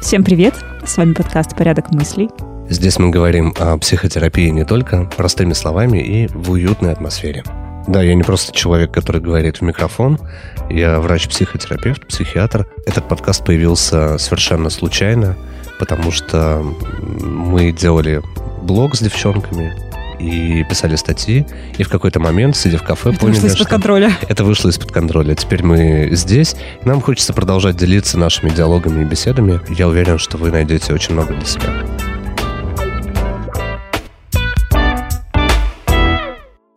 Всем 0.00 0.24
привет! 0.24 0.54
С 0.86 0.96
вами 0.96 1.12
подкаст 1.12 1.54
«Порядок 1.54 1.90
мыслей». 1.92 2.30
Здесь 2.70 2.98
мы 2.98 3.10
говорим 3.10 3.52
о 3.58 3.76
психотерапии 3.76 4.48
не 4.48 4.64
только 4.64 5.04
простыми 5.04 5.52
словами 5.52 5.98
и 5.98 6.28
в 6.28 6.50
уютной 6.52 6.92
атмосфере. 6.92 7.44
Да, 7.86 8.02
я 8.02 8.14
не 8.14 8.22
просто 8.22 8.52
человек, 8.52 8.90
который 8.90 9.20
говорит 9.20 9.58
в 9.58 9.62
микрофон. 9.62 10.18
Я 10.70 11.00
врач-психотерапевт, 11.00 12.06
психиатр. 12.06 12.66
Этот 12.86 13.06
подкаст 13.08 13.44
появился 13.44 14.16
совершенно 14.16 14.70
случайно, 14.70 15.36
потому 15.78 16.10
что 16.10 16.62
мы 17.02 17.72
делали 17.72 18.22
блог 18.62 18.94
с 18.94 19.00
девчонками, 19.00 19.74
и 20.18 20.64
писали 20.64 20.96
статьи, 20.96 21.46
и 21.76 21.82
в 21.82 21.88
какой-то 21.88 22.20
момент, 22.20 22.56
сидя 22.56 22.78
в 22.78 22.82
кафе, 22.82 23.10
Это 23.10 23.20
поняли, 23.20 23.34
вышло 23.36 23.46
из-под 23.48 23.60
что 23.60 23.68
контроля. 23.68 24.12
это 24.28 24.44
вышло 24.44 24.68
из-под 24.68 24.90
контроля. 24.92 25.34
Теперь 25.34 25.62
мы 25.62 26.08
здесь, 26.12 26.56
и 26.82 26.88
нам 26.88 27.00
хочется 27.00 27.32
продолжать 27.32 27.76
делиться 27.76 28.18
нашими 28.18 28.50
диалогами 28.50 29.02
и 29.02 29.04
беседами. 29.04 29.60
Я 29.76 29.88
уверен, 29.88 30.18
что 30.18 30.36
вы 30.38 30.50
найдете 30.50 30.92
очень 30.92 31.14
много 31.14 31.34
для 31.34 31.44
себя. 31.44 31.72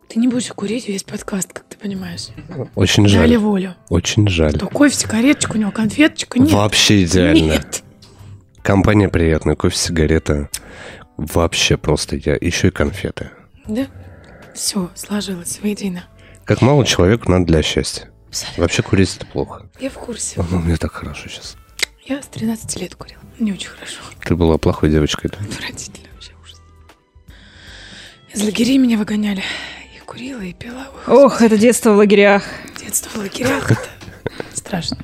Ты 0.08 0.18
не 0.18 0.28
будешь 0.28 0.48
курить 0.48 0.88
весь 0.88 1.04
подкаст, 1.04 1.52
как 1.52 1.64
ты 1.64 1.76
понимаешь. 1.78 2.28
Очень 2.74 3.04
Дали 3.04 3.34
жаль. 3.34 3.36
волю. 3.38 3.74
Очень 3.88 4.28
жаль. 4.28 4.52
То 4.52 4.66
кофе, 4.66 4.94
сигареточка, 4.94 5.56
у 5.56 5.58
него 5.58 5.70
конфеточка. 5.70 6.38
Нет. 6.38 6.52
Вообще 6.52 7.04
идеально. 7.04 7.52
Нет. 7.52 7.82
Компания 8.62 9.08
приятная, 9.08 9.54
кофе, 9.56 9.74
сигарета. 9.76 10.50
Вообще 11.22 11.76
просто 11.76 12.16
я. 12.16 12.36
Еще 12.40 12.68
и 12.68 12.70
конфеты. 12.70 13.30
Да? 13.68 13.86
Все, 14.54 14.90
сложилось 14.96 15.60
воедино. 15.62 16.04
Как 16.44 16.60
мало 16.62 16.84
человеку 16.84 17.30
надо 17.30 17.46
для 17.46 17.62
счастья. 17.62 18.10
Абсолютно. 18.28 18.62
Вообще 18.62 18.82
курить 18.82 19.16
это 19.16 19.26
плохо. 19.26 19.66
Я 19.78 19.90
в 19.90 19.94
курсе. 19.94 20.42
Ну, 20.50 20.58
мне 20.58 20.76
так 20.76 20.92
хорошо 20.92 21.28
сейчас. 21.28 21.56
Я 22.04 22.20
с 22.20 22.26
13 22.26 22.80
лет 22.80 22.96
курила. 22.96 23.20
Не 23.38 23.52
очень 23.52 23.68
хорошо. 23.68 24.00
Ты 24.24 24.34
была 24.34 24.58
плохой 24.58 24.90
девочкой, 24.90 25.30
да? 25.30 25.38
Отвратительно 25.44 26.08
вообще 26.12 26.32
ужас. 26.42 26.60
Из 28.34 28.42
лагерей 28.42 28.78
меня 28.78 28.98
выгоняли. 28.98 29.42
И 29.96 30.00
курила, 30.04 30.40
и 30.40 30.52
пила. 30.52 30.88
Ой, 31.06 31.24
Ох, 31.26 31.40
это 31.40 31.56
детство 31.56 31.92
в 31.92 31.96
лагерях. 31.98 32.44
Детство 32.80 33.10
в 33.10 33.16
лагерях. 33.22 33.70
это 33.70 33.80
Страшно. 34.54 34.98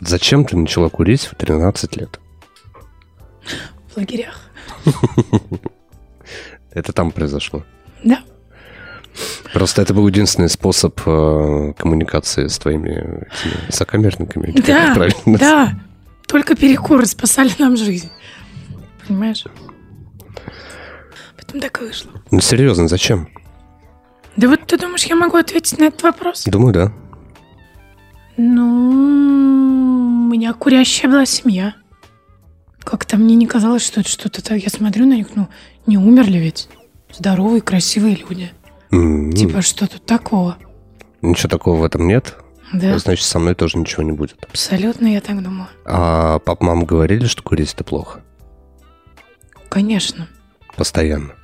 Зачем 0.00 0.44
ты 0.44 0.56
начала 0.56 0.90
курить 0.90 1.24
в 1.24 1.34
13 1.34 1.96
лет? 1.96 2.20
В 3.98 4.00
лагерях. 4.00 4.40
Это 6.70 6.92
там 6.92 7.10
произошло. 7.10 7.64
Да. 8.04 8.20
Просто 9.52 9.82
это 9.82 9.92
был 9.92 10.06
единственный 10.06 10.48
способ 10.48 11.00
э, 11.04 11.72
коммуникации 11.76 12.46
с 12.46 12.58
твоими 12.60 12.90
этими 12.92 13.70
сокамерниками. 13.70 14.52
Да, 14.52 14.92
правильно 14.94 15.38
да. 15.38 15.80
Только 16.28 16.54
перекуры 16.54 17.06
спасали 17.06 17.50
нам 17.58 17.76
жизнь. 17.76 18.08
Понимаешь? 19.08 19.44
Потом 21.36 21.60
так 21.60 21.82
и 21.82 21.86
вышло. 21.86 22.12
Ну, 22.30 22.40
серьезно, 22.40 22.86
зачем? 22.86 23.28
Да 24.36 24.46
вот 24.46 24.64
ты 24.64 24.78
думаешь, 24.78 25.06
я 25.06 25.16
могу 25.16 25.38
ответить 25.38 25.76
на 25.80 25.86
этот 25.86 26.04
вопрос? 26.04 26.44
Думаю, 26.44 26.72
да. 26.72 26.92
Ну, 28.36 30.28
у 30.28 30.30
меня 30.30 30.52
курящая 30.52 31.10
была 31.10 31.26
семья. 31.26 31.74
Как-то 32.88 33.18
мне 33.18 33.34
не 33.34 33.46
казалось, 33.46 33.82
что 33.84 34.00
это 34.00 34.08
что-то 34.08 34.42
так. 34.42 34.62
Я 34.62 34.70
смотрю 34.70 35.04
на 35.04 35.12
них, 35.12 35.26
ну, 35.34 35.48
не 35.86 35.98
умерли 35.98 36.38
ведь. 36.38 36.70
Здоровые, 37.12 37.60
красивые 37.60 38.16
люди. 38.16 38.50
М, 38.90 39.30
Типа, 39.30 39.60
что 39.60 39.86
тут 39.86 40.06
такого? 40.06 40.56
Ничего 41.20 41.50
такого 41.50 41.76
в 41.80 41.84
этом 41.84 42.08
нет. 42.08 42.36
Да, 42.72 42.98
Значит, 42.98 43.26
со 43.26 43.38
мной 43.38 43.54
тоже 43.54 43.76
ничего 43.76 44.02
не 44.04 44.12
будет. 44.12 44.38
абсолютно 44.48 45.06
я 45.06 45.20
так 45.20 45.42
думала. 45.42 45.68
А 45.84 46.38
пап, 46.38 46.62
мама 46.62 46.86
говорили, 46.86 47.26
что 47.26 47.42
курить 47.42 47.74
это 47.74 47.84
плохо. 47.84 48.22
Конечно. 49.68 50.26
Постоянно. 50.74 51.34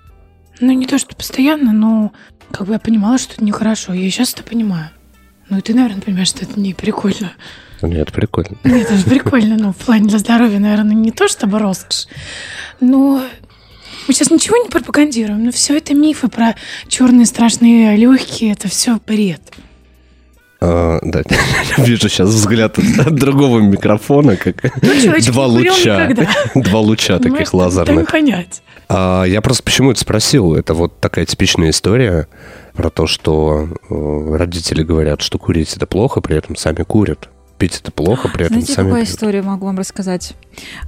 Ну, 0.61 0.73
не 0.73 0.87
то, 0.87 0.97
что 0.99 1.15
постоянно, 1.15 1.73
но 1.73 2.13
как 2.53 2.67
бы 2.69 2.73
я 2.73 2.79
понимала, 2.79 3.19
что 3.19 3.35
это 3.35 3.45
нехорошо. 3.45 3.93
Я 3.93 4.09
сейчас 4.11 4.33
это 4.33 4.45
понимаю. 4.45 4.89
Ну, 5.51 5.59
и 5.59 5.61
ты, 5.61 5.75
наверное, 5.75 6.01
понимаешь, 6.01 6.29
что 6.29 6.45
это 6.47 6.59
не 6.59 6.73
прикольно. 6.73 7.33
Нет, 7.83 8.13
прикольно. 8.13 8.57
Нет, 8.65 8.87
это 8.87 8.97
же 8.97 9.05
прикольно, 9.05 9.57
но 9.57 9.73
в 9.73 9.77
плане 9.77 10.09
для 10.09 10.19
здоровья, 10.19 10.59
наверное, 10.59 10.95
не 10.95 11.11
то 11.11 11.29
чтобы 11.29 11.59
роскошь. 11.59 12.07
Но 12.81 13.23
мы 14.07 14.15
сейчас 14.15 14.31
ничего 14.31 14.57
не 14.57 14.69
пропагандируем, 14.69 15.45
но 15.45 15.51
все 15.53 15.77
это 15.77 15.95
мифы 15.95 16.29
про 16.29 16.55
черные 16.89 17.27
страшные 17.27 17.97
легкие, 17.97 18.53
это 18.53 18.69
все 18.69 18.99
бред. 19.07 19.41
А, 20.61 20.99
да, 21.03 21.23
я 21.77 21.85
вижу 21.85 22.09
сейчас 22.09 22.31
взгляд 22.31 22.79
от, 22.79 23.07
от 23.07 23.15
другого 23.15 23.61
микрофона, 23.61 24.37
как 24.37 24.63
Ну, 24.83 25.21
два 25.27 25.47
луча. 25.47 26.09
Два 26.55 26.81
луча 26.81 27.19
таких 27.19 27.53
лазерных. 27.53 28.11
понять. 28.11 28.63
А, 28.89 29.25
я 29.25 29.41
просто 29.43 29.63
почему 29.63 29.91
это 29.91 30.01
спросил? 30.01 30.55
Это 30.55 30.75
вот 30.75 31.01
такая 31.01 31.27
типичная 31.27 31.71
история 31.71 32.29
про 32.75 32.91
то, 32.91 33.07
что 33.07 33.69
э, 33.89 34.37
родители 34.37 34.83
говорят, 34.83 35.23
что 35.23 35.39
курить 35.39 35.75
это 35.77 35.87
плохо, 35.87 36.21
при 36.21 36.37
этом 36.37 36.57
сами 36.57 36.83
курят. 36.83 37.29
Пить 37.59 37.81
это 37.81 37.93
плохо, 37.93 38.29
при 38.29 38.43
этом 38.47 38.57
Знаете, 38.57 38.73
сами 38.73 38.87
какую 38.89 39.05
пьют. 39.05 39.15
историю 39.15 39.45
могу 39.45 39.67
вам 39.67 39.79
рассказать? 39.79 40.35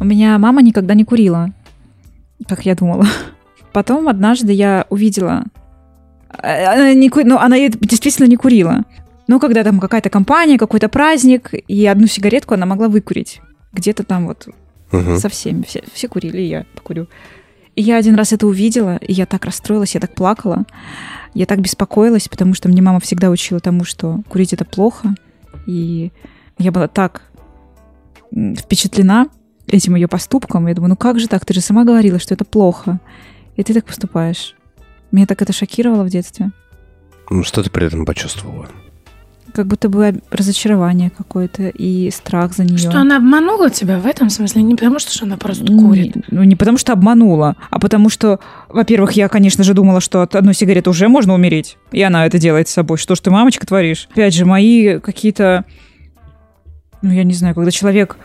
У 0.01 0.05
меня 0.05 0.37
мама 0.39 0.63
никогда 0.63 0.95
не 0.95 1.05
курила, 1.05 1.51
как 2.49 2.67
я 2.67 2.75
думала. 2.75 3.07
Потом 3.73 4.09
однажды 4.09 4.53
я 4.53 4.87
увидела... 4.91 5.45
э, 6.43 6.65
Она, 6.65 6.95
не 6.95 7.09
ку- 7.09 7.25
ну, 7.25 7.39
она 7.39 7.57
действительно 7.69 8.27
не 8.27 8.37
курила. 8.37 8.83
Ну, 9.29 9.39
когда 9.41 9.63
там 9.65 9.81
какая-то 9.81 10.09
компания, 10.11 10.59
какой-то 10.59 10.89
праздник, 10.89 11.51
и 11.53 11.87
одну 11.87 12.07
сигаретку 12.07 12.55
она 12.55 12.67
могла 12.67 12.89
выкурить. 12.89 13.41
Где-то 13.73 14.03
там 14.05 14.27
вот 14.27 14.49
Мгм. 14.93 15.19
со 15.19 15.29
всеми. 15.29 15.63
Все, 15.65 15.83
все 15.93 16.09
курили, 16.09 16.39
и 16.43 16.49
я 16.49 16.65
покурю. 16.75 17.07
И 17.75 17.83
я 17.83 17.97
один 17.97 18.15
раз 18.15 18.33
это 18.33 18.47
увидела, 18.47 18.97
и 18.97 19.13
я 19.13 19.27
так 19.27 19.45
расстроилась, 19.45 19.95
я 19.95 20.01
так 20.01 20.15
плакала. 20.15 20.65
Я 21.35 21.45
так 21.47 21.61
беспокоилась, 21.61 22.29
потому 22.29 22.55
что 22.55 22.69
мне 22.69 22.81
мама 22.83 23.01
всегда 23.01 23.29
учила 23.31 23.61
тому, 23.61 23.85
что 23.85 24.23
курить 24.29 24.53
это 24.53 24.65
плохо. 24.65 25.15
И 25.67 26.11
я 26.59 26.73
была 26.73 26.89
так 26.89 27.23
впечатлена 28.33 29.29
этим 29.67 29.95
ее 29.95 30.09
поступком. 30.09 30.67
Я 30.67 30.75
думаю, 30.75 30.91
ну 30.91 30.97
как 30.97 31.19
же 31.19 31.29
так? 31.29 31.45
Ты 31.45 31.55
же 31.55 31.61
сама 31.61 31.85
говорила, 31.85 32.19
что 32.19 32.35
это 32.35 32.45
плохо. 32.45 33.01
И 33.57 33.63
ты 33.63 33.75
так 33.75 33.85
поступаешь. 33.85 34.55
Меня 35.13 35.27
так 35.27 35.41
это 35.43 35.53
шокировало 35.53 36.05
в 36.05 36.09
детстве. 36.09 36.51
Ну, 37.31 37.43
что 37.43 37.63
ты 37.63 37.71
при 37.71 37.87
этом 37.87 38.05
почувствовала? 38.05 38.69
Как 39.55 39.67
будто 39.67 39.89
бы 39.89 40.21
разочарование 40.31 41.11
какое-то 41.11 41.69
и 41.69 42.11
страх 42.11 42.53
за 42.55 42.65
нее. 42.65 42.77
Что 42.77 42.99
она 42.99 43.17
обманула 43.17 43.71
тебя 43.71 43.99
в 43.99 44.07
этом 44.07 44.29
смысле? 44.29 44.63
Не 44.63 44.75
потому, 44.75 44.99
что 44.99 45.25
она 45.25 45.37
просто 45.39 45.65
курит. 45.65 46.17
Не- 46.17 46.23
ну, 46.31 46.43
не 46.45 46.57
потому 46.57 46.77
что 46.77 46.93
обманула, 46.93 47.57
а 47.71 47.79
потому 47.79 48.11
что, 48.11 48.39
во-первых, 48.69 49.13
я, 49.13 49.29
конечно 49.29 49.65
же, 49.65 49.73
думала, 49.73 50.01
что 50.01 50.21
от 50.21 50.35
одной 50.35 50.53
сигареты 50.53 50.91
уже 50.91 51.09
можно 51.09 51.33
умереть. 51.33 51.79
И 51.91 52.03
она 52.03 52.27
это 52.27 52.39
делает 52.39 52.69
с 52.69 52.73
собой. 52.73 52.99
Что 52.99 53.15
ж 53.15 53.21
ты, 53.21 53.31
мамочка, 53.31 53.67
творишь? 53.67 54.09
Опять 54.13 54.35
же, 54.35 54.45
мои 54.45 54.99
какие-то... 55.01 55.65
Ну, 57.07 57.13
я 57.13 57.23
не 57.23 57.35
знаю, 57.35 57.55
когда 57.55 57.71
человек 57.71 58.17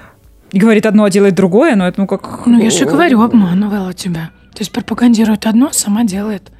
говорит 0.52 0.88
одно, 0.88 1.04
а 1.04 1.12
делает 1.12 1.36
другое, 1.36 1.76
но 1.76 1.88
это 1.88 2.02
ну 2.02 2.08
как... 2.08 2.48
Ну, 2.48 2.60
я 2.60 2.72
же 2.72 2.86
говорю, 2.86 3.22
обманывала 3.22 3.94
тебя. 3.94 4.32
То 4.56 4.62
есть 4.62 4.72
пропагандирует 4.72 5.46
одно, 5.46 5.68
а 5.68 5.74
сама 5.74 6.04
делает 6.04 6.52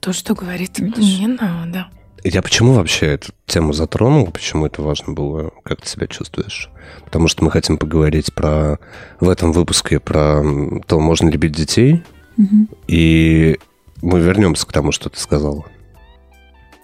то, 0.00 0.12
что 0.12 0.34
говорит. 0.34 0.80
Видишь? 0.80 1.20
Не 1.20 1.28
надо. 1.28 1.86
Я 2.24 2.42
почему 2.42 2.72
вообще 2.72 3.06
эту 3.06 3.32
тему 3.46 3.72
затронул? 3.72 4.26
Почему 4.26 4.66
это 4.66 4.82
важно 4.82 5.12
было? 5.12 5.52
Как 5.62 5.82
ты 5.82 5.88
себя 5.88 6.08
чувствуешь? 6.08 6.68
Потому 7.04 7.28
что 7.28 7.44
мы 7.44 7.52
хотим 7.52 7.78
поговорить 7.78 8.34
про 8.34 8.80
в 9.20 9.28
этом 9.28 9.52
выпуске 9.52 10.00
про 10.00 10.42
то, 10.88 10.98
можно 10.98 11.28
ли 11.28 11.38
бить 11.38 11.52
детей. 11.52 12.02
Мгм. 12.36 12.68
И 12.88 13.60
мы 14.02 14.18
вернемся 14.18 14.66
к 14.66 14.72
тому, 14.72 14.90
что 14.90 15.10
ты 15.10 15.20
сказала. 15.20 15.64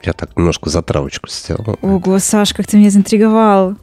Я 0.05 0.12
так 0.12 0.37
немножко 0.37 0.70
затравочку 0.70 1.28
сделал. 1.28 1.78
Ого, 1.82 2.20
Саш, 2.20 2.55
как 2.55 2.69
ты 2.69 2.76
меня 2.76 2.90
заинтриговал. 2.90 3.75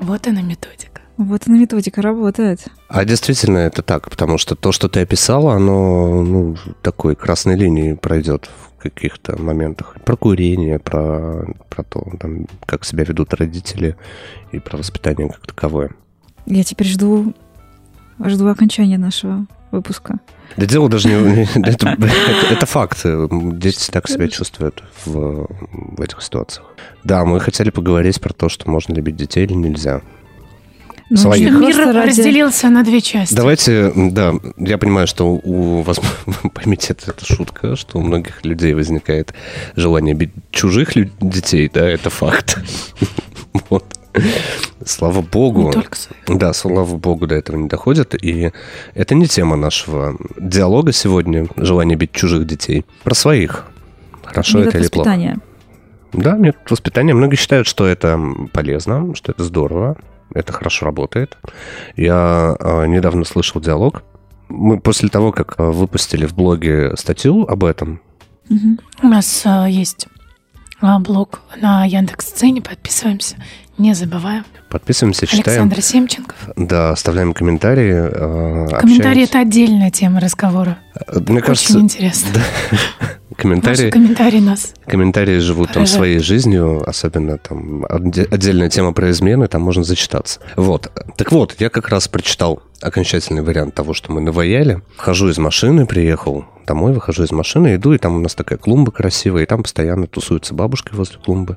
Вот 0.00 0.26
она 0.26 0.42
методика. 0.42 1.00
Вот 1.16 1.42
она 1.46 1.58
методика 1.58 2.02
работает. 2.02 2.66
А 2.88 3.04
действительно 3.04 3.58
это 3.58 3.82
так, 3.82 4.10
потому 4.10 4.36
что 4.36 4.54
то, 4.54 4.72
что 4.72 4.88
ты 4.88 5.00
описала, 5.00 5.54
оно 5.54 6.22
ну, 6.22 6.56
такой 6.82 7.16
красной 7.16 7.56
линией 7.56 7.94
пройдет 7.94 8.50
в 8.76 8.82
каких-то 8.82 9.40
моментах. 9.40 9.96
Про 10.04 10.16
курение, 10.16 10.78
про, 10.78 11.46
про 11.70 11.82
то, 11.84 12.06
там, 12.20 12.46
как 12.66 12.84
себя 12.84 13.04
ведут 13.04 13.32
родители 13.32 13.96
и 14.52 14.58
про 14.58 14.76
воспитание 14.76 15.28
как 15.28 15.46
таковое. 15.46 15.92
Я 16.44 16.62
теперь 16.64 16.86
жду, 16.86 17.34
жду 18.22 18.48
окончания 18.48 18.98
нашего 18.98 19.46
выпуска. 19.70 20.18
Да 20.56 20.64
дело 20.66 20.88
даже 20.88 21.08
не... 21.08 21.44
Это, 22.52 22.66
факт. 22.66 23.00
Дети 23.04 23.90
так 23.90 24.08
себя 24.08 24.28
чувствуют 24.28 24.82
в, 25.04 25.48
в 25.72 26.00
этих 26.00 26.22
ситуациях. 26.22 26.66
Да, 27.04 27.24
мы 27.24 27.40
хотели 27.40 27.70
поговорить 27.70 28.20
про 28.20 28.32
то, 28.32 28.48
что 28.48 28.70
можно 28.70 28.94
любить 28.94 29.16
детей 29.16 29.44
или 29.44 29.52
нельзя. 29.54 30.00
Ну, 31.08 31.16
Своих. 31.18 31.52
Мир 31.52 31.76
ради- 31.76 32.08
разделился 32.08 32.68
на 32.68 32.82
две 32.82 33.00
части. 33.00 33.32
Давайте, 33.34 33.92
да, 33.94 34.34
я 34.56 34.76
понимаю, 34.76 35.06
что 35.06 35.26
у 35.28 35.82
вас, 35.82 36.00
поймите, 36.54 36.94
это, 36.94 37.12
это 37.12 37.24
шутка, 37.24 37.76
что 37.76 37.98
у 37.98 38.02
многих 38.02 38.44
людей 38.44 38.74
возникает 38.74 39.32
желание 39.76 40.14
бить 40.14 40.32
чужих 40.50 40.96
лю- 40.96 41.10
детей, 41.20 41.70
да, 41.72 41.86
это 41.88 42.10
факт. 42.10 42.58
Вот. 43.70 43.84
Слава 44.84 45.20
богу. 45.20 45.72
Да, 46.28 46.52
слава 46.52 46.96
богу, 46.96 47.26
до 47.26 47.34
этого 47.34 47.56
не 47.56 47.68
доходит. 47.68 48.14
И 48.22 48.52
это 48.94 49.14
не 49.14 49.26
тема 49.26 49.56
нашего 49.56 50.16
диалога 50.38 50.92
сегодня, 50.92 51.46
желание 51.56 51.96
бить 51.96 52.12
чужих 52.12 52.46
детей. 52.46 52.84
Про 53.02 53.14
своих. 53.14 53.66
Хорошо 54.24 54.60
это 54.60 54.78
или 54.78 54.88
плохо? 54.88 55.40
Да, 56.12 56.36
метод 56.36 56.70
воспитания. 56.70 57.14
Многие 57.14 57.36
считают, 57.36 57.66
что 57.66 57.86
это 57.86 58.20
полезно, 58.52 59.14
что 59.14 59.32
это 59.32 59.42
здорово, 59.42 59.96
это 60.32 60.52
хорошо 60.52 60.86
работает. 60.86 61.36
Я 61.96 62.56
э, 62.58 62.86
недавно 62.86 63.24
слышал 63.24 63.60
диалог. 63.60 64.02
Мы 64.48 64.78
после 64.80 65.08
того, 65.08 65.32
как 65.32 65.56
э, 65.58 65.64
выпустили 65.64 66.26
в 66.26 66.34
блоге 66.34 66.96
статью 66.96 67.44
об 67.46 67.64
этом, 67.64 68.00
Мгм. 68.48 68.78
У 69.02 69.08
нас 69.08 69.42
а, 69.44 69.66
есть 69.66 70.06
а, 70.06 70.15
блог 70.80 71.40
на 71.56 71.84
Яндекс.Сцене, 71.84 72.60
подписываемся, 72.62 73.36
не 73.78 73.94
забываем. 73.94 74.44
подписываемся, 74.70 75.26
читаем, 75.26 75.62
Александр 75.62 75.82
Семченков. 75.82 76.36
да, 76.56 76.90
оставляем 76.90 77.32
комментарии. 77.34 77.94
э, 78.74 78.80
Комментарии 78.80 79.24
это 79.24 79.40
отдельная 79.40 79.90
тема 79.90 80.20
разговора. 80.20 80.78
Мне 81.12 81.40
кажется, 81.40 81.72
Очень 81.74 81.84
интересно. 81.84 82.28
Ваши 82.70 83.12
комментарии, 83.36 83.90
комментарии 83.90 84.40
нас. 84.40 84.74
комментарии 84.86 85.38
живут 85.38 85.68
там 85.68 85.74
Поражает. 85.82 85.96
своей 85.96 86.18
жизнью, 86.18 86.82
особенно 86.88 87.38
там 87.38 87.84
отде- 87.84 88.26
отдельная 88.30 88.68
тема 88.70 88.92
про 88.92 89.10
измены, 89.10 89.48
там 89.48 89.62
можно 89.62 89.84
зачитаться. 89.84 90.40
Вот. 90.56 90.90
Так 91.16 91.32
вот, 91.32 91.56
я 91.58 91.68
как 91.70 91.88
раз 91.88 92.08
прочитал 92.08 92.62
окончательный 92.80 93.42
вариант 93.42 93.74
того, 93.74 93.94
что 93.94 94.12
мы 94.12 94.20
наваяли. 94.20 94.82
Хожу 94.96 95.28
из 95.28 95.38
машины, 95.38 95.86
приехал 95.86 96.44
домой, 96.66 96.92
выхожу 96.92 97.24
из 97.24 97.30
машины, 97.30 97.76
иду, 97.76 97.92
и 97.92 97.98
там 97.98 98.16
у 98.16 98.18
нас 98.18 98.34
такая 98.34 98.58
клумба 98.58 98.90
красивая, 98.90 99.44
и 99.44 99.46
там 99.46 99.62
постоянно 99.62 100.06
тусуются 100.06 100.52
бабушки 100.54 100.92
возле 100.92 101.18
клумбы. 101.18 101.56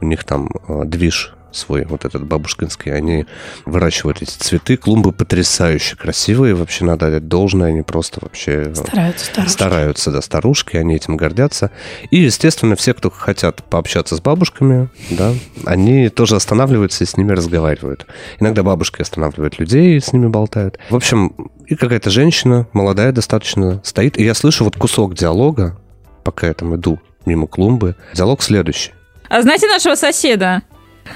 У 0.00 0.06
них 0.06 0.24
там 0.24 0.50
э, 0.68 0.82
движ 0.84 1.34
свой, 1.52 1.84
вот 1.84 2.04
этот 2.04 2.24
бабушкинский, 2.26 2.92
они 2.92 3.26
выращивают 3.66 4.22
эти 4.22 4.30
цветы. 4.30 4.76
Клумбы 4.76 5.12
потрясающе 5.12 5.96
красивые, 5.96 6.54
вообще 6.54 6.84
надо 6.84 7.06
отдать 7.08 7.28
должное, 7.28 7.68
они 7.70 7.82
просто 7.82 8.20
вообще... 8.22 8.64
э, 8.68 8.74
Стараются, 8.74 9.24
стараются. 9.26 9.54
Стараются, 9.54 10.10
да, 10.10 10.22
старушки, 10.22 10.76
они 10.76 10.96
этим 10.96 11.16
гордятся. 11.16 11.70
И, 12.10 12.18
естественно, 12.18 12.76
все, 12.76 12.94
кто 12.94 13.10
хотят 13.10 13.62
пообщаться 13.64 14.16
с 14.16 14.20
бабушками, 14.20 14.88
да, 15.10 15.32
они 15.64 16.08
тоже 16.08 16.36
останавливаются 16.36 17.04
и 17.04 17.06
с 17.06 17.16
ними 17.16 17.32
разговаривают. 17.32 18.06
Иногда 18.38 18.62
бабушки 18.62 19.02
останавливают 19.02 19.58
людей 19.58 19.96
и 19.96 20.00
с 20.00 20.12
ними 20.12 20.28
болтают. 20.28 20.78
В 20.90 20.96
общем, 20.96 21.34
и 21.66 21.74
какая-то 21.74 22.10
женщина, 22.10 22.66
молодая 22.72 23.12
достаточно, 23.12 23.80
стоит, 23.84 24.18
и 24.18 24.24
я 24.24 24.34
слышу 24.34 24.64
вот 24.64 24.76
кусок 24.76 25.14
диалога, 25.14 25.78
пока 26.24 26.46
я 26.48 26.54
там 26.54 26.74
иду 26.76 27.00
мимо 27.26 27.46
клумбы. 27.46 27.96
Диалог 28.14 28.42
следующий. 28.42 28.92
А 29.28 29.42
знаете 29.42 29.68
нашего 29.68 29.94
соседа? 29.94 30.62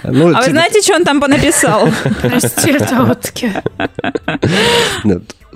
Ну, 0.02 0.28
А 0.28 0.28
вы 0.28 0.34
типа, 0.34 0.50
знаете, 0.50 0.82
что 0.82 0.94
он 0.94 1.04
там 1.04 1.20
понаписал? 1.20 1.88
Проститутки. 2.20 3.52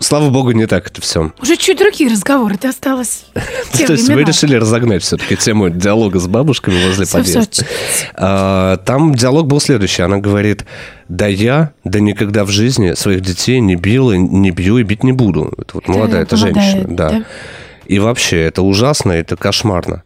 Слава 0.00 0.30
богу, 0.30 0.52
не 0.52 0.66
так 0.66 0.86
это 0.86 1.00
все. 1.00 1.32
Уже 1.42 1.56
чуть 1.56 1.78
другие 1.78 2.10
разговоры. 2.10 2.56
Ты 2.56 2.68
осталось 2.68 3.24
То 3.86 3.92
есть 3.92 4.08
вы 4.08 4.22
решили 4.22 4.54
разогнать 4.54 5.02
все-таки 5.02 5.36
тему 5.36 5.70
диалога 5.70 6.20
с 6.20 6.28
бабушками 6.28 6.86
возле 6.86 7.06
подъезда. 7.06 7.66
А, 8.14 8.76
Там 8.78 9.14
диалог 9.14 9.46
был 9.46 9.60
следующий. 9.60 10.02
Она 10.02 10.18
говорит, 10.18 10.64
да 11.08 11.26
я, 11.26 11.72
да 11.84 11.98
никогда 12.00 12.44
в 12.44 12.50
жизни 12.50 12.92
своих 12.94 13.22
детей 13.22 13.60
не 13.60 13.74
била, 13.74 14.12
не 14.12 14.50
бью 14.50 14.78
и 14.78 14.84
бить 14.84 15.02
не 15.02 15.12
буду. 15.12 15.52
Это 15.58 15.70
вот 15.74 15.88
молодая, 15.88 16.22
это 16.22 16.36
женщина, 16.36 16.84
да. 16.86 17.24
И 17.86 17.98
вообще, 17.98 18.42
это 18.42 18.62
ужасно, 18.62 19.12
это 19.12 19.34
кошмарно. 19.36 20.02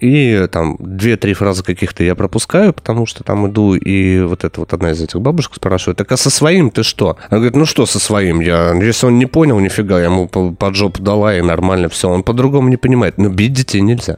И 0.00 0.46
там 0.50 0.76
две-три 0.78 1.34
фразы 1.34 1.62
каких-то 1.62 2.02
я 2.02 2.14
пропускаю, 2.14 2.72
потому 2.72 3.04
что 3.04 3.22
там 3.22 3.50
иду, 3.50 3.74
и 3.74 4.20
вот 4.22 4.44
это 4.44 4.60
вот 4.60 4.72
одна 4.72 4.92
из 4.92 5.02
этих 5.02 5.20
бабушек 5.20 5.54
спрашивает, 5.54 5.98
так 5.98 6.10
а 6.10 6.16
со 6.16 6.30
своим 6.30 6.70
ты 6.70 6.82
что? 6.82 7.18
Она 7.28 7.38
говорит, 7.38 7.56
ну 7.56 7.66
что 7.66 7.84
со 7.84 7.98
своим? 7.98 8.40
Я, 8.40 8.72
если 8.82 9.06
он 9.06 9.18
не 9.18 9.26
понял, 9.26 9.60
нифига, 9.60 9.98
я 9.98 10.06
ему 10.06 10.26
по- 10.26 10.52
под 10.52 10.74
жопу 10.74 11.02
дала, 11.02 11.36
и 11.36 11.42
нормально 11.42 11.90
все. 11.90 12.08
Он 12.08 12.22
по-другому 12.22 12.70
не 12.70 12.78
понимает. 12.78 13.18
Но 13.18 13.28
бить 13.28 13.52
детей 13.52 13.82
нельзя. 13.82 14.16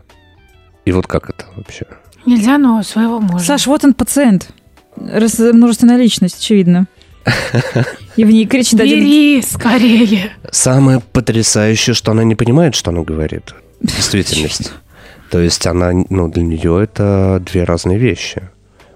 И 0.85 0.93
вот 0.93 1.07
как 1.09 1.31
это 1.31 1.47
вообще? 1.57 1.87
Нельзя, 2.27 2.59
но 2.59 2.83
своего 2.85 3.19
можно. 3.21 3.41
Саш, 3.41 3.67
вот 3.67 3.85
он 3.85 3.95
пациент. 3.95 4.51
Раз- 4.97 5.39
множественная 5.39 5.97
личность, 5.97 6.39
очевидно. 6.39 6.87
И 8.17 8.25
в 8.25 8.31
ней 8.31 8.47
кричит 8.47 8.81
один... 8.81 9.01
Бери 9.01 9.43
скорее. 9.43 10.31
Самое 10.51 11.01
потрясающее, 11.01 11.95
что 11.95 12.13
она 12.13 12.25
не 12.25 12.35
понимает, 12.35 12.75
что 12.75 12.91
она 12.91 13.03
говорит. 13.03 13.55
В 13.81 13.87
действительности. 13.97 14.71
То 15.33 15.41
есть 15.41 15.67
она, 15.67 15.93
ну, 16.11 16.29
для 16.29 16.43
нее 16.43 16.85
это 16.85 17.43
две 17.43 17.65
разные 17.65 17.97
вещи. 17.97 18.43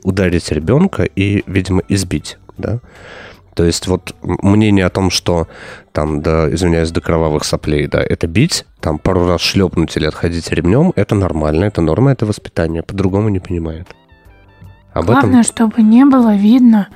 Ударить 0.03 0.53
ребенка 0.53 1.05
и, 1.05 1.43
видимо, 1.47 1.81
избить, 1.89 2.37
да? 2.59 2.81
То 3.55 3.65
есть 3.65 3.87
вот 3.87 4.15
мнение 4.21 4.85
о 4.85 4.91
том, 4.91 5.09
что 5.09 5.49
там, 5.93 6.21
да, 6.21 6.53
извиняюсь, 6.53 6.91
до 6.91 7.01
кровавых 7.01 7.43
соплей, 7.43 7.87
да, 7.87 8.03
это 8.03 8.27
бить, 8.27 8.67
там 8.81 8.99
пару 8.99 9.27
раз 9.27 9.41
шлепнуть 9.41 9.97
или 9.97 10.05
отходить 10.05 10.51
ремнем, 10.51 10.93
это 10.95 11.15
нормально, 11.15 11.65
это 11.65 11.81
норма, 11.81 12.13
это 12.13 12.27
воспитание. 12.27 12.83
По-другому 12.83 13.31
не 13.31 13.41
понимает. 13.41 13.89
Об 14.93 15.07
Главное, 15.07 15.41
этом... 15.41 15.43
чтобы 15.43 15.81
не 15.81 16.05
было 16.05 16.37
видно 16.37 16.89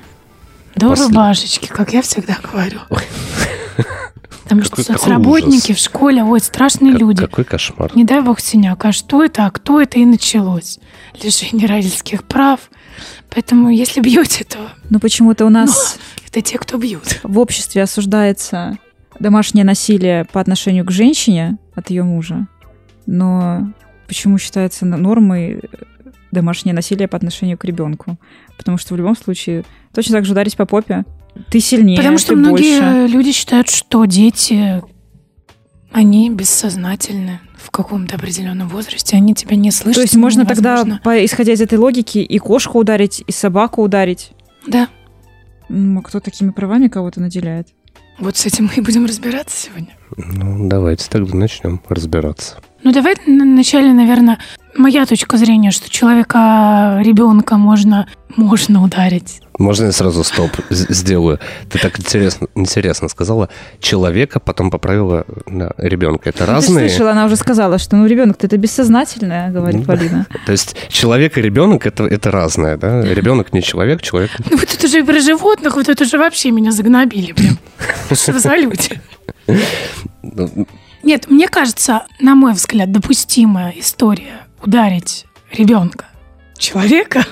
до 0.75 0.89
После- 0.89 1.07
рубашечки, 1.07 1.65
как 1.65 1.93
я 1.93 2.03
всегда 2.03 2.37
говорю. 2.43 2.81
Потому 4.43 4.61
Какой- 4.61 4.83
что 4.83 4.93
какой 4.93 5.09
работники 5.11 5.71
ужас. 5.71 5.81
в 5.81 5.85
школе, 5.85 6.23
ой, 6.23 6.39
страшные 6.39 6.91
Как- 6.93 7.01
люди. 7.01 7.25
Какой 7.25 7.43
кошмар. 7.45 7.91
Не 7.95 8.03
дай 8.03 8.21
бог 8.21 8.39
синяк. 8.39 8.83
А 8.85 8.91
что 8.91 9.23
это? 9.23 9.45
А 9.45 9.51
кто 9.51 9.79
это? 9.81 9.99
И 9.99 10.05
началось. 10.05 10.79
Лишение 11.21 11.67
родительских 11.67 12.23
прав. 12.23 12.59
Поэтому, 13.29 13.69
если 13.69 14.01
бьете, 14.01 14.43
то 14.43 14.57
Но 14.89 14.99
почему-то 14.99 15.45
у 15.45 15.49
нас 15.49 15.97
это 16.27 16.41
те, 16.41 16.57
кто 16.57 16.77
бьют. 16.77 17.19
в 17.23 17.39
обществе 17.39 17.83
осуждается 17.83 18.77
домашнее 19.19 19.63
насилие 19.63 20.25
по 20.25 20.39
отношению 20.41 20.85
к 20.85 20.91
женщине 20.91 21.57
от 21.75 21.89
ее 21.89 22.03
мужа. 22.03 22.47
Но 23.05 23.71
почему 24.07 24.37
считается 24.37 24.85
нормой 24.85 25.61
домашнее 26.31 26.73
насилие 26.73 27.07
по 27.07 27.17
отношению 27.17 27.57
к 27.57 27.65
ребенку? 27.65 28.17
Потому 28.57 28.77
что 28.77 28.93
в 28.93 28.97
любом 28.97 29.15
случае 29.15 29.63
точно 29.93 30.15
так 30.17 30.25
же 30.25 30.31
ударить 30.31 30.55
по 30.57 30.65
попе. 30.65 31.03
Ты 31.49 31.59
сильнее, 31.59 31.97
Потому 31.97 32.17
что 32.17 32.29
ты 32.29 32.35
многие 32.35 32.79
больше. 32.79 33.13
люди 33.13 33.31
считают, 33.31 33.69
что 33.69 34.05
дети, 34.05 34.81
они 35.91 36.29
бессознательны 36.29 37.39
в 37.57 37.69
каком-то 37.71 38.15
определенном 38.15 38.67
возрасте, 38.69 39.15
они 39.17 39.33
тебя 39.35 39.55
не 39.55 39.71
слышат. 39.71 39.95
То 39.95 40.01
есть 40.01 40.15
можно 40.15 40.45
тогда, 40.45 40.71
невозможно. 40.75 41.01
по- 41.03 41.23
исходя 41.25 41.53
из 41.53 41.61
этой 41.61 41.77
логики, 41.77 42.19
и 42.19 42.37
кошку 42.39 42.79
ударить, 42.79 43.23
и 43.27 43.31
собаку 43.31 43.81
ударить. 43.83 44.31
Да, 44.67 44.87
М, 45.69 45.97
а 45.99 46.01
кто 46.01 46.19
такими 46.19 46.51
правами 46.51 46.87
кого-то 46.87 47.19
наделяет? 47.21 47.67
вот 48.19 48.37
с 48.37 48.45
этим 48.45 48.65
мы 48.65 48.71
и 48.75 48.81
будем 48.81 49.05
разбираться 49.05 49.57
сегодня. 49.67 49.95
Ну, 50.15 50.67
давайте 50.69 51.09
тогда 51.09 51.35
начнем 51.35 51.81
разбираться. 51.89 52.57
Ну, 52.83 52.91
давай 52.91 53.15
на- 53.25 53.43
вначале, 53.45 53.93
наверное, 53.93 54.37
моя 54.75 55.05
точка 55.05 55.37
зрения, 55.37 55.71
что 55.71 55.89
человека, 55.89 56.99
ребенка 57.03 57.57
можно, 57.57 58.07
можно 58.35 58.83
ударить. 58.83 59.41
Можно 59.57 59.85
я 59.85 59.91
сразу 59.91 60.23
стоп 60.23 60.51
сделаю? 60.69 61.39
Ты 61.69 61.77
так 61.77 61.99
интересно, 61.99 62.47
интересно 62.55 63.09
сказала. 63.09 63.49
Человека, 63.79 64.39
потом 64.39 64.71
поправила 64.71 65.25
на 65.45 65.71
ребенка. 65.77 66.29
Это 66.29 66.45
Ну, 66.45 66.53
разные? 66.53 66.85
Ты 66.85 66.89
слышала, 66.89 67.11
она 67.11 67.25
уже 67.25 67.35
сказала, 67.35 67.77
что 67.77 67.95
ну 67.95 68.07
ребенок-то 68.07 68.47
это 68.47 68.57
бессознательное, 68.57 69.51
говорит 69.51 69.81
Ну, 69.81 69.85
Полина. 69.85 70.25
То 70.45 70.51
есть 70.51 70.75
человек 70.89 71.37
и 71.37 71.41
ребенок 71.41 71.85
это, 71.85 72.05
это 72.05 72.31
разное, 72.31 72.77
да? 72.77 73.01
Ребенок 73.01 73.53
не 73.53 73.61
человек, 73.61 74.01
человек... 74.01 74.31
Ну, 74.49 74.57
вы 74.57 74.65
тут 74.65 74.83
уже 74.83 74.99
и 74.99 75.03
про 75.03 75.19
животных, 75.19 75.75
вы 75.75 75.83
тут 75.83 76.01
уже 76.01 76.17
вообще 76.17 76.51
меня 76.51 76.71
загнобили 76.71 77.33
прям. 77.33 77.57
Что 78.11 78.31
вы 78.31 78.39
за 78.39 78.55
люди? 78.55 78.99
Нет, 81.03 81.29
мне 81.29 81.47
кажется, 81.47 82.03
на 82.19 82.35
мой 82.35 82.53
взгляд, 82.53 82.91
допустимая 82.91 83.73
история 83.77 84.41
ударить 84.63 85.25
ребенка, 85.51 86.05
человека, 86.57 87.25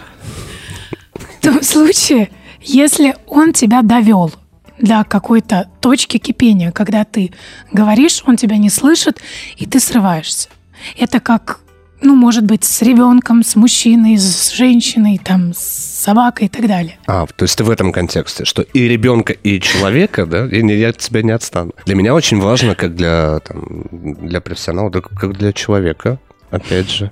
в 1.13 1.43
том 1.43 1.62
случае, 1.63 2.29
если 2.62 3.15
он 3.27 3.53
тебя 3.53 3.81
довел 3.81 4.31
до 4.79 5.03
какой-то 5.03 5.69
точки 5.81 6.17
кипения, 6.17 6.71
когда 6.71 7.03
ты 7.05 7.31
говоришь, 7.71 8.24
он 8.25 8.38
тебя 8.38 8.57
не 8.57 8.69
слышит, 8.69 9.21
и 9.57 9.65
ты 9.65 9.79
срываешься. 9.79 10.50
Это 10.98 11.19
как, 11.19 11.59
ну, 12.01 12.15
может 12.15 12.45
быть, 12.45 12.63
с 12.63 12.81
ребенком, 12.81 13.43
с 13.43 13.55
мужчиной, 13.57 14.17
с 14.17 14.51
женщиной, 14.51 15.19
там, 15.24 15.53
с 15.53 15.59
собакой 15.59 16.45
и 16.45 16.50
так 16.50 16.65
далее. 16.67 16.98
А, 17.07 17.25
то 17.27 17.43
есть 17.43 17.57
ты 17.57 17.65
в 17.65 17.69
этом 17.69 17.91
контексте, 17.91 18.45
что 18.45 18.62
и 18.62 18.88
ребенка, 18.88 19.33
и 19.33 19.59
человека, 19.59 20.25
да, 20.25 20.48
не- 20.48 20.75
я 20.77 20.89
от 20.89 20.98
тебя 20.98 21.24
не 21.24 21.31
отстану. 21.31 21.74
Для 21.86 21.95
меня 21.95 22.13
очень 22.13 22.39
важно, 22.39 22.75
как 22.75 22.95
для, 22.95 23.39
там, 23.39 23.83
для 23.91 24.39
профессионала, 24.39 24.89
да, 24.89 25.01
как 25.01 25.38
для 25.38 25.51
человека, 25.51 26.19
опять 26.51 26.89
же, 26.89 27.11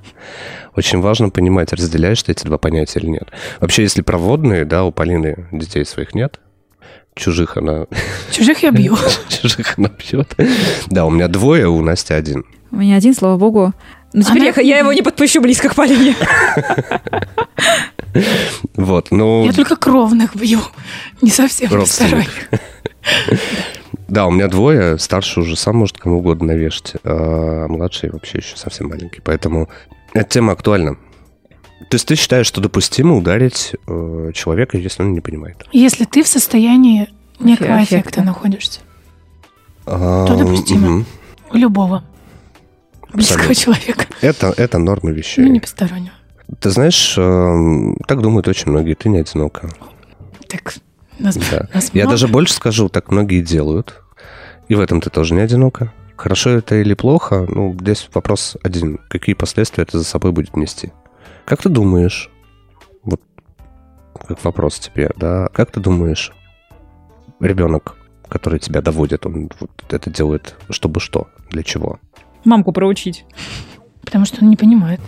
очень 0.75 0.99
важно 1.01 1.29
понимать, 1.29 1.73
разделяешь 1.73 2.21
ты 2.23 2.31
эти 2.31 2.45
два 2.45 2.57
понятия 2.57 2.99
или 2.99 3.07
нет. 3.07 3.29
Вообще, 3.59 3.83
если 3.83 4.01
проводные, 4.01 4.65
да, 4.65 4.83
у 4.83 4.91
Полины 4.91 5.47
детей 5.51 5.85
своих 5.85 6.13
нет, 6.13 6.39
Чужих 7.15 7.57
она... 7.57 7.85
Чужих 8.31 8.63
я 8.63 8.71
бью. 8.71 8.95
Чужих 9.29 9.77
она 9.77 9.89
бьет. 9.89 10.35
Да, 10.87 11.05
у 11.05 11.09
меня 11.09 11.27
двое, 11.27 11.67
у 11.67 11.81
Насти 11.81 12.13
один. 12.13 12.45
У 12.71 12.77
меня 12.77 12.97
один, 12.97 13.15
слава 13.15 13.37
богу. 13.37 13.73
Но 14.13 14.21
теперь 14.21 14.49
Она- 14.49 14.61
я, 14.61 14.75
я 14.75 14.79
его 14.79 14.93
не 14.93 15.01
подпущу 15.01 15.41
близко 15.41 15.69
к 15.69 15.75
Полине. 15.75 16.15
Вот, 18.75 19.11
ну... 19.11 19.45
Я 19.45 19.53
только 19.53 19.75
кровных 19.75 20.35
бью. 20.35 20.59
Не 21.21 21.29
совсем 21.29 21.71
Родственников. 21.71 22.49
Да, 24.07 24.25
у 24.25 24.31
меня 24.31 24.47
двое, 24.47 24.97
старший 24.97 25.43
уже 25.43 25.55
сам 25.57 25.77
может 25.77 25.97
кому 25.97 26.19
угодно 26.19 26.47
навешать, 26.47 26.93
а 27.03 27.67
младший 27.67 28.09
вообще 28.09 28.37
еще 28.37 28.55
совсем 28.55 28.87
маленький. 28.87 29.21
Поэтому 29.21 29.69
эта 30.13 30.29
тема 30.29 30.53
актуальна. 30.53 30.95
То 31.89 31.95
есть 31.95 32.07
ты 32.07 32.15
считаешь, 32.15 32.47
что 32.47 32.61
допустимо 32.61 33.15
ударить 33.15 33.75
э, 33.87 34.31
человека, 34.33 34.77
если 34.77 35.03
он 35.03 35.13
не 35.13 35.21
понимает? 35.21 35.63
Если 35.71 36.05
ты 36.05 36.23
в 36.23 36.27
состоянии 36.27 37.09
некого 37.39 37.75
Аффекта. 37.75 37.95
эффекта 37.95 38.23
находишься. 38.23 38.79
А, 39.85 40.25
допустимо. 40.35 40.89
мгм. 40.89 41.05
У 41.51 41.57
любого 41.57 42.03
близкого 43.13 43.49
Абсолютно. 43.49 43.55
человека. 43.55 44.05
Это, 44.21 44.53
это 44.57 44.77
нормы 44.79 45.11
вещей. 45.11 45.41
Ну, 45.45 45.51
не 45.51 45.59
постороннего. 45.59 46.13
Ты 46.59 46.69
знаешь, 46.69 47.15
э, 47.17 47.93
так 48.07 48.21
думают 48.21 48.47
очень 48.47 48.71
многие, 48.71 48.95
ты 48.95 49.09
не 49.09 49.19
одинока. 49.19 49.69
Так, 50.49 50.75
нас, 51.19 51.35
Да. 51.35 51.67
нас 51.73 51.89
Я 51.93 52.03
много. 52.03 52.13
даже 52.13 52.27
больше 52.27 52.53
скажу, 52.53 52.89
так 52.89 53.11
многие 53.11 53.41
делают. 53.41 54.01
И 54.67 54.75
в 54.75 54.79
этом 54.79 55.01
ты 55.01 55.09
тоже 55.09 55.33
не 55.33 55.41
одинока. 55.41 55.93
Хорошо 56.15 56.49
это 56.51 56.75
или 56.75 56.93
плохо, 56.93 57.45
ну, 57.47 57.75
здесь 57.79 58.09
вопрос 58.13 58.57
один. 58.63 58.99
Какие 59.07 59.35
последствия 59.35 59.83
это 59.83 59.99
за 59.99 60.03
собой 60.03 60.31
будет 60.31 60.55
нести? 60.57 60.91
Как 61.45 61.61
ты 61.61 61.69
думаешь, 61.69 62.29
вот 63.03 63.21
как 64.27 64.43
вопрос 64.43 64.79
тебе, 64.79 65.11
да, 65.15 65.47
как 65.53 65.71
ты 65.71 65.79
думаешь, 65.79 66.33
ребенок, 67.39 67.95
который 68.27 68.59
тебя 68.59 68.81
доводит, 68.81 69.25
он 69.25 69.49
вот 69.59 69.69
это 69.89 70.09
делает 70.09 70.55
чтобы 70.71 70.99
что, 70.99 71.27
для 71.51 71.63
чего? 71.63 71.99
Мамку 72.43 72.71
проучить. 72.71 73.25
Потому 74.03 74.25
что 74.25 74.43
он 74.43 74.49
не 74.49 74.55
понимает. 74.57 74.99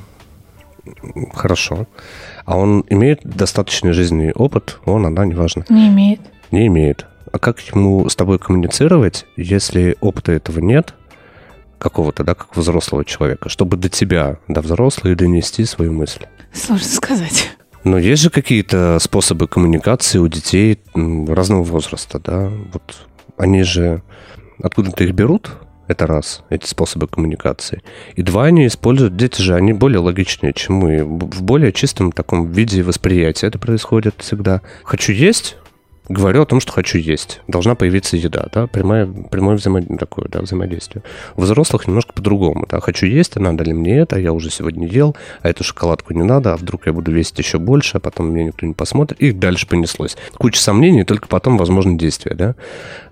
Хорошо. 1.34 1.88
А 2.46 2.58
он 2.58 2.86
имеет 2.90 3.22
достаточный 3.24 3.94
жизненный 3.94 4.32
опыт, 4.32 4.80
он, 4.86 5.06
она, 5.06 5.26
неважно. 5.26 5.66
Не 5.70 5.90
имеет. 5.90 6.22
Не 6.52 6.68
имеет. 6.68 7.06
А 7.32 7.38
как 7.38 7.60
ему 7.62 8.10
с 8.10 8.16
тобой 8.16 8.40
коммуницировать, 8.40 9.26
если 9.38 9.96
опыта 10.02 10.32
этого 10.32 10.60
нет, 10.60 10.96
какого-то, 11.78 12.24
да, 12.24 12.36
как 12.36 12.56
взрослого 12.56 13.06
человека, 13.06 13.50
чтобы 13.50 13.78
до 13.78 13.90
тебя, 13.90 14.38
до 14.48 14.62
взрослого, 14.62 15.16
донести 15.16 15.66
свою 15.66 15.94
мысль? 15.94 16.26
Сложно 16.52 16.88
сказать. 16.88 17.50
Но 17.84 17.98
есть 17.98 18.22
же 18.22 18.30
какие-то 18.30 18.98
способы 19.00 19.48
коммуникации 19.48 20.20
у 20.20 20.28
детей 20.28 20.80
разного 20.94 21.64
возраста, 21.64 22.20
да? 22.20 22.52
Вот 22.74 23.08
они 23.38 23.64
же 23.64 24.02
откуда-то 24.62 25.04
их 25.06 25.14
берут, 25.14 25.52
это 25.90 26.06
раз, 26.06 26.44
эти 26.50 26.68
способы 26.68 27.08
коммуникации. 27.08 27.82
И 28.16 28.22
два, 28.22 28.46
они 28.46 28.68
используют, 28.68 29.18
дети 29.18 29.42
же, 29.42 29.56
они 29.56 29.74
более 29.74 30.00
логичнее, 30.00 30.54
чем 30.54 30.76
мы. 30.76 31.04
В 31.04 31.42
более 31.42 31.74
чистом 31.74 32.12
таком 32.12 32.52
виде 32.52 32.84
восприятия 32.84 33.48
это 33.48 33.58
происходит 33.58 34.14
всегда. 34.20 34.62
Хочу 34.84 35.12
есть, 35.12 35.58
говорю 36.08 36.44
о 36.44 36.46
том, 36.46 36.60
что 36.60 36.72
хочу 36.74 37.00
есть. 37.00 37.42
Должна 37.48 37.74
появиться 37.74 38.18
еда, 38.18 38.46
да, 38.54 38.68
прямое, 38.68 39.08
прямое 39.08 39.58
взаимо- 39.58 39.98
такое, 39.98 40.28
да, 40.30 40.42
взаимодействие. 40.42 41.02
У 41.36 41.42
взрослых 41.42 41.88
немножко 41.88 42.14
по-другому, 42.14 42.68
да, 42.70 42.80
хочу 42.82 43.08
есть, 43.08 43.36
а 43.36 43.40
надо 43.40 43.64
ли 43.64 43.74
мне 43.74 43.98
это, 43.98 44.20
я 44.20 44.32
уже 44.32 44.52
сегодня 44.52 44.88
ел, 44.88 45.18
а 45.42 45.50
эту 45.50 45.64
шоколадку 45.64 46.14
не 46.14 46.24
надо, 46.24 46.54
а 46.54 46.58
вдруг 46.58 46.86
я 46.86 46.94
буду 46.94 47.12
весить 47.12 47.40
еще 47.40 47.58
больше, 47.58 47.98
а 47.98 48.00
потом 48.00 48.32
меня 48.32 48.46
никто 48.46 48.68
не 48.68 48.76
посмотрит, 48.76 49.20
и 49.20 49.32
дальше 49.32 49.66
понеслось. 49.66 50.18
Куча 50.38 50.62
сомнений, 50.62 51.04
только 51.04 51.28
потом 51.28 51.58
возможно 51.58 51.98
действие, 51.98 52.36
да. 52.36 52.56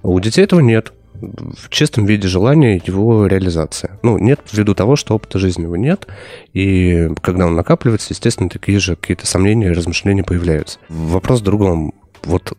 У 0.04 0.20
детей 0.20 0.44
этого 0.44 0.60
нет. 0.60 0.94
В 1.22 1.70
чистом 1.70 2.06
виде 2.06 2.28
желания 2.28 2.82
его 2.86 3.26
реализация. 3.28 4.00
Ну, 4.04 4.18
нет 4.18 4.40
ввиду 4.52 4.76
того, 4.76 4.96
что 4.96 5.16
опыта 5.16 5.40
жизни 5.40 5.64
его 5.64 5.76
нет, 5.76 6.08
и 6.54 7.10
когда 7.22 7.48
он 7.48 7.56
накапливается, 7.56 8.14
естественно, 8.14 8.50
такие 8.50 8.80
же 8.80 8.96
какие-то 8.96 9.26
сомнения 9.26 9.68
и 9.68 9.74
размышления 9.74 10.24
появляются. 10.24 10.80
Вопрос 10.90 11.42
в 11.42 11.44
другом. 11.44 11.94
Вот 12.24 12.54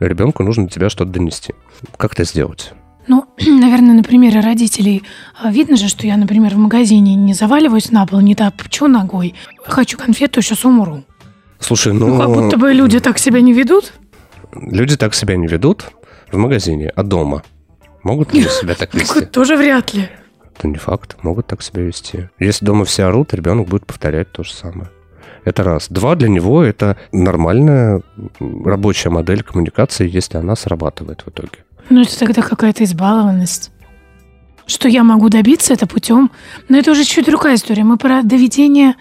ребенку 0.00 0.42
нужно 0.42 0.64
до 0.66 0.72
тебя 0.72 0.88
что-то 0.90 1.10
донести. 1.10 1.54
Как 1.96 2.12
это 2.12 2.24
сделать? 2.24 2.72
Ну, 3.08 3.24
наверное, 3.40 3.94
на 3.94 4.02
примере 4.02 4.40
родителей 4.40 5.02
а, 5.40 5.50
видно 5.50 5.76
же, 5.76 5.88
что 5.88 6.06
я, 6.06 6.16
например, 6.16 6.54
в 6.54 6.58
магазине 6.58 7.14
не 7.14 7.34
заваливаюсь 7.34 7.90
на 7.90 8.06
пол, 8.06 8.20
не 8.20 8.34
топчу 8.34 8.88
ногой. 8.88 9.34
Хочу 9.64 9.98
конфету, 9.98 10.40
сейчас 10.42 10.64
умру. 10.64 11.04
Слушай, 11.58 11.92
ну, 11.92 12.08
Ну, 12.08 12.18
как 12.18 12.28
будто 12.30 12.56
бы 12.58 12.72
люди 12.72 13.00
так 13.00 13.18
себя 13.18 13.40
не 13.40 13.52
ведут. 13.52 13.92
люди 14.52 14.96
так 14.96 15.14
себя 15.14 15.36
не 15.36 15.46
ведут 15.46 15.86
в 16.32 16.36
магазине, 16.36 16.90
а 16.94 17.02
дома. 17.02 17.42
Могут 18.06 18.32
ли 18.32 18.42
себя 18.44 18.76
так 18.76 18.94
вести? 18.94 19.24
Тоже 19.24 19.56
вряд 19.56 19.92
ли. 19.92 20.08
Это 20.54 20.68
не 20.68 20.76
факт, 20.76 21.16
могут 21.24 21.48
так 21.48 21.60
себя 21.60 21.82
вести. 21.82 22.28
Если 22.38 22.64
дома 22.64 22.84
все 22.84 23.06
орут, 23.06 23.34
ребенок 23.34 23.66
будет 23.66 23.84
повторять 23.84 24.30
то 24.30 24.44
же 24.44 24.52
самое. 24.52 24.88
Это 25.44 25.64
раз. 25.64 25.88
Два, 25.90 26.14
для 26.14 26.28
него 26.28 26.62
это 26.62 26.96
нормальная 27.10 28.02
рабочая 28.64 29.10
модель 29.10 29.42
коммуникации, 29.42 30.08
если 30.08 30.38
она 30.38 30.54
срабатывает 30.54 31.22
в 31.26 31.30
итоге. 31.30 31.64
Ну, 31.90 32.02
это 32.02 32.16
тогда 32.16 32.42
какая-то 32.42 32.84
избалованность. 32.84 33.72
Что 34.66 34.86
я 34.86 35.02
могу 35.02 35.28
добиться 35.28 35.72
это 35.72 35.88
путем. 35.88 36.30
Но 36.68 36.78
это 36.78 36.92
уже 36.92 37.02
чуть 37.02 37.26
другая 37.26 37.56
история. 37.56 37.82
Мы 37.82 37.96
про 37.96 38.22
доведение 38.22 38.94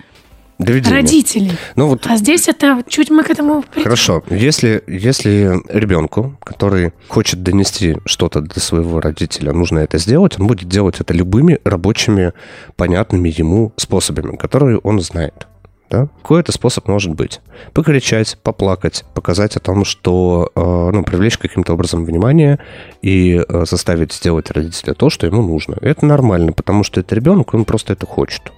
Доведение. 0.58 1.02
родителей. 1.02 1.52
Ну 1.76 1.88
вот 1.88 2.08
А 2.08 2.16
здесь 2.16 2.48
это 2.48 2.84
чуть 2.88 3.10
мы 3.10 3.24
к 3.24 3.30
этому 3.30 3.62
придем. 3.64 3.84
Хорошо. 3.84 4.24
Если, 4.30 4.84
если 4.88 5.62
ребенку, 5.68 6.38
который 6.44 6.94
хочет 7.10 7.44
донести 7.44 7.98
что-то 8.06 8.42
до 8.42 8.60
своего 8.60 9.02
родителя, 9.02 9.52
нужно 9.52 9.80
это 9.80 9.98
сделать, 9.98 10.40
он 10.40 10.48
будет 10.48 10.70
делать 10.70 11.02
это 11.02 11.14
любыми 11.14 11.60
рабочими, 11.66 12.32
понятными 12.78 13.34
ему 13.36 13.74
способами, 13.76 14.38
которые 14.38 14.78
он 14.78 15.02
знает. 15.02 15.48
Да? 15.90 16.08
Какой 16.22 16.42
это 16.42 16.52
способ 16.52 16.88
может 16.88 17.14
быть? 17.14 17.42
Покричать, 17.74 18.38
поплакать, 18.42 19.06
показать 19.14 19.56
о 19.56 19.60
том, 19.60 19.86
что, 19.86 20.52
э, 20.56 20.90
ну, 20.92 21.04
привлечь 21.04 21.38
каким-то 21.38 21.74
образом 21.74 22.06
внимание 22.06 22.60
и 23.02 23.44
э, 23.48 23.66
заставить 23.66 24.14
сделать 24.14 24.50
родителя 24.52 24.94
то, 24.94 25.10
что 25.10 25.28
ему 25.28 25.44
нужно. 25.44 25.78
Это 25.82 26.06
нормально, 26.06 26.54
потому 26.54 26.84
что 26.84 27.02
это 27.02 27.14
ребенок, 27.14 27.54
он 27.54 27.66
просто 27.66 27.94
это 27.94 28.06
хочет. 28.06 28.52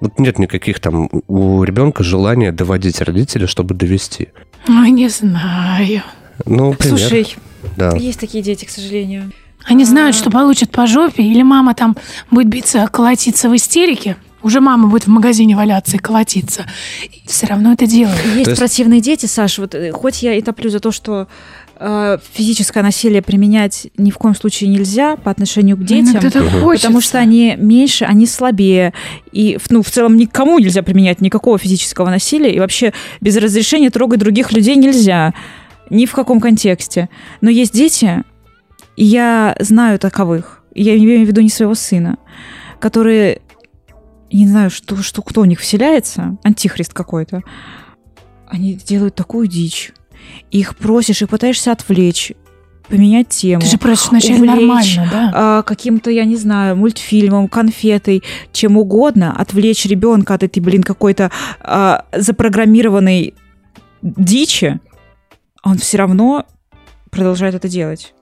Вот 0.00 0.18
нет 0.18 0.38
никаких 0.38 0.80
там 0.80 1.08
у 1.28 1.62
ребенка 1.64 2.02
желания 2.02 2.52
доводить 2.52 3.00
родителя, 3.00 3.46
чтобы 3.46 3.74
довести. 3.74 4.28
Ой, 4.68 4.90
не 4.90 5.08
знаю. 5.08 6.02
Ну, 6.44 6.74
пример. 6.74 6.98
Слушай, 6.98 7.36
да. 7.76 7.96
есть 7.96 8.20
такие 8.20 8.42
дети, 8.42 8.64
к 8.64 8.70
сожалению. 8.70 9.32
Они 9.64 9.84
А. 9.84 9.86
знают, 9.86 10.14
что 10.16 10.30
получат 10.30 10.70
по 10.70 10.86
жопе, 10.86 11.22
или 11.22 11.42
мама 11.42 11.74
там 11.74 11.96
будет 12.30 12.48
биться, 12.48 12.86
колотиться 12.92 13.48
в 13.48 13.56
истерике. 13.56 14.16
Уже 14.42 14.60
мама 14.60 14.86
будет 14.86 15.04
в 15.04 15.10
магазине 15.10 15.56
валяться 15.56 15.96
и 15.96 15.98
колотиться. 15.98 16.66
И 17.02 17.26
все 17.26 17.46
равно 17.46 17.72
это 17.72 17.86
делает. 17.86 18.20
Есть 18.26 18.44
То 18.44 18.50
есть- 18.50 18.60
противные 18.60 19.00
дети, 19.00 19.26
Саш. 19.26 19.58
Вот 19.58 19.74
э, 19.74 19.90
хоть 19.92 20.22
я 20.22 20.34
и 20.34 20.42
топлю 20.42 20.70
за 20.70 20.78
то, 20.78 20.92
что 20.92 21.26
физическое 22.32 22.82
насилие 22.82 23.22
применять 23.22 23.88
ни 23.96 24.10
в 24.10 24.18
коем 24.18 24.34
случае 24.34 24.70
нельзя 24.70 25.16
по 25.16 25.30
отношению 25.30 25.76
к 25.76 25.84
детям. 25.84 26.16
Мгм. 26.16 26.60
хочется. 26.60 26.86
Потому 26.86 27.00
что 27.00 27.18
они 27.18 27.54
меньше, 27.56 28.04
они 28.04 28.26
слабее. 28.26 28.94
И, 29.32 29.58
ну, 29.70 29.82
в 29.82 29.90
целом 29.90 30.16
никому 30.16 30.58
нельзя 30.58 30.82
применять 30.82 31.20
никакого 31.20 31.58
физического 31.58 32.08
насилия. 32.08 32.54
И 32.54 32.58
вообще 32.58 32.92
без 33.20 33.36
разрешения 33.36 33.90
трогать 33.90 34.20
других 34.20 34.52
людей 34.52 34.76
нельзя. 34.76 35.34
Ни 35.90 36.06
в 36.06 36.12
каком 36.12 36.40
контексте. 36.40 37.08
Но 37.40 37.50
есть 37.50 37.72
дети, 37.72 38.24
и 38.96 39.04
я 39.04 39.54
знаю 39.60 39.98
таковых, 39.98 40.62
я 40.74 40.96
имею 40.96 41.24
в 41.24 41.28
виду 41.28 41.42
не 41.42 41.48
своего 41.48 41.74
сына, 41.74 42.18
которые, 42.80 43.40
я 44.30 44.38
не 44.40 44.48
знаю, 44.48 44.70
что, 44.70 44.96
что 45.02 45.22
кто 45.22 45.42
у 45.42 45.44
них 45.44 45.60
вселяется, 45.60 46.38
антихрист 46.42 46.92
какой-то, 46.92 47.42
они 48.48 48.74
делают 48.74 49.14
такую 49.14 49.46
дичь. 49.46 49.92
Их 50.50 50.76
просишь 50.76 51.22
и 51.22 51.26
пытаешься 51.26 51.72
отвлечь, 51.72 52.32
поменять 52.88 53.28
тему 53.28 53.62
Ты 53.62 53.66
же 53.68 53.78
просишь 53.78 54.08
вначале 54.10 54.36
увлечь, 54.36 54.96
нормально, 54.96 55.08
да? 55.10 55.32
а, 55.34 55.62
каким-то, 55.62 56.10
я 56.10 56.24
не 56.24 56.36
знаю, 56.36 56.76
мультфильмом, 56.76 57.48
конфетой, 57.48 58.22
чем 58.52 58.76
угодно, 58.76 59.34
отвлечь 59.36 59.84
ребенка 59.86 60.34
от 60.34 60.44
этой, 60.44 60.60
блин, 60.60 60.82
какой-то 60.84 61.30
а, 61.60 62.04
запрограммированной 62.12 63.34
дичи, 64.02 64.78
он 65.64 65.78
все 65.78 65.98
равно 65.98 66.46
продолжает 67.10 67.54
это 67.56 67.68
делать. 67.68 68.14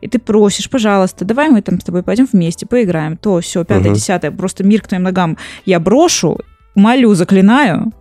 И 0.00 0.08
ты 0.08 0.18
просишь, 0.18 0.68
пожалуйста, 0.70 1.24
давай 1.24 1.48
мы 1.50 1.62
там 1.62 1.80
с 1.80 1.84
тобой 1.84 2.02
пойдем 2.02 2.26
вместе, 2.30 2.66
поиграем. 2.66 3.16
То, 3.16 3.40
все, 3.40 3.64
пятое, 3.64 3.86
Мгм. 3.90 3.94
десятое, 3.94 4.30
просто 4.30 4.64
мир 4.64 4.82
к 4.82 4.88
твоим 4.88 5.02
ногам 5.04 5.36
я 5.64 5.78
брошу, 5.80 6.38
молю, 6.74 7.14
заклинаю. 7.14 7.92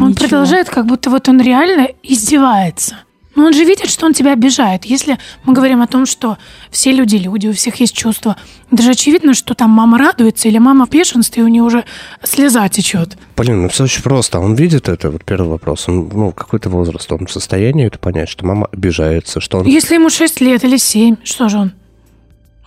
Он 0.00 0.10
Ничего. 0.10 0.28
продолжает, 0.28 0.68
как 0.68 0.86
будто 0.86 1.10
вот 1.10 1.28
он 1.28 1.40
реально 1.40 1.88
издевается. 2.02 2.96
Но 3.34 3.46
он 3.46 3.54
же 3.54 3.64
видит, 3.64 3.88
что 3.88 4.04
он 4.06 4.12
тебя 4.12 4.32
обижает. 4.32 4.84
Если 4.84 5.18
мы 5.44 5.54
говорим 5.54 5.80
о 5.80 5.86
том, 5.86 6.04
что 6.04 6.36
все 6.70 6.92
люди 6.92 7.16
люди, 7.16 7.48
у 7.48 7.52
всех 7.54 7.76
есть 7.76 7.96
чувства, 7.96 8.36
даже 8.70 8.90
очевидно, 8.90 9.32
что 9.32 9.54
там 9.54 9.70
мама 9.70 9.96
радуется 9.98 10.48
или 10.48 10.58
мама 10.58 10.86
в 10.86 10.90
бешенстве, 10.90 11.42
и 11.42 11.46
у 11.46 11.48
нее 11.48 11.62
уже 11.62 11.84
слеза 12.22 12.68
течет. 12.68 13.16
Блин, 13.36 13.62
ну 13.62 13.68
все 13.68 13.84
очень 13.84 14.02
просто. 14.02 14.38
Он 14.38 14.54
видит 14.54 14.88
это, 14.88 15.10
вот 15.10 15.24
первый 15.24 15.48
вопрос. 15.48 15.88
Он, 15.88 16.10
ну, 16.12 16.32
какой-то 16.32 16.68
возраст, 16.68 17.10
он 17.10 17.26
в 17.26 17.32
состоянии 17.32 17.86
это 17.86 17.98
понять, 17.98 18.28
что 18.28 18.44
мама 18.44 18.68
обижается, 18.70 19.40
что 19.40 19.58
он... 19.58 19.66
Если 19.66 19.94
ему 19.94 20.10
6 20.10 20.40
лет 20.42 20.64
или 20.64 20.76
7, 20.76 21.16
что 21.24 21.48
же 21.48 21.58
он? 21.58 21.72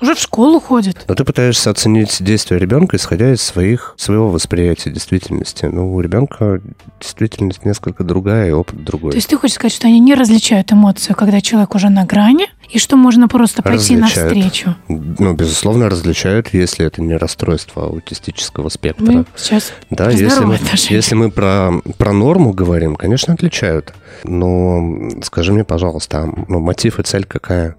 Уже 0.02 0.14
в 0.14 0.20
школу 0.20 0.60
ходит. 0.60 1.06
Но 1.08 1.16
ты 1.16 1.24
пытаешься 1.24 1.70
оценить 1.70 2.18
действия 2.22 2.60
ребенка, 2.60 2.98
исходя 2.98 3.32
из 3.34 3.42
своих, 3.42 3.96
своего 3.98 4.30
восприятия 4.30 4.90
действительности. 4.90 5.66
Ну, 5.66 5.94
у 5.94 6.02
ребенка 6.02 6.62
действительность 7.00 7.64
несколько 7.64 8.04
другая, 8.04 8.50
и 8.50 8.52
опыт 8.52 8.84
другой. 8.84 9.12
То 9.12 9.18
есть 9.18 9.30
ты 9.30 9.38
хочешь 9.38 9.56
сказать, 9.56 9.74
что 9.74 9.88
они 9.88 10.00
не 10.00 10.14
различают 10.14 10.72
эмоцию, 10.74 11.16
когда 11.16 11.40
человек 11.40 11.76
уже 11.76 11.90
на 11.90 12.04
грани, 12.06 12.48
и 12.70 12.78
что 12.78 12.98
можно 12.98 13.28
просто 13.28 13.62
пойти 13.62 13.96
Различают. 13.96 14.36
навстречу? 14.36 14.76
Ну, 14.88 15.34
безусловно, 15.34 15.90
различают, 15.90 16.54
если 16.54 16.86
это 16.86 17.02
не 17.02 17.16
расстройство 17.16 17.86
аутистического 17.86 18.70
спектра. 18.70 19.06
Мы 19.06 19.26
сейчас 19.36 19.72
Да, 19.90 20.10
если 20.10 20.44
мы, 20.44 20.60
если 20.90 21.16
мы 21.16 21.32
про, 21.32 21.72
про 21.98 22.12
норму 22.12 22.54
говорим, 22.54 22.96
конечно, 22.96 23.34
отличают. 23.34 23.94
Но 24.24 25.22
скажи 25.24 25.54
мне, 25.54 25.64
пожалуйста, 25.64 26.24
а, 26.24 26.46
ну, 26.48 26.60
мотив 26.60 27.00
и 27.00 27.04
цель 27.04 27.26
какая? 27.26 27.76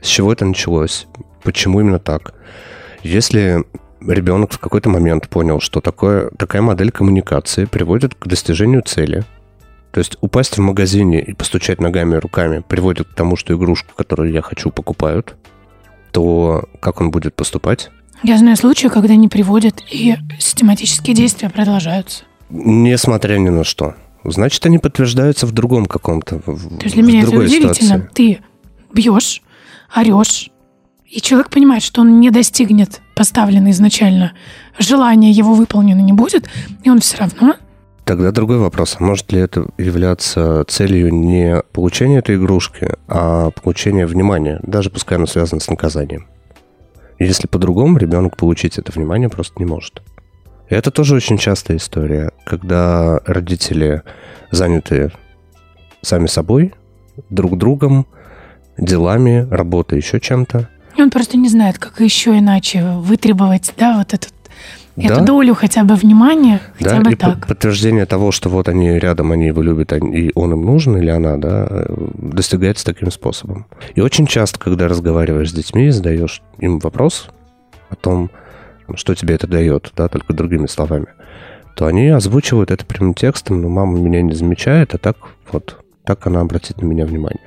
С 0.00 0.06
чего 0.06 0.32
это 0.32 0.44
началось? 0.44 1.06
Почему 1.42 1.80
именно 1.80 1.98
так? 1.98 2.34
Если 3.02 3.64
ребенок 4.00 4.52
в 4.52 4.58
какой-то 4.58 4.88
момент 4.88 5.28
понял, 5.28 5.60
что 5.60 5.80
такое, 5.80 6.30
такая 6.30 6.62
модель 6.62 6.90
коммуникации 6.90 7.64
приводит 7.64 8.14
к 8.14 8.26
достижению 8.26 8.82
цели, 8.82 9.24
то 9.92 9.98
есть 9.98 10.16
упасть 10.20 10.56
в 10.56 10.60
магазине 10.60 11.20
и 11.20 11.32
постучать 11.32 11.80
ногами 11.80 12.16
и 12.16 12.18
руками 12.18 12.62
приводит 12.66 13.08
к 13.08 13.14
тому, 13.14 13.36
что 13.36 13.54
игрушку, 13.54 13.92
которую 13.96 14.32
я 14.32 14.40
хочу, 14.42 14.70
покупают, 14.70 15.36
то 16.12 16.68
как 16.80 17.00
он 17.00 17.10
будет 17.10 17.34
поступать? 17.34 17.90
Я 18.22 18.36
знаю 18.38 18.56
случаи, 18.56 18.88
когда 18.88 19.16
не 19.16 19.28
приводят, 19.28 19.82
и 19.90 20.16
систематические 20.38 21.16
действия 21.16 21.48
продолжаются. 21.48 22.24
Несмотря 22.50 23.38
ни 23.38 23.48
на 23.48 23.64
что. 23.64 23.94
Значит, 24.24 24.64
они 24.66 24.78
подтверждаются 24.78 25.46
в 25.46 25.52
другом 25.52 25.86
каком-то, 25.86 26.40
То 26.40 26.52
есть 26.82 26.94
для 26.94 27.02
меня 27.02 27.22
это 27.22 27.30
удивительно. 27.30 27.74
ситуации. 27.74 28.08
Ты 28.12 28.38
бьешь, 28.92 29.42
орешь, 29.94 30.50
и 31.04 31.20
человек 31.20 31.50
понимает, 31.50 31.82
что 31.82 32.02
он 32.02 32.20
не 32.20 32.30
достигнет 32.30 33.00
поставленное 33.14 33.72
изначально 33.72 34.32
желание 34.78 35.32
его 35.32 35.54
выполнено 35.54 36.00
не 36.00 36.12
будет, 36.12 36.48
и 36.84 36.90
он 36.90 37.00
все 37.00 37.18
равно 37.18 37.54
Тогда 38.10 38.32
другой 38.32 38.58
вопрос. 38.58 38.98
Может 38.98 39.30
ли 39.30 39.38
это 39.38 39.68
являться 39.78 40.64
целью 40.66 41.14
не 41.14 41.62
получения 41.72 42.18
этой 42.18 42.34
игрушки, 42.34 42.94
а 43.06 43.50
получения 43.50 44.04
внимания, 44.04 44.58
даже 44.64 44.90
пускай 44.90 45.16
оно 45.16 45.26
связано 45.26 45.60
с 45.60 45.68
наказанием? 45.68 46.26
Если 47.20 47.46
по-другому, 47.46 47.98
ребенок 47.98 48.36
получить 48.36 48.78
это 48.78 48.90
внимание 48.90 49.28
просто 49.28 49.54
не 49.60 49.64
может. 49.64 50.02
Это 50.68 50.90
тоже 50.90 51.14
очень 51.14 51.38
частая 51.38 51.76
история, 51.76 52.32
когда 52.44 53.20
родители 53.26 54.02
заняты 54.50 55.12
сами 56.02 56.26
собой, 56.26 56.74
друг 57.28 57.58
другом, 57.58 58.08
делами, 58.80 59.46
работой, 59.50 59.98
еще 59.98 60.20
чем-то. 60.20 60.68
Он 60.98 61.10
просто 61.10 61.36
не 61.36 61.48
знает, 61.48 61.78
как 61.78 62.00
еще 62.00 62.38
иначе 62.38 62.82
вытребовать, 62.84 63.72
да, 63.78 63.98
вот 63.98 64.12
этот, 64.12 64.32
Да. 64.96 65.14
эту 65.14 65.24
долю 65.24 65.54
хотя 65.54 65.84
бы 65.84 65.94
внимания, 65.94 66.60
Да, 66.80 66.90
хотя 66.90 67.00
бы 67.00 67.12
и 67.12 67.14
так. 67.14 67.46
подтверждение 67.46 68.06
того, 68.06 68.32
что 68.32 68.48
вот 68.50 68.68
они 68.68 68.98
рядом, 68.98 69.32
они 69.32 69.46
его 69.46 69.62
любят, 69.62 69.92
и 69.92 70.32
он 70.34 70.52
им 70.52 70.64
нужен, 70.64 70.96
или 70.96 71.08
она, 71.08 71.36
да, 71.36 71.66
э, 71.70 72.08
достигается 72.18 72.84
таким 72.84 73.10
способом. 73.10 73.66
И 73.94 74.00
очень 74.00 74.26
часто, 74.26 74.58
когда 74.58 74.88
разговариваешь 74.88 75.50
с 75.50 75.54
детьми, 75.54 75.90
задаешь 75.90 76.42
им 76.58 76.78
вопрос 76.80 77.28
о 77.88 77.94
том, 77.96 78.30
что 78.94 79.14
тебе 79.14 79.36
это 79.36 79.46
дает, 79.46 79.92
да, 79.96 80.08
только 80.08 80.34
другими 80.34 80.66
словами, 80.66 81.06
то 81.76 81.86
они 81.86 82.08
озвучивают 82.08 82.70
это 82.70 82.84
прямым 82.84 83.14
текстом, 83.14 83.62
но 83.62 83.68
мама 83.68 83.98
меня 83.98 84.20
не 84.20 84.34
замечает, 84.34 84.92
а 84.94 84.98
так 84.98 85.16
вот, 85.52 85.82
так 86.04 86.26
она 86.26 86.40
обратит 86.40 86.82
на 86.82 86.86
меня 86.86 87.06
внимание. 87.06 87.40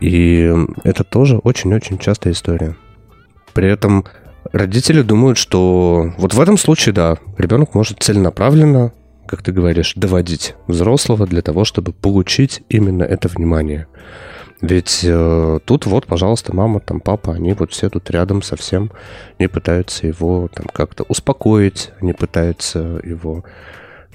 И 0.00 0.52
это 0.84 1.04
тоже 1.04 1.38
очень-очень 1.38 1.98
частая 1.98 2.32
история. 2.32 2.76
При 3.52 3.68
этом 3.68 4.04
родители 4.52 5.02
думают, 5.02 5.38
что 5.38 6.12
вот 6.18 6.34
в 6.34 6.40
этом 6.40 6.56
случае, 6.56 6.94
да, 6.94 7.18
ребенок 7.38 7.74
может 7.74 8.02
целенаправленно, 8.02 8.92
как 9.26 9.42
ты 9.42 9.52
говоришь, 9.52 9.94
доводить 9.94 10.54
взрослого 10.66 11.26
для 11.26 11.42
того, 11.42 11.64
чтобы 11.64 11.92
получить 11.92 12.62
именно 12.68 13.02
это 13.02 13.28
внимание. 13.28 13.86
Ведь 14.60 15.00
э, 15.02 15.58
тут 15.64 15.86
вот, 15.86 16.06
пожалуйста, 16.06 16.54
мама, 16.54 16.78
там 16.78 17.00
папа, 17.00 17.34
они 17.34 17.52
вот 17.52 17.72
все 17.72 17.90
тут 17.90 18.08
рядом 18.12 18.42
совсем, 18.42 18.92
не 19.40 19.48
пытаются 19.48 20.06
его 20.06 20.48
там 20.54 20.66
как-то 20.72 21.02
успокоить, 21.04 21.90
они 22.00 22.12
пытаются 22.12 23.00
его 23.02 23.44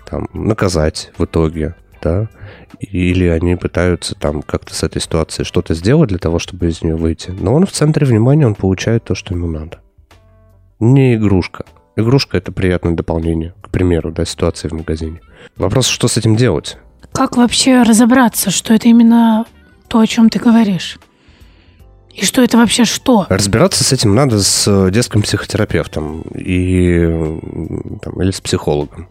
там 0.10 0.30
наказать 0.32 1.12
в 1.18 1.26
итоге, 1.26 1.76
да, 2.02 2.28
или 2.80 3.26
они 3.26 3.56
пытаются 3.56 4.16
там 4.16 4.42
как-то 4.42 4.74
с 4.74 4.84
этой 4.84 5.02
ситуацией 5.02 5.46
что-то 5.46 5.74
сделать 5.74 6.10
для 6.10 6.20
того, 6.20 6.40
чтобы 6.40 6.68
из 6.68 6.82
нее 6.82 6.96
выйти. 6.96 7.32
Но 7.32 7.54
он 7.54 7.66
в 7.66 7.72
центре 7.72 8.06
внимания, 8.06 8.46
он 8.46 8.56
получает 8.56 9.04
то, 9.04 9.16
что 9.16 9.34
ему 9.34 9.48
надо. 9.48 9.80
Не 10.80 11.16
игрушка. 11.16 11.66
Игрушка– 11.96 12.38
это 12.40 12.52
приятное 12.52 12.94
дополнение, 12.94 13.54
к 13.62 13.70
примеру, 13.70 14.12
да, 14.12 14.26
ситуации 14.26 14.68
в 14.68 14.74
магазине. 14.74 15.22
Вопрос, 15.56 15.88
что 15.88 16.08
с 16.08 16.18
этим 16.18 16.36
делать? 16.36 16.78
Как 17.12 17.38
вообще 17.38 17.82
разобраться, 17.82 18.52
что 18.52 18.74
это 18.74 18.88
именно 18.88 19.46
то, 19.88 20.00
о 20.00 20.06
чем 20.06 20.30
ты 20.30 20.38
говоришь? 20.38 21.00
И 22.18 22.26
что 22.26 22.42
это 22.42 22.58
вообще 22.58 22.84
что? 22.84 23.28
Разбираться 23.30 23.84
с 23.84 23.94
этим 23.94 24.16
надо 24.16 24.42
с 24.42 24.68
э, 24.68 24.90
детским 24.92 25.22
психотерапевтом 25.22 26.22
и, 26.34 26.98
м, 27.02 28.00
там, 28.02 28.20
или 28.20 28.32
с 28.32 28.42
психологом, 28.42 29.08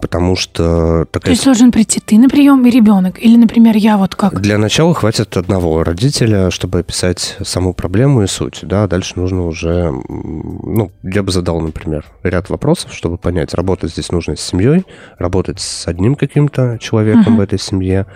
потому 0.00 0.36
что 0.36 1.04
То 1.04 1.08
такая 1.12 1.32
есть 1.34 1.44
должен 1.44 1.70
прийти 1.70 2.00
ты 2.00 2.16
на 2.16 2.30
прием 2.30 2.64
и 2.66 2.70
ребенок? 2.70 3.22
Или, 3.22 3.36
например, 3.36 3.76
я 3.76 3.98
вот 3.98 4.14
как? 4.14 4.40
Для 4.40 4.56
начала 4.56 4.94
хватит 4.94 5.36
одного 5.36 5.84
родителя, 5.84 6.50
чтобы 6.50 6.78
описать 6.78 7.36
саму 7.44 7.74
проблему 7.74 8.22
и 8.22 8.26
суть. 8.26 8.60
Да, 8.62 8.86
дальше 8.86 9.12
нужно 9.16 9.46
уже, 9.46 9.92
ну, 10.08 10.90
я 11.02 11.22
бы 11.22 11.32
задал, 11.32 11.60
например, 11.60 12.06
ряд 12.22 12.48
вопросов, 12.48 12.94
чтобы 12.94 13.18
понять, 13.18 13.52
работать 13.52 13.90
здесь 13.90 14.10
нужно 14.10 14.34
с 14.34 14.40
семьей, 14.40 14.86
работать 15.18 15.60
с 15.60 15.86
одним 15.86 16.14
каким-то 16.14 16.78
человеком 16.80 17.34
Мгм. 17.34 17.36
в 17.36 17.40
этой 17.40 17.58
семье, 17.58 18.06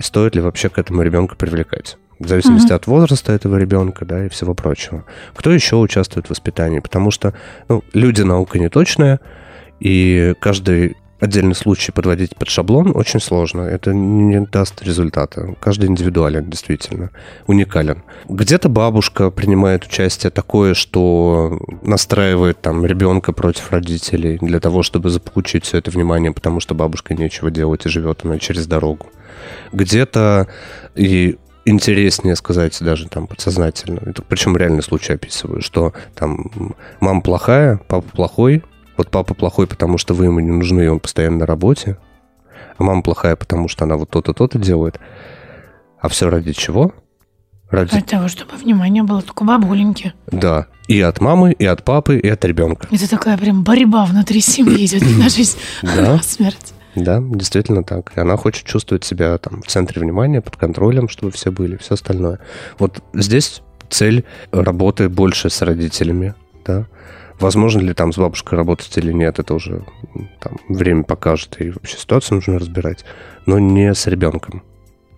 стоит 0.00 0.34
ли 0.34 0.40
вообще 0.40 0.68
к 0.68 0.78
этому 0.78 1.02
ребенка 1.02 1.36
привлекать. 1.36 1.96
В 2.18 2.26
зависимости 2.28 2.66
Мгм. 2.68 2.76
от 2.76 2.86
возраста 2.86 3.32
этого 3.32 3.56
ребенка, 3.56 4.04
да, 4.04 4.26
и 4.26 4.28
всего 4.28 4.54
прочего. 4.54 5.04
Кто 5.34 5.50
еще 5.52 5.76
участвует 5.76 6.26
в 6.26 6.30
воспитании? 6.30 6.80
Потому 6.80 7.10
что, 7.10 7.32
ну, 7.68 7.84
люди 7.92 8.22
наука 8.22 8.58
не 8.58 8.68
точная, 8.68 9.20
и 9.78 10.34
каждый 10.40 10.96
отдельный 11.20 11.54
случай 11.54 11.90
подводить 11.92 12.36
под 12.36 12.48
шаблон 12.48 12.92
очень 12.94 13.20
сложно. 13.20 13.62
Это 13.62 13.92
не 13.92 14.40
даст 14.46 14.82
результата. 14.82 15.54
Каждый 15.60 15.88
индивидуален, 15.88 16.48
действительно, 16.48 17.10
уникален. 17.46 18.02
Где-то 18.28 18.68
бабушка 18.68 19.30
принимает 19.30 19.84
участие 19.84 20.30
такое, 20.30 20.74
что 20.74 21.60
настраивает 21.82 22.60
там 22.60 22.86
ребенка 22.86 23.32
против 23.32 23.72
родителей 23.72 24.38
для 24.40 24.60
того, 24.60 24.82
чтобы 24.82 25.10
заполучить 25.10 25.64
все 25.64 25.78
это 25.78 25.90
внимание, 25.90 26.32
потому 26.32 26.60
что 26.60 26.74
бабушка 26.74 27.14
нечего 27.14 27.50
делать 27.50 27.86
и 27.86 27.88
живет 27.88 28.24
она 28.24 28.38
через 28.38 28.66
дорогу. 28.66 29.06
Где-то 29.72 30.46
и 30.94 31.36
интереснее 31.68 32.36
сказать 32.36 32.76
даже 32.80 33.08
там 33.08 33.26
подсознательно, 33.26 34.00
это 34.06 34.22
причем 34.22 34.56
реальный 34.56 34.82
случай 34.82 35.14
описываю, 35.14 35.62
что 35.62 35.92
там 36.14 36.50
мама 37.00 37.20
плохая, 37.20 37.80
папа 37.88 38.08
плохой, 38.08 38.62
вот 38.96 39.10
папа 39.10 39.34
плохой, 39.34 39.66
потому 39.66 39.98
что 39.98 40.14
вы 40.14 40.26
ему 40.26 40.40
не 40.40 40.50
нужны, 40.50 40.82
и 40.82 40.88
он 40.88 41.00
постоянно 41.00 41.38
на 41.38 41.46
работе, 41.46 41.98
а 42.76 42.82
мама 42.82 43.02
плохая, 43.02 43.36
потому 43.36 43.68
что 43.68 43.84
она 43.84 43.96
вот 43.96 44.10
то-то, 44.10 44.32
то-то 44.32 44.58
делает. 44.58 45.00
А 46.00 46.08
все 46.08 46.30
ради 46.30 46.52
чего? 46.52 46.94
Ради... 47.70 47.90
Для 47.90 48.00
того, 48.00 48.28
чтобы 48.28 48.56
внимание 48.56 49.02
было 49.02 49.20
только 49.20 49.44
бабуленьки. 49.44 50.14
Да. 50.26 50.66
И 50.86 51.00
от 51.00 51.20
мамы, 51.20 51.52
и 51.52 51.66
от 51.66 51.84
папы, 51.84 52.18
и 52.18 52.28
от 52.28 52.44
ребенка. 52.44 52.88
Это 52.90 53.10
такая 53.10 53.36
прям 53.36 53.62
борьба 53.62 54.06
внутри 54.06 54.40
семьи 54.40 54.86
идет 54.86 55.02
на 55.18 55.28
жизнь, 55.28 55.58
на 55.82 56.18
смерть. 56.22 56.72
Да, 56.98 57.22
действительно 57.22 57.84
так. 57.84 58.12
И 58.16 58.20
она 58.20 58.36
хочет 58.36 58.66
чувствовать 58.66 59.04
себя 59.04 59.38
там 59.38 59.62
в 59.62 59.66
центре 59.66 60.00
внимания, 60.00 60.40
под 60.40 60.56
контролем, 60.56 61.08
чтобы 61.08 61.32
все 61.32 61.52
были, 61.52 61.76
все 61.76 61.94
остальное. 61.94 62.40
Вот 62.78 63.02
здесь 63.14 63.62
цель 63.88 64.24
работы 64.50 65.08
больше 65.08 65.48
с 65.48 65.62
родителями, 65.62 66.34
да. 66.64 66.86
Возможно 67.38 67.80
ли 67.80 67.94
там 67.94 68.12
с 68.12 68.18
бабушкой 68.18 68.58
работать 68.58 68.96
или 68.98 69.12
нет, 69.12 69.38
это 69.38 69.54
уже 69.54 69.84
там, 70.40 70.56
время 70.68 71.04
покажет, 71.04 71.60
и 71.60 71.70
вообще 71.70 71.96
ситуацию 71.96 72.36
нужно 72.36 72.58
разбирать, 72.58 73.04
но 73.46 73.60
не 73.60 73.94
с 73.94 74.08
ребенком. 74.08 74.64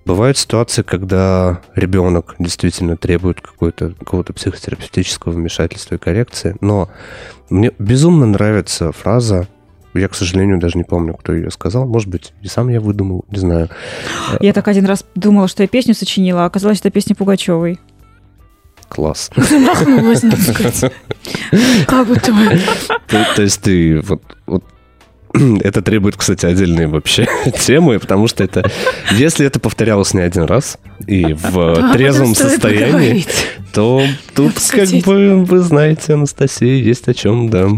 Бывают 0.04 0.36
ситуации, 0.36 0.82
когда 0.82 1.62
ребенок 1.74 2.34
действительно 2.38 2.98
требует 2.98 3.40
какого-то 3.40 4.32
психотерапевтического 4.34 5.32
вмешательства 5.32 5.94
и 5.94 5.98
коррекции, 5.98 6.56
но 6.60 6.90
мне 7.48 7.72
безумно 7.78 8.26
нравится 8.26 8.92
фраза 8.92 9.48
Я, 9.94 10.09
к 10.09 10.14
сожалению, 10.14 10.59
даже 10.59 10.79
не 10.79 10.85
помню, 10.85 11.14
кто 11.14 11.33
ее 11.33 11.50
сказал. 11.50 11.87
Может 11.87 12.09
быть, 12.09 12.33
и 12.42 12.48
сам 12.48 12.68
я 12.68 12.81
выдумал, 12.81 13.24
не 13.31 13.38
знаю. 13.38 13.68
Я 14.40 14.53
так 14.53 14.68
один 14.68 14.87
раз 14.87 15.05
думала, 15.14 15.48
что 15.48 15.62
я 15.62 15.68
песню 15.68 15.94
сочинила, 15.94 16.44
а 16.44 16.46
оказалось, 16.46 16.79
что 16.79 16.88
это 16.88 16.94
песня 16.94 17.16
Пугачевой. 17.16 17.81
Класс. 18.88 19.31
Замахнулась, 19.37 20.22
надо 20.22 20.42
сказать. 20.42 20.92
Как 21.87 22.07
будто 22.07 22.33
бы. 22.33 22.61
То, 23.07 23.26
то 23.37 23.42
есть 23.42 23.62
ты 23.62 24.00
вот 24.00 24.22
это 25.62 25.82
требует, 25.82 26.16
кстати, 26.16 26.46
отдельной 26.46 26.86
вообще 26.86 27.28
темы, 27.60 27.98
потому 27.98 28.26
что 28.26 28.44
это, 28.44 28.70
если 29.12 29.46
это 29.46 29.60
повторялось 29.60 30.14
не 30.14 30.20
один 30.20 30.44
раз 30.44 30.78
и 31.06 31.32
в 31.32 31.52
то 31.52 31.72
об 31.74 31.92
трезвом 31.92 32.34
состоянии, 32.34 33.24
то 33.72 34.02
тут 34.34 34.54
как 34.70 34.88
бы, 35.04 35.44
вы 35.44 35.58
знаете, 35.60 36.14
Анастасия, 36.14 36.74
есть 36.74 37.08
о 37.08 37.14
чем, 37.14 37.48
да, 37.48 37.68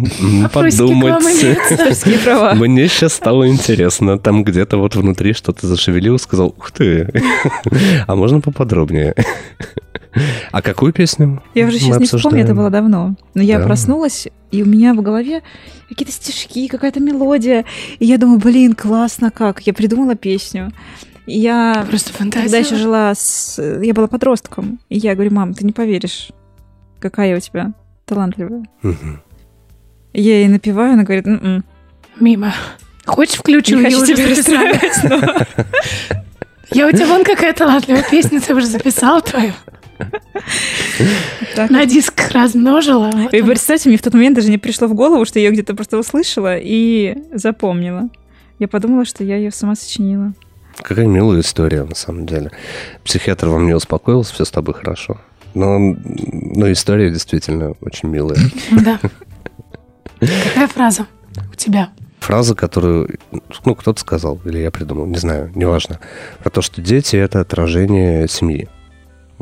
подумать. 0.52 1.22
Мне 2.56 2.88
сейчас 2.88 3.14
стало 3.14 3.48
интересно. 3.48 4.18
Там 4.18 4.44
где-то 4.44 4.78
вот 4.78 4.96
внутри 4.96 5.34
что-то 5.34 5.66
зашевелил, 5.66 6.18
сказал, 6.18 6.54
ух 6.56 6.70
ты, 6.70 7.10
а 8.06 8.16
можно 8.16 8.40
поподробнее? 8.40 9.14
А 10.50 10.60
какую 10.62 10.92
песню? 10.92 11.42
Я 11.54 11.66
уже 11.66 11.78
сейчас 11.78 11.98
не 11.98 12.06
вспомню, 12.06 12.42
это 12.44 12.54
было 12.54 12.70
давно. 12.70 13.14
Но 13.34 13.42
я 13.42 13.58
Да. 13.58 13.64
проснулась, 13.64 14.28
и 14.50 14.62
у 14.62 14.66
меня 14.66 14.92
в 14.94 15.00
голове 15.02 15.42
какие-то 15.88 16.12
стишки, 16.12 16.68
какая-то 16.68 17.00
мелодия. 17.00 17.64
И 17.98 18.04
я 18.06 18.18
думаю, 18.18 18.38
блин, 18.38 18.74
классно 18.74 19.30
как. 19.30 19.60
Я 19.66 19.72
придумала 19.72 20.14
песню. 20.14 20.72
Я 21.26 21.86
Просто 21.88 22.12
тогда 22.12 22.18
фантазия. 22.40 22.58
еще 22.58 22.76
жила 22.76 23.14
с... 23.14 23.60
Я 23.82 23.94
была 23.94 24.08
подростком. 24.08 24.80
И 24.88 24.98
я 24.98 25.14
говорю, 25.14 25.32
мам, 25.32 25.54
ты 25.54 25.64
не 25.64 25.72
поверишь, 25.72 26.30
какая 27.00 27.30
я 27.30 27.36
у 27.36 27.40
тебя 27.40 27.72
талантливая. 28.04 28.64
Я 28.82 30.38
ей 30.40 30.48
напеваю, 30.48 30.94
она 30.94 31.04
говорит, 31.04 31.26
«М-м, 31.26 31.64
Мимо. 32.20 32.52
Хочешь 33.06 33.36
включу? 33.36 33.76
не 33.76 33.84
Я 33.90 33.90
хочу 33.98 34.14
тебя 34.14 34.28
расстраивать, 34.28 35.04
но- 35.04 35.66
Я 36.70 36.86
у 36.86 36.90
тебя 36.90 37.06
вон 37.06 37.24
какая 37.24 37.52
талантливая 37.54 38.04
песня, 38.10 38.40
ты 38.40 38.54
уже 38.54 38.66
записал 38.66 39.22
твою. 39.22 39.52
Так. 41.54 41.70
На 41.70 41.84
диск 41.86 42.14
размножила. 42.32 43.10
Вот 43.12 43.34
И 43.34 43.42
представьте, 43.42 43.88
мне 43.88 43.98
в 43.98 44.02
тот 44.02 44.14
момент 44.14 44.36
даже 44.36 44.50
не 44.50 44.58
пришло 44.58 44.86
в 44.86 44.94
голову, 44.94 45.24
что 45.24 45.38
я 45.38 45.46
ее 45.46 45.52
где-то 45.52 45.74
просто 45.74 45.98
услышала 45.98 46.56
и 46.56 47.16
запомнила. 47.32 48.08
Я 48.58 48.68
подумала, 48.68 49.04
что 49.04 49.24
я 49.24 49.36
ее 49.36 49.50
сама 49.50 49.74
сочинила. 49.74 50.32
Какая 50.76 51.06
милая 51.06 51.40
история, 51.40 51.84
на 51.84 51.94
самом 51.94 52.26
деле. 52.26 52.50
Психиатр 53.04 53.48
вам 53.48 53.66
не 53.66 53.74
успокоился, 53.74 54.32
все 54.34 54.44
с 54.44 54.50
тобой 54.50 54.74
хорошо. 54.74 55.20
Но, 55.54 55.78
но 55.78 56.72
история 56.72 57.10
действительно 57.10 57.74
очень 57.80 58.08
милая. 58.08 58.38
Да. 58.70 58.98
Какая 60.20 60.68
фраза 60.68 61.06
у 61.52 61.54
тебя? 61.56 61.90
Фраза, 62.20 62.54
которую, 62.54 63.18
ну, 63.64 63.74
кто-то 63.74 64.00
сказал, 64.00 64.40
или 64.44 64.58
я 64.58 64.70
придумал, 64.70 65.06
не 65.06 65.18
знаю, 65.18 65.50
неважно. 65.56 65.98
Про 66.38 66.50
то, 66.50 66.62
что 66.62 66.80
дети— 66.80 67.16
это 67.16 67.40
отражение 67.40 68.28
семьи. 68.28 68.68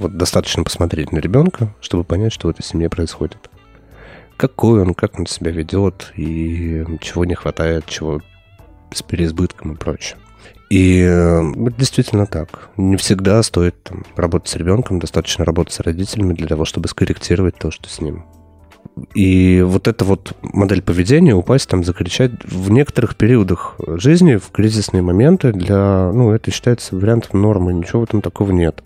Вот 0.01 0.17
достаточно 0.17 0.65
посмотреть 0.65 1.13
на 1.13 1.19
ребенка, 1.19 1.75
чтобы 1.83 2.05
понять, 2.05 2.33
что 2.33 2.49
в 2.49 2.51
этой 2.51 2.63
семье 2.63 2.89
происходит. 2.89 3.51
Какой 4.39 4.81
он, 4.81 4.95
как 4.95 5.19
он 5.19 5.27
себя 5.27 5.51
ведет, 5.51 6.13
и 6.17 6.83
чего 7.03 7.27
не 7.27 7.35
хватает, 7.35 7.85
чего 7.85 8.23
с 8.95 9.03
переизбытком 9.03 9.75
и 9.75 9.77
прочее. 9.77 10.17
И 10.71 11.07
э, 11.07 11.43
действительно 11.77 12.25
так. 12.27 12.71
Не 12.79 12.97
всегда 12.97 13.43
стоит 13.43 13.83
там, 13.83 14.05
работать 14.17 14.49
с 14.49 14.57
ребенком, 14.57 15.01
достаточно 15.01 15.45
работать 15.45 15.75
с 15.75 15.81
родителями 15.81 16.33
для 16.33 16.47
того, 16.47 16.65
чтобы 16.65 16.89
скорректировать 16.89 17.59
то, 17.59 17.71
что 17.71 17.91
с 17.91 18.01
ним. 18.01 18.25
И 19.15 19.61
вот 19.61 19.87
эта 19.87 20.07
вот 20.07 20.33
модель 20.41 20.81
поведения, 20.81 21.35
упасть 21.35 21.69
там, 21.69 21.85
закричать, 21.85 22.33
в 22.45 22.71
некоторых 22.71 23.17
периодах 23.17 23.77
жизни, 23.87 24.37
в 24.37 24.51
кризисные 24.51 25.03
моменты, 25.03 25.53
для, 25.53 26.11
ну, 26.11 26.33
это 26.33 26.51
считается 26.51 26.97
вариантом 26.97 27.43
нормы, 27.43 27.75
ничего 27.75 28.01
в 28.01 28.05
этом 28.05 28.23
такого 28.23 28.51
нет. 28.53 28.83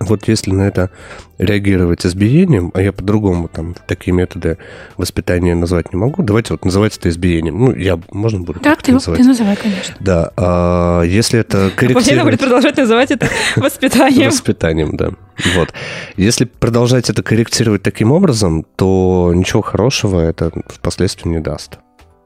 Вот 0.00 0.28
если 0.28 0.50
на 0.52 0.62
это 0.62 0.90
реагировать 1.36 2.06
избиением, 2.06 2.70
а 2.72 2.80
я 2.80 2.90
по-другому 2.90 3.48
там 3.48 3.74
такие 3.86 4.14
методы 4.14 4.56
воспитания 4.96 5.54
назвать 5.54 5.92
не 5.92 5.98
могу, 5.98 6.22
давайте 6.22 6.54
вот 6.54 6.64
называть 6.64 6.96
это 6.96 7.10
избиением. 7.10 7.58
Ну, 7.58 7.74
я, 7.74 8.00
можно 8.10 8.40
буду 8.40 8.60
Да, 8.60 8.70
так 8.70 8.82
ты, 8.82 8.92
называть? 8.92 9.20
ты 9.20 9.26
называй, 9.26 9.56
конечно. 9.56 9.94
Да, 10.00 10.32
а 10.36 11.02
если 11.02 11.38
это 11.40 11.70
Павлина 11.76 11.94
будет 11.94 12.02
корректировать... 12.02 12.40
продолжать 12.40 12.76
называть 12.78 13.10
это 13.10 13.28
воспитанием. 13.56 14.30
Воспитанием, 14.30 14.96
да. 14.96 15.10
Вот. 15.54 15.72
Если 16.16 16.46
продолжать 16.46 17.10
это 17.10 17.22
корректировать 17.22 17.82
таким 17.82 18.10
образом, 18.12 18.64
то 18.76 19.32
ничего 19.34 19.60
хорошего 19.60 20.20
это 20.20 20.50
впоследствии 20.68 21.28
не 21.28 21.40
даст. 21.40 21.78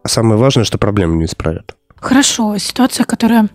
А 0.05 0.09
самое 0.09 0.39
важное, 0.39 0.65
что 0.65 0.79
проблему 0.79 1.17
не 1.17 1.25
исправят. 1.25 1.75
Хорошо, 1.97 2.57
ситуация, 2.59 3.05
которая 3.05 3.49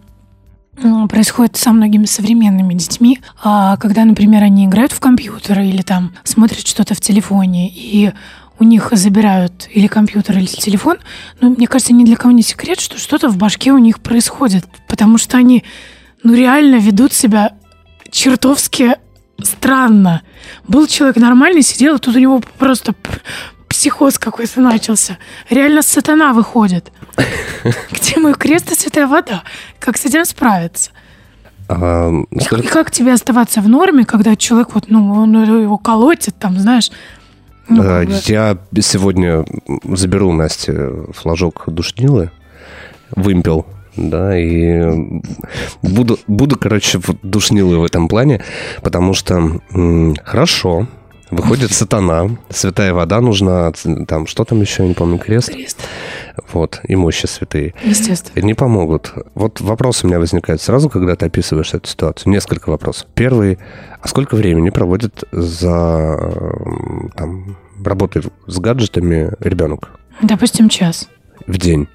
происходит 1.07 1.57
со 1.57 1.71
многими 1.71 2.05
современными 2.05 2.73
детьми, 2.73 3.19
а, 3.43 3.77
когда, 3.77 4.05
например, 4.05 4.43
они 4.43 4.65
играют 4.65 4.91
в 4.91 4.99
компьютер 4.99 5.59
или 5.59 5.81
там 5.81 6.13
смотрят 6.23 6.65
что-то 6.67 6.93
в 6.95 7.01
телефоне, 7.01 7.69
и 7.69 8.11
у 8.59 8.63
них 8.63 8.89
забирают 8.91 9.67
или 9.73 9.87
компьютер, 9.87 10.37
или 10.37 10.45
телефон, 10.45 10.97
ну, 11.39 11.49
мне 11.55 11.67
кажется, 11.67 11.93
ни 11.93 12.03
для 12.03 12.15
кого 12.15 12.31
не 12.31 12.43
секрет, 12.43 12.79
что 12.79 12.97
что-то 12.97 13.29
в 13.29 13.37
башке 13.37 13.71
у 13.71 13.77
них 13.77 13.99
происходит, 13.99 14.65
потому 14.87 15.17
что 15.17 15.37
они, 15.37 15.63
ну, 16.23 16.33
реально 16.33 16.75
ведут 16.75 17.13
себя 17.13 17.53
чертовски 18.11 18.95
странно. 19.41 20.21
Был 20.67 20.87
человек 20.87 21.17
нормальный, 21.17 21.61
сидел, 21.61 21.95
и 21.95 21.99
тут 21.99 22.15
у 22.15 22.19
него 22.19 22.41
просто 22.57 22.93
психоз 23.79 24.19
какой-то 24.19 24.59
начался. 24.59 25.17
Реально 25.49 25.81
сатана 25.83 26.33
выходит. 26.33 26.91
Где 27.91 28.19
мой 28.19 28.33
крест 28.33 28.69
и 28.73 28.75
святая 28.75 29.07
вода? 29.07 29.43
Как 29.79 29.95
с 29.97 30.03
этим 30.03 30.25
справиться? 30.25 30.91
А, 31.69 32.11
И 32.29 32.35
как, 32.39 32.43
сколько- 32.43 32.65
и 32.65 32.67
как 32.67 32.91
тебе 32.91 33.13
оставаться 33.13 33.61
в 33.61 33.69
норме, 33.69 34.03
когда 34.03 34.35
человек 34.35 34.73
вот, 34.73 34.89
ну, 34.89 35.13
он 35.13 35.33
его 35.61 35.77
колотит, 35.77 36.35
там, 36.37 36.59
знаешь, 36.59 36.91
ну, 37.69 37.81
А, 37.85 38.01
Я 38.25 38.57
сегодня 38.81 39.45
заберу 39.85 40.31
у 40.31 40.33
Насти 40.33 40.73
флажок 41.13 41.63
душнилы, 41.67 42.31
вымпел, 43.15 43.65
да, 43.95 44.37
и 44.37 44.83
буду, 45.81 46.19
буду, 46.27 46.57
короче, 46.59 46.99
душнилы 47.23 47.79
в 47.79 47.85
этом 47.85 48.09
плане, 48.09 48.43
потому 48.83 49.13
что 49.13 49.61
м, 49.73 50.15
хорошо, 50.25 50.85
выходит 51.29 51.71
сатана, 51.73 52.29
святая 52.49 52.93
вода 52.93 53.21
нужна, 53.21 53.71
там, 54.07 54.27
что 54.27 54.45
там 54.45 54.61
еще, 54.61 54.83
я 54.83 54.89
не 54.89 54.95
помню, 54.95 55.17
крест, 55.19 55.49
крест, 55.51 55.79
вот, 56.53 56.79
и 56.87 56.95
мощи 56.95 57.25
святые. 57.25 57.73
естественно. 57.83 58.43
Не 58.45 58.53
помогут. 58.53 59.13
Вот 59.35 59.61
вопрос 59.61 60.03
у 60.03 60.07
меня 60.07 60.19
возникает 60.19 60.61
сразу, 60.61 60.89
когда 60.89 61.15
ты 61.15 61.25
описываешь 61.25 61.73
эту 61.73 61.87
ситуацию. 61.87 62.31
Несколько 62.31 62.69
вопросов. 62.69 63.07
Первый, 63.13 63.59
а 64.01 64.07
сколько 64.07 64.35
времени 64.35 64.69
проводит 64.69 65.23
за 65.31 67.09
там, 67.15 67.57
работой 67.83 68.23
с 68.47 68.59
гаджетами 68.59 69.31
ребенок 69.39 69.89
Допустим, 70.21 70.69
час. 70.69 71.07
в 71.47 71.57
день? 71.57 71.87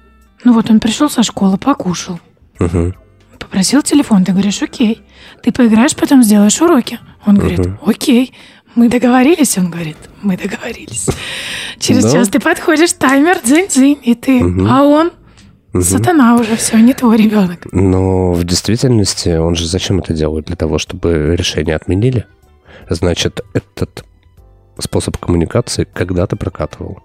Ну 0.43 0.53
вот 0.53 0.69
он 0.69 0.79
пришел 0.79 1.09
со 1.09 1.23
школы, 1.23 1.57
покушал, 1.57 2.19
Мгм. 2.59 2.95
попросил 3.39 3.81
телефон, 3.81 4.23
ты 4.23 4.31
говоришь, 4.31 4.61
окей. 4.61 5.01
Ты 5.43 5.51
поиграешь, 5.51 5.95
потом 5.95 6.23
сделаешь 6.23 6.59
уроки. 6.61 6.99
Он 7.25 7.35
говорит, 7.37 7.59
Мгм. 7.59 7.79
окей. 7.85 8.33
Мы 8.75 8.89
договорились, 8.89 9.57
он 9.57 9.69
говорит, 9.69 9.97
мы 10.21 10.37
договорились. 10.37 11.07
Через 11.79 12.03
Да. 12.03 12.11
час 12.11 12.29
ты 12.29 12.39
подходишь, 12.39 12.93
таймер, 12.93 13.37
дзынь-дзынь, 13.43 13.99
и 14.03 14.15
ты, 14.15 14.43
Мгм. 14.43 14.67
а 14.69 14.83
он, 14.83 15.11
Мгм. 15.73 15.83
сатана 15.83 16.35
уже, 16.35 16.55
все, 16.57 16.77
не 16.79 16.93
твой 16.93 17.17
ребенок. 17.17 17.67
Но 17.71 18.33
в 18.33 18.43
действительности 18.43 19.29
он 19.37 19.55
же 19.55 19.65
зачем 19.67 19.99
это 19.99 20.13
делает? 20.13 20.45
Для 20.47 20.55
того, 20.55 20.77
чтобы 20.77 21.35
решение 21.37 21.75
отменили? 21.75 22.25
Значит, 22.89 23.41
этот 23.53 24.03
способ 24.77 25.17
коммуникации 25.17 25.87
когда-то 25.91 26.35
прокатывал. 26.35 26.99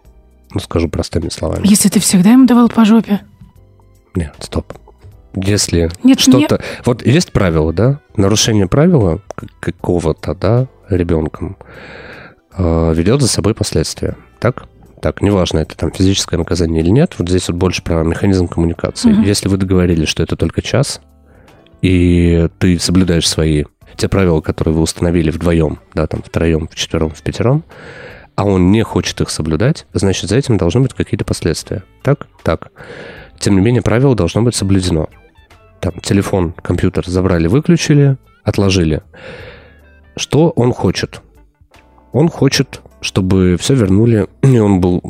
Ну, 0.52 0.58
скажу 0.60 0.88
простыми 0.88 1.28
словами. 1.28 1.66
Если 1.68 1.88
ты 1.88 2.00
всегда 2.00 2.30
ему 2.32 2.46
давал 2.46 2.68
по 2.68 2.84
жопе. 2.84 3.20
Нет, 4.16 4.34
стоп. 4.40 4.72
Если 5.34 5.90
что-то... 6.18 6.60
Вот 6.84 7.04
есть 7.06 7.32
правило, 7.32 7.72
да? 7.72 8.00
Нарушение 8.16 8.66
правила 8.66 9.20
какого-то, 9.60 10.34
да, 10.34 10.66
ребенком 10.88 11.56
э, 12.56 12.94
ведет 12.94 13.20
за 13.20 13.28
собой 13.28 13.54
последствия. 13.54 14.16
Так? 14.40 14.64
Так, 15.00 15.22
неважно, 15.22 15.60
это 15.60 15.76
там 15.76 15.92
физическое 15.92 16.36
наказание 16.36 16.82
или 16.82 16.90
нет. 16.90 17.14
Вот 17.18 17.28
здесь 17.28 17.48
вот 17.48 17.56
больше 17.56 17.82
про 17.82 18.02
механизм 18.02 18.48
коммуникации. 18.48 19.10
Мгм. 19.10 19.22
Если 19.22 19.48
вы 19.48 19.56
договорились, 19.56 20.08
что 20.08 20.22
это 20.22 20.36
только 20.36 20.60
час, 20.60 21.00
и 21.80 22.48
ты 22.58 22.78
соблюдаешь 22.78 23.28
свои 23.28 23.64
те 23.96 24.08
правила, 24.08 24.40
которые 24.40 24.74
вы 24.74 24.82
установили 24.82 25.30
вдвоем, 25.30 25.78
да, 25.94 26.06
там, 26.06 26.22
втроем, 26.22 26.68
вчетвером, 26.68 27.10
в 27.10 27.22
пятером, 27.22 27.64
а 28.36 28.44
он 28.44 28.70
не 28.70 28.82
хочет 28.82 29.20
их 29.20 29.30
соблюдать, 29.30 29.86
значит, 29.92 30.28
за 30.28 30.36
этим 30.36 30.56
должны 30.56 30.80
быть 30.82 30.94
какие-то 30.94 31.24
последствия. 31.24 31.84
Так? 32.02 32.26
Так. 32.42 32.70
Тем 33.38 33.54
не 33.54 33.60
менее, 33.60 33.82
правило 33.82 34.14
должно 34.14 34.42
быть 34.42 34.54
соблюдено. 34.54 35.08
Там, 35.80 35.98
телефон, 36.00 36.52
компьютер 36.52 37.06
забрали, 37.08 37.46
выключили, 37.46 38.18
отложили. 38.44 39.02
Что 40.16 40.50
он 40.50 40.72
хочет? 40.72 41.22
Он 42.12 42.28
хочет 42.28 42.82
чтобы 43.00 43.56
все 43.58 43.74
вернули, 43.74 44.26
и 44.42 44.58
он 44.58 44.80
был, 44.80 45.00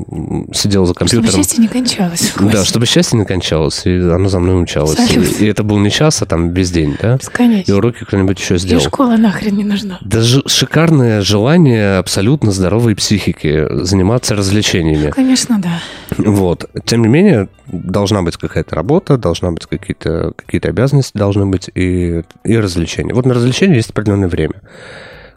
сидел 0.53 0.87
за 0.87 0.93
Чтобы 0.95 1.11
компьютером. 1.11 1.37
счастье 1.37 1.61
не 1.61 1.69
кончалось. 1.69 2.33
Да, 2.41 2.65
чтобы 2.65 2.87
счастье 2.87 3.19
не 3.19 3.25
кончалось, 3.25 3.83
и 3.85 3.97
оно 3.99 4.29
за 4.29 4.39
мной 4.39 4.55
умчалось. 4.57 4.99
И, 5.11 5.45
и 5.45 5.47
это 5.49 5.63
был 5.65 5.79
не 5.79 5.91
час, 5.91 6.23
а 6.23 6.27
там 6.27 6.53
весь 6.55 6.71
день, 6.71 6.97
да? 7.01 7.15
И 7.15 7.19
Бесконечно. 7.19 7.77
уроки 7.77 8.05
кто-нибудь 8.05 8.39
еще 8.39 8.55
И 8.55 8.59
сделал. 8.59 8.83
школа 8.83 9.17
нахрен 9.17 9.57
не 9.57 9.65
нужна. 9.65 9.99
Даже 10.03 10.43
шикарное 10.47 11.21
желание 11.23 11.97
абсолютно 11.99 12.53
здоровой 12.53 12.95
психики 12.95 13.67
заниматься 13.85 14.35
развлечениями. 14.37 15.11
Конечно, 15.11 15.61
да. 15.61 15.81
Вот. 16.19 16.71
Тем 16.85 17.03
не 17.03 17.09
менее, 17.09 17.49
должна 17.67 18.23
быть 18.23 18.37
какая-то 18.37 18.75
работа, 18.77 19.17
должна 19.17 19.51
быть 19.51 19.67
какие-то 19.67 20.33
какие 20.37 20.61
обязанности, 20.69 21.17
должны 21.17 21.47
быть 21.47 21.71
и, 21.75 22.23
и 22.45 22.57
развлечения. 22.57 23.15
Вот 23.15 23.27
на 23.27 23.35
развлечения 23.35 23.77
есть 23.77 23.91
определенное 23.91 24.29
время. 24.29 24.63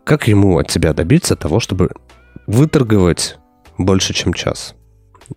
Как 0.04 0.28
ему 0.28 0.58
от 0.60 0.68
тебя 0.68 0.94
добиться 0.94 1.36
того, 1.36 1.60
чтобы 1.60 1.90
выторговать 2.48 3.38
больше, 3.78 4.14
чем 4.14 4.34
час? 4.34 4.76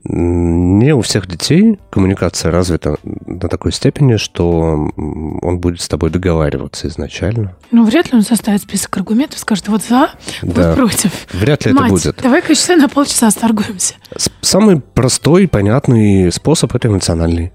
Не 0.05 0.93
у 0.95 1.01
всех 1.01 1.27
детей 1.29 1.79
коммуникация 1.91 2.51
развита 2.51 2.97
до 3.05 3.49
такой 3.49 3.73
степени, 3.73 4.17
что 4.17 4.91
он 4.97 5.59
будет 5.61 5.81
с 5.81 5.89
тобой 5.89 6.11
договариваться 6.11 6.89
изначально. 6.89 7.57
Ну, 7.71 7.85
вряд 7.85 8.11
ли 8.13 8.19
он 8.19 8.23
составит 8.23 8.63
список 8.63 8.97
аргументов, 8.97 9.39
скажет, 9.39 9.69
вот 9.69 9.83
за, 9.83 10.11
Да. 10.43 10.71
вот 10.71 10.77
против. 10.77 11.13
Вряд 11.33 11.65
ли 11.67 11.73
Мать, 11.73 11.85
это 11.85 11.91
будет. 11.93 12.17
давай-ка 12.23 12.55
часа 12.55 12.77
на 12.77 12.89
полчаса 12.89 13.31
сторгуемся. 13.31 13.95
Самый 14.41 14.81
простой, 14.81 15.47
понятный 15.49 16.31
способ 16.33 16.75
это 16.75 16.89
эмоциональный. 16.89 17.53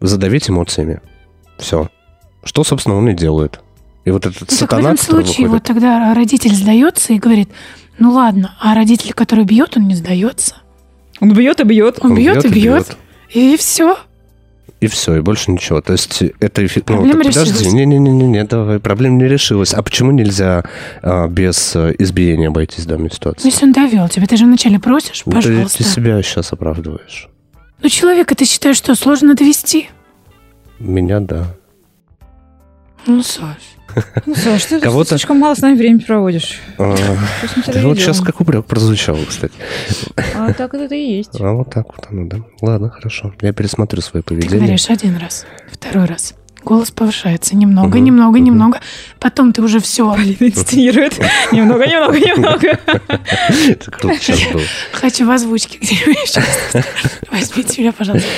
Задавить 0.00 0.48
эмоциями. 0.48 1.00
Все. 1.58 1.90
Что, 2.44 2.62
собственно, 2.62 2.96
он 2.96 3.08
и 3.08 3.14
делает. 3.14 3.60
И 4.08 4.10
вот 4.10 4.24
этот 4.24 4.40
Ну, 4.40 4.46
так 4.46 4.56
в 4.56 4.58
сатана, 4.58 4.92
этом 4.94 5.04
случае 5.04 5.48
вот 5.48 5.52
выходит... 5.52 5.64
тогда 5.66 6.14
родитель 6.14 6.54
сдается 6.54 7.12
и 7.12 7.18
говорит, 7.18 7.50
ну 7.98 8.12
ладно, 8.12 8.56
а 8.58 8.74
родитель, 8.74 9.12
который 9.12 9.44
бьет, 9.44 9.76
он 9.76 9.86
не 9.86 9.94
сдается. 9.94 10.56
Он 11.20 11.34
бьет 11.34 11.60
и 11.60 11.64
бьет. 11.64 11.98
Он, 12.00 12.14
бьет, 12.14 12.42
и 12.44 12.48
бьет, 12.48 12.96
и 13.28 13.56
все. 13.58 13.98
И 14.80 14.86
все, 14.86 15.16
и 15.16 15.20
больше 15.20 15.50
ничего. 15.50 15.82
То 15.82 15.92
есть 15.92 16.22
это. 16.40 16.62
Ну, 16.62 16.68
Проблема 16.84 17.24
так 17.24 17.34
подожди, 17.34 17.68
не-не-не, 17.68 18.44
давай, 18.44 18.78
проблема 18.80 19.16
не 19.16 19.28
решилась. 19.28 19.74
А 19.74 19.82
почему 19.82 20.12
нельзя 20.12 20.64
а, 21.02 21.26
без 21.28 21.76
э, 21.76 21.94
избиения 21.98 22.48
обойтись 22.48 22.86
данной 22.86 23.08
Ну, 23.08 23.10
ситуации? 23.10 23.48
если 23.48 23.66
он 23.66 23.72
довел 23.72 24.08
тебя, 24.08 24.26
ты 24.26 24.36
же 24.38 24.46
вначале 24.46 24.78
просишь, 24.78 25.24
Ну, 25.26 25.32
ты, 25.32 25.36
пожалуйста. 25.48 25.78
ты 25.78 25.84
себя 25.84 26.22
сейчас 26.22 26.52
оправдываешь. 26.52 27.28
Ну, 27.82 27.88
человека 27.90 28.34
ты 28.34 28.46
считаешь, 28.46 28.76
что 28.78 28.94
сложно 28.94 29.34
довести? 29.34 29.90
Меня, 30.78 31.20
да. 31.20 31.44
Ну, 33.08 33.22
Саш. 33.22 33.56
Ну, 34.26 34.34
Саш, 34.34 34.64
ты 34.66 34.80
Кого-то- 34.80 35.08
слишком 35.08 35.38
мало 35.38 35.54
с 35.54 35.58
нами 35.62 35.76
время 35.76 35.98
проводишь. 36.00 36.60
А, 36.76 36.94
да 37.72 37.82
вот 37.88 37.98
сейчас 37.98 38.20
как 38.20 38.40
упрек 38.40 38.66
прозвучало, 38.66 39.24
кстати. 39.26 39.54
А 40.36 40.52
так 40.52 40.74
это 40.74 40.94
и 40.94 41.16
есть. 41.16 41.30
А 41.40 41.52
вот 41.52 41.70
так 41.72 41.86
вот 41.96 42.06
оно, 42.10 42.26
да. 42.28 42.36
Ладно, 42.60 42.90
хорошо. 42.90 43.34
Я 43.40 43.52
пересмотрю 43.54 44.02
свое 44.02 44.22
Ты 44.22 44.34
поведение. 44.34 44.58
говоришь 44.60 44.90
один 44.90 45.16
раз, 45.16 45.46
второй 45.72 46.04
раз. 46.04 46.34
Голос 46.68 46.90
повышается 46.90 47.56
немного, 47.56 47.96
Мгм, 47.96 48.04
немного, 48.04 48.36
мгм. 48.36 48.44
немного. 48.44 48.80
Потом 49.18 49.54
ты 49.54 49.62
уже 49.62 49.80
все. 49.80 50.12
Полина 50.14 50.36
инсценирует. 50.38 51.18
Немного, 51.52 51.86
немного, 51.86 52.18
немного. 52.20 52.78
Это 53.68 53.90
круто 53.90 54.18
сейчас 54.20 54.38
было. 54.52 54.62
Хочу 54.92 55.26
в 55.26 55.30
озвучке 55.30 55.78
где-нибудь 55.80 56.18
участвовать. 56.24 56.86
Возьмите 57.32 57.80
меня, 57.80 57.92
пожалуйста. 57.92 58.28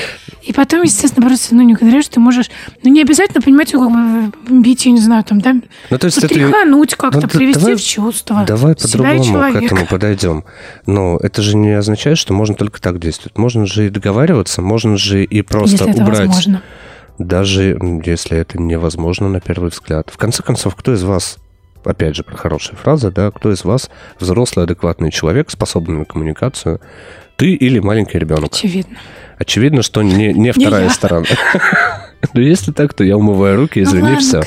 И 0.45 0.53
потом, 0.53 0.83
естественно, 0.83 1.27
просто, 1.27 1.57
ну, 1.57 1.63
некоторые, 1.63 2.03
что 2.03 2.13
ты 2.15 2.21
можешь, 2.21 2.51
ну, 2.85 2.91
не 2.93 3.03
обязательно, 3.03 3.43
понимаете, 3.43 3.79
как 3.79 3.91
бы 3.91 4.33
бить, 4.63 4.87
я 4.87 4.93
не 4.93 5.01
знаю, 5.01 5.25
там, 5.25 5.41
да, 5.41 5.57
Ну, 5.91 5.99
то 5.99 6.05
есть 6.07 6.19
это... 6.19 6.29
тряхануть 6.29 6.95
как-то, 6.95 7.23
Ну, 7.23 7.29
привести 7.29 7.61
давай- 7.61 7.75
в 7.77 7.83
чувство. 7.85 8.45
Давай 8.47 8.75
себя 8.79 9.13
и 9.13 9.19
по-другому 9.19 9.53
к 9.53 9.63
этому 9.65 9.87
подойдем. 9.87 10.45
Но 10.87 11.19
это 11.21 11.43
же 11.43 11.57
не 11.57 11.73
означает, 11.73 12.17
что 12.17 12.33
можно 12.33 12.55
только 12.55 12.81
так 12.81 13.01
действовать. 13.01 13.37
Можно 13.37 13.67
же 13.67 13.87
и 13.87 13.91
договариваться, 13.91 14.63
можно 14.63 14.97
же 14.97 15.25
и 15.25 15.43
просто 15.43 15.73
Если 15.73 15.91
это 15.91 16.03
убрать. 16.05 16.19
возможно. 16.29 16.63
Даже 17.19 17.79
если 18.05 18.39
это 18.39 18.59
невозможно 18.59 19.29
на 19.29 19.41
первый 19.41 19.71
взгляд. 19.71 20.11
В 20.11 20.17
конце 20.17 20.43
концов, 20.43 20.75
кто 20.77 20.95
из 20.95 21.03
вас, 21.03 21.39
опять 21.85 22.17
же, 22.17 22.23
про 22.23 22.37
хорошая 22.37 22.77
фраза, 22.77 23.11
да, 23.11 23.31
кто 23.31 23.53
из 23.53 23.65
вас 23.65 23.91
взрослый, 24.19 24.65
адекватный 24.65 25.11
человек, 25.11 25.51
способный 25.51 25.99
на 25.99 26.05
коммуникацию, 26.05 26.81
ты 27.37 27.55
или 27.55 27.79
маленький 27.79 28.19
ребенок? 28.19 28.53
Очевидно. 28.53 28.99
Очевидно, 29.39 29.83
что 29.83 30.03
не, 30.03 30.35
не 30.35 30.53
вторая 30.53 30.85
я. 30.85 30.91
сторона. 30.91 31.27
Ну, 32.35 32.43
если 32.43 32.71
так, 32.71 32.93
то 32.93 33.03
я 33.03 33.17
умываю 33.17 33.57
руки, 33.57 33.83
извини, 33.83 34.03
ну, 34.03 34.15
ладно, 34.15 34.21
все. 34.21 34.43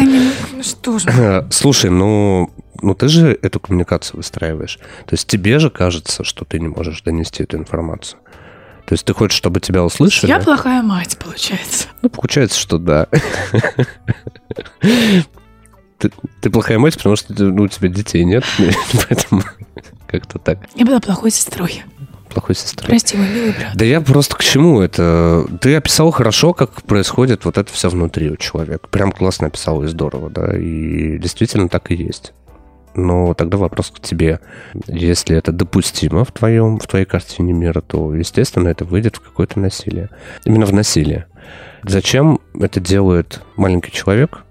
ну 0.54 0.64
что 0.64 1.00
ж. 1.00 1.06
Э, 1.08 1.48
Слушай, 1.50 1.90
ну, 1.90 2.52
ну 2.84 2.94
ты 2.94 3.08
же 3.08 3.38
эту 3.42 3.60
коммуникацию 3.60 4.18
выстраиваешь. 4.18 4.78
То 5.08 5.14
есть 5.16 5.28
тебе 5.28 5.58
же 5.58 5.72
кажется, 5.72 6.24
что 6.24 6.46
ты 6.46 6.60
не 6.60 6.68
можешь 6.68 7.02
донести 7.02 7.42
эту 7.42 7.58
информацию. 7.58 8.20
То 8.94 8.96
есть 8.96 9.06
ты 9.06 9.14
хочешь, 9.16 9.36
чтобы 9.36 9.60
тебя 9.60 9.84
услышали? 9.84 10.30
Я 10.30 10.38
плохая 10.38 10.84
мать, 10.84 11.18
получается. 11.18 11.88
Ну, 12.04 12.10
получается, 12.10 12.60
что 12.60 12.78
да. 12.78 13.08
Ты, 15.98 16.12
ты 16.42 16.52
плохая 16.52 16.78
мать, 16.78 16.96
потому 16.96 17.16
что 17.16 17.34
ну, 17.44 17.64
у 17.64 17.68
тебя 17.68 17.90
детей 17.90 18.24
нет, 18.24 18.44
поэтому 19.10 19.42
как-то 20.06 20.38
так. 20.38 20.60
Я 20.76 20.86
была 20.86 21.00
плохой 21.00 21.32
сестрой. 21.32 21.84
Плохой 22.30 22.54
сестрой. 22.54 22.90
Прости, 22.90 23.18
мой 23.18 23.30
милый 23.30 23.54
брат. 23.54 23.72
Да 23.74 23.84
я 23.84 24.00
просто 24.00 24.36
к 24.36 24.44
чему 24.44 24.80
это? 24.80 25.48
Ты 25.60 25.74
описал 25.74 26.12
хорошо, 26.12 26.54
как 26.54 26.84
происходит 26.84 27.46
вот 27.46 27.58
это 27.58 27.74
все 27.74 27.90
внутри 27.90 28.30
у 28.30 28.38
человека. 28.38 28.88
Прям 28.90 29.12
классно 29.12 29.48
описал 29.48 29.82
и 29.82 29.88
здорово, 29.88 30.30
да. 30.30 30.56
И 30.56 31.18
действительно 31.18 31.68
так 31.68 31.90
и 31.90 31.96
есть. 31.96 32.32
Но 32.96 33.34
тогда 33.34 33.58
вопрос 33.58 33.92
к 33.92 34.00
тебе. 34.00 34.40
Если 34.88 35.36
это 35.36 35.52
допустимо 35.52 36.24
в 36.26 36.32
твоем, 36.32 36.80
в 36.80 36.88
твоей 36.88 37.06
картине 37.06 37.54
мира, 37.54 37.82
то, 37.82 38.14
естественно, 38.14 38.68
это 38.68 38.86
выйдет 38.86 39.16
в 39.16 39.22
какое-то 39.22 39.60
насилие. 39.60 40.10
Именно 40.46 40.66
в 40.66 40.74
насилие. 40.74 41.26
Зачем 41.84 42.40
это 42.60 42.80
делает 42.80 43.42
маленький 43.56 43.92
человек? 43.92 44.44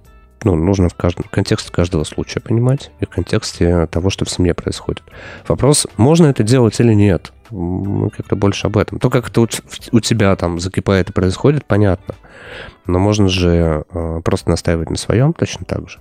Ну, 0.44 0.56
нужно 0.56 0.88
в 0.88 0.94
каждом 0.94 1.24
контексте 1.30 1.70
каждого 1.70 2.04
случая 2.04 2.40
понимать 2.40 2.90
и 3.00 3.06
в 3.06 3.08
контексте 3.08 3.86
того, 3.86 4.10
что 4.10 4.24
в 4.24 4.30
семье 4.30 4.54
происходит. 4.54 5.02
Вопрос, 5.46 5.86
можно 5.96 6.26
это 6.26 6.42
делать 6.42 6.78
или 6.80 6.92
нет? 6.92 7.32
Мы 7.52 8.10
как-то 8.10 8.34
больше 8.34 8.66
об 8.66 8.76
этом. 8.76 8.98
То, 8.98 9.10
как 9.10 9.28
это 9.28 9.42
у, 9.42 9.48
у 9.92 10.00
тебя 10.00 10.34
там 10.36 10.58
закипает 10.58 11.10
и 11.10 11.12
происходит, 11.12 11.64
понятно. 11.66 12.14
Но 12.86 12.98
можно 12.98 13.28
же 13.28 13.84
э, 13.92 14.20
просто 14.24 14.50
настаивать 14.50 14.90
на 14.90 14.96
своем 14.96 15.32
точно 15.32 15.64
так 15.66 15.88
же. 15.88 15.98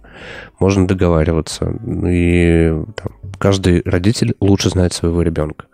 Можно 0.59 0.87
договариваться. 0.87 1.73
И 2.07 2.73
там, 2.95 3.13
каждый 3.37 3.81
родитель 3.85 4.35
лучше 4.39 4.69
знает 4.69 4.93
своего 4.93 5.21
ребенка. 5.21 5.65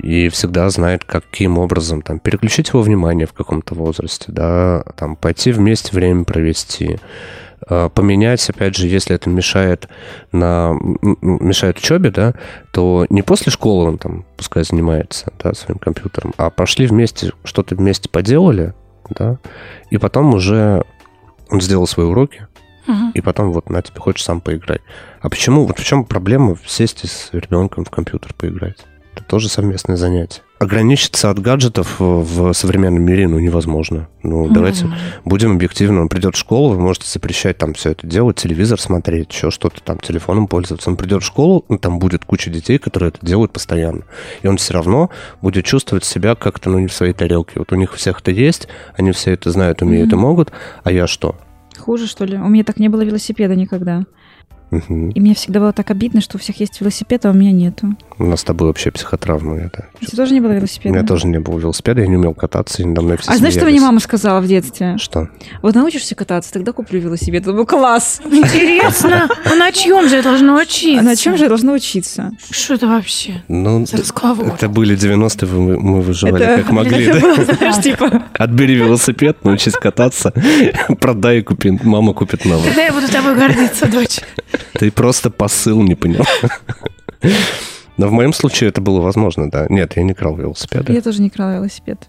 И 0.00 0.28
всегда 0.28 0.68
знает, 0.70 1.04
каким 1.04 1.58
образом 1.58 2.02
там, 2.02 2.18
переключить 2.18 2.68
его 2.68 2.82
внимание 2.82 3.26
в 3.26 3.32
каком-то 3.32 3.74
возрасте, 3.74 4.26
да, 4.28 4.82
там, 4.96 5.16
пойти 5.16 5.52
вместе 5.52 5.94
время 5.94 6.24
провести, 6.24 6.98
э, 7.68 7.88
поменять, 7.94 8.48
опять 8.50 8.76
же, 8.76 8.86
если 8.86 9.14
это 9.14 9.30
мешает 9.30 9.88
на 10.32 10.74
мешает 11.22 11.78
учебе, 11.78 12.10
да, 12.10 12.34
то 12.72 13.06
не 13.08 13.22
после 13.22 13.52
школы 13.52 13.86
он 13.86 13.98
там, 13.98 14.24
пускай 14.36 14.64
занимается, 14.64 15.32
да, 15.42 15.54
своим 15.54 15.78
компьютером, 15.78 16.34
а 16.36 16.50
пошли 16.50 16.86
вместе, 16.86 17.32
что-то 17.44 17.74
вместе 17.74 18.08
поделали, 18.08 18.74
да, 19.10 19.38
и 19.90 19.98
потом 19.98 20.34
уже 20.34 20.84
он 21.50 21.60
сделал 21.60 21.86
свои 21.86 22.06
уроки, 22.06 22.46
и 23.14 23.20
потом 23.20 23.52
вот 23.52 23.68
на 23.68 23.82
тебе 23.82 24.00
хочешь 24.00 24.24
сам 24.24 24.40
поиграть. 24.40 24.80
А 25.20 25.28
почему? 25.28 25.66
Вот 25.66 25.78
в 25.78 25.84
чем 25.84 26.04
проблема 26.04 26.56
сесть 26.66 27.06
с 27.06 27.28
ребенком 27.32 27.84
в 27.84 27.90
компьютер 27.90 28.32
поиграть? 28.32 28.78
Тоже 29.28 29.50
совместное 29.50 29.96
занятие. 29.96 30.40
Ограничиться 30.58 31.28
от 31.28 31.38
гаджетов 31.38 31.96
в- 32.00 32.52
современном 32.54 33.02
мире, 33.02 33.28
ну, 33.28 33.38
невозможно. 33.38 34.08
Ну, 34.22 34.48
давайте 34.48 34.84
Невозможно. 34.86 35.06
будем 35.26 35.52
объективны. 35.52 36.00
Он 36.00 36.08
придет 36.08 36.34
в 36.34 36.38
школу, 36.38 36.70
вы 36.70 36.80
можете 36.80 37.06
запрещать 37.08 37.58
там 37.58 37.74
все 37.74 37.90
это 37.90 38.06
делать, 38.06 38.36
телевизор 38.36 38.80
смотреть, 38.80 39.30
еще 39.32 39.50
что-то 39.50 39.82
там, 39.82 39.98
телефоном 39.98 40.48
пользоваться. 40.48 40.88
Он 40.88 40.96
придет 40.96 41.22
в 41.22 41.26
школу, 41.26 41.64
ну, 41.68 41.76
там 41.78 41.98
будет 41.98 42.24
куча 42.24 42.48
детей, 42.50 42.78
которые 42.78 43.10
это 43.10 43.18
делают 43.24 43.52
постоянно. 43.52 44.02
И 44.42 44.48
он 44.48 44.56
все 44.56 44.72
равно 44.72 45.10
будет 45.42 45.66
чувствовать 45.66 46.04
себя 46.04 46.34
как-то, 46.34 46.70
ну, 46.70 46.78
не 46.78 46.86
в 46.86 46.92
своей 46.94 47.12
тарелке. 47.12 47.58
Вот 47.58 47.70
у 47.70 47.76
них 47.76 47.92
у 47.92 47.96
всех 47.96 48.20
это 48.22 48.30
есть, 48.30 48.66
они 48.96 49.12
все 49.12 49.32
это 49.32 49.50
знают, 49.50 49.82
умеют 49.82 50.10
и 50.12 50.16
могут, 50.16 50.52
а 50.84 50.90
я 50.90 51.06
что? 51.06 51.36
Хуже, 51.78 52.08
что 52.08 52.24
ли? 52.24 52.36
У 52.38 52.48
меня 52.48 52.64
так 52.64 52.78
не 52.78 52.88
было 52.88 53.02
велосипеда 53.02 53.54
никогда. 53.54 54.04
Мгм. 54.70 55.10
И 55.10 55.20
мне 55.20 55.34
всегда 55.34 55.60
было 55.60 55.72
так 55.72 55.90
обидно, 55.90 56.20
что 56.20 56.36
у 56.36 56.40
всех 56.40 56.60
есть 56.60 56.80
велосипед, 56.80 57.24
а 57.24 57.30
у 57.30 57.32
меня 57.32 57.52
нету. 57.52 57.94
У 58.18 58.24
нас 58.24 58.40
с 58.40 58.44
тобой 58.44 58.68
вообще 58.68 58.90
психотравма. 58.90 59.56
Это. 59.56 59.86
У 60.02 60.04
тебя 60.04 60.16
тоже 60.16 60.34
не 60.34 60.40
было 60.40 60.50
У 60.50 60.54
велосипеда? 60.56 60.94
меня 60.94 61.06
тоже 61.06 61.26
не 61.26 61.38
было 61.40 61.58
велосипеда, 61.58 62.02
я 62.02 62.06
не 62.06 62.16
умел 62.16 62.34
кататься, 62.34 62.82
и 62.82 62.84
надо 62.84 63.02
мной 63.02 63.16
все 63.16 63.30
А 63.30 63.36
знаешь, 63.36 63.54
что 63.54 63.62
мне 63.62 63.70
смеялись. 63.72 63.86
мама 63.86 64.00
сказала 64.00 64.40
в 64.40 64.46
детстве? 64.46 64.96
Что? 64.98 65.28
Вот 65.62 65.74
научишься 65.74 66.14
кататься, 66.14 66.52
тогда 66.52 66.72
куплю 66.72 67.00
велосипед. 67.00 67.42
Это 67.42 67.52
был 67.52 67.64
класс. 67.66 68.20
Интересно, 68.24 69.28
а 69.44 69.54
на 69.54 69.72
чем 69.72 70.08
же 70.08 70.16
я 70.16 70.22
должна 70.22 70.56
учиться? 70.60 71.00
А 71.00 71.02
на 71.02 71.16
чем 71.16 71.36
же 71.36 71.44
я 71.44 71.48
должна 71.48 71.72
учиться? 71.72 72.30
Что 72.50 72.74
это 72.74 72.86
вообще? 72.88 73.42
Ну, 73.48 73.84
это 73.84 74.68
были 74.68 74.96
90-е, 74.96 75.48
вы- 75.48 75.78
мы 75.80 76.00
выживали 76.02 76.44
Это- 76.44 76.62
как 76.62 76.72
могли, 76.72 77.06
типа... 77.82 78.24
Отбери 78.34 78.74
велосипед, 78.74 79.44
научись 79.44 79.74
кататься, 79.74 80.32
продай 81.00 81.38
и 81.38 81.42
купи, 81.42 81.78
мама 81.82 82.12
купит 82.12 82.44
новый. 82.44 82.66
Тогда 82.66 82.82
я 82.82 82.92
буду 82.92 83.08
тобой 83.08 83.34
гордиться, 83.34 83.86
дочь. 83.86 84.20
Ты 84.74 84.90
просто 84.90 85.30
посыл 85.30 85.82
не 85.82 85.94
понял. 85.94 86.24
Но 87.96 88.06
в 88.08 88.12
моем 88.12 88.32
случае 88.32 88.70
это 88.70 88.80
было 88.80 89.00
возможно, 89.00 89.50
да. 89.50 89.66
Нет, 89.68 89.94
я 89.96 90.02
не 90.04 90.14
крал 90.14 90.36
велосипеды. 90.36 90.92
Я 90.92 91.02
тоже 91.02 91.20
не 91.20 91.30
крала 91.30 91.54
велосипед. 91.56 92.08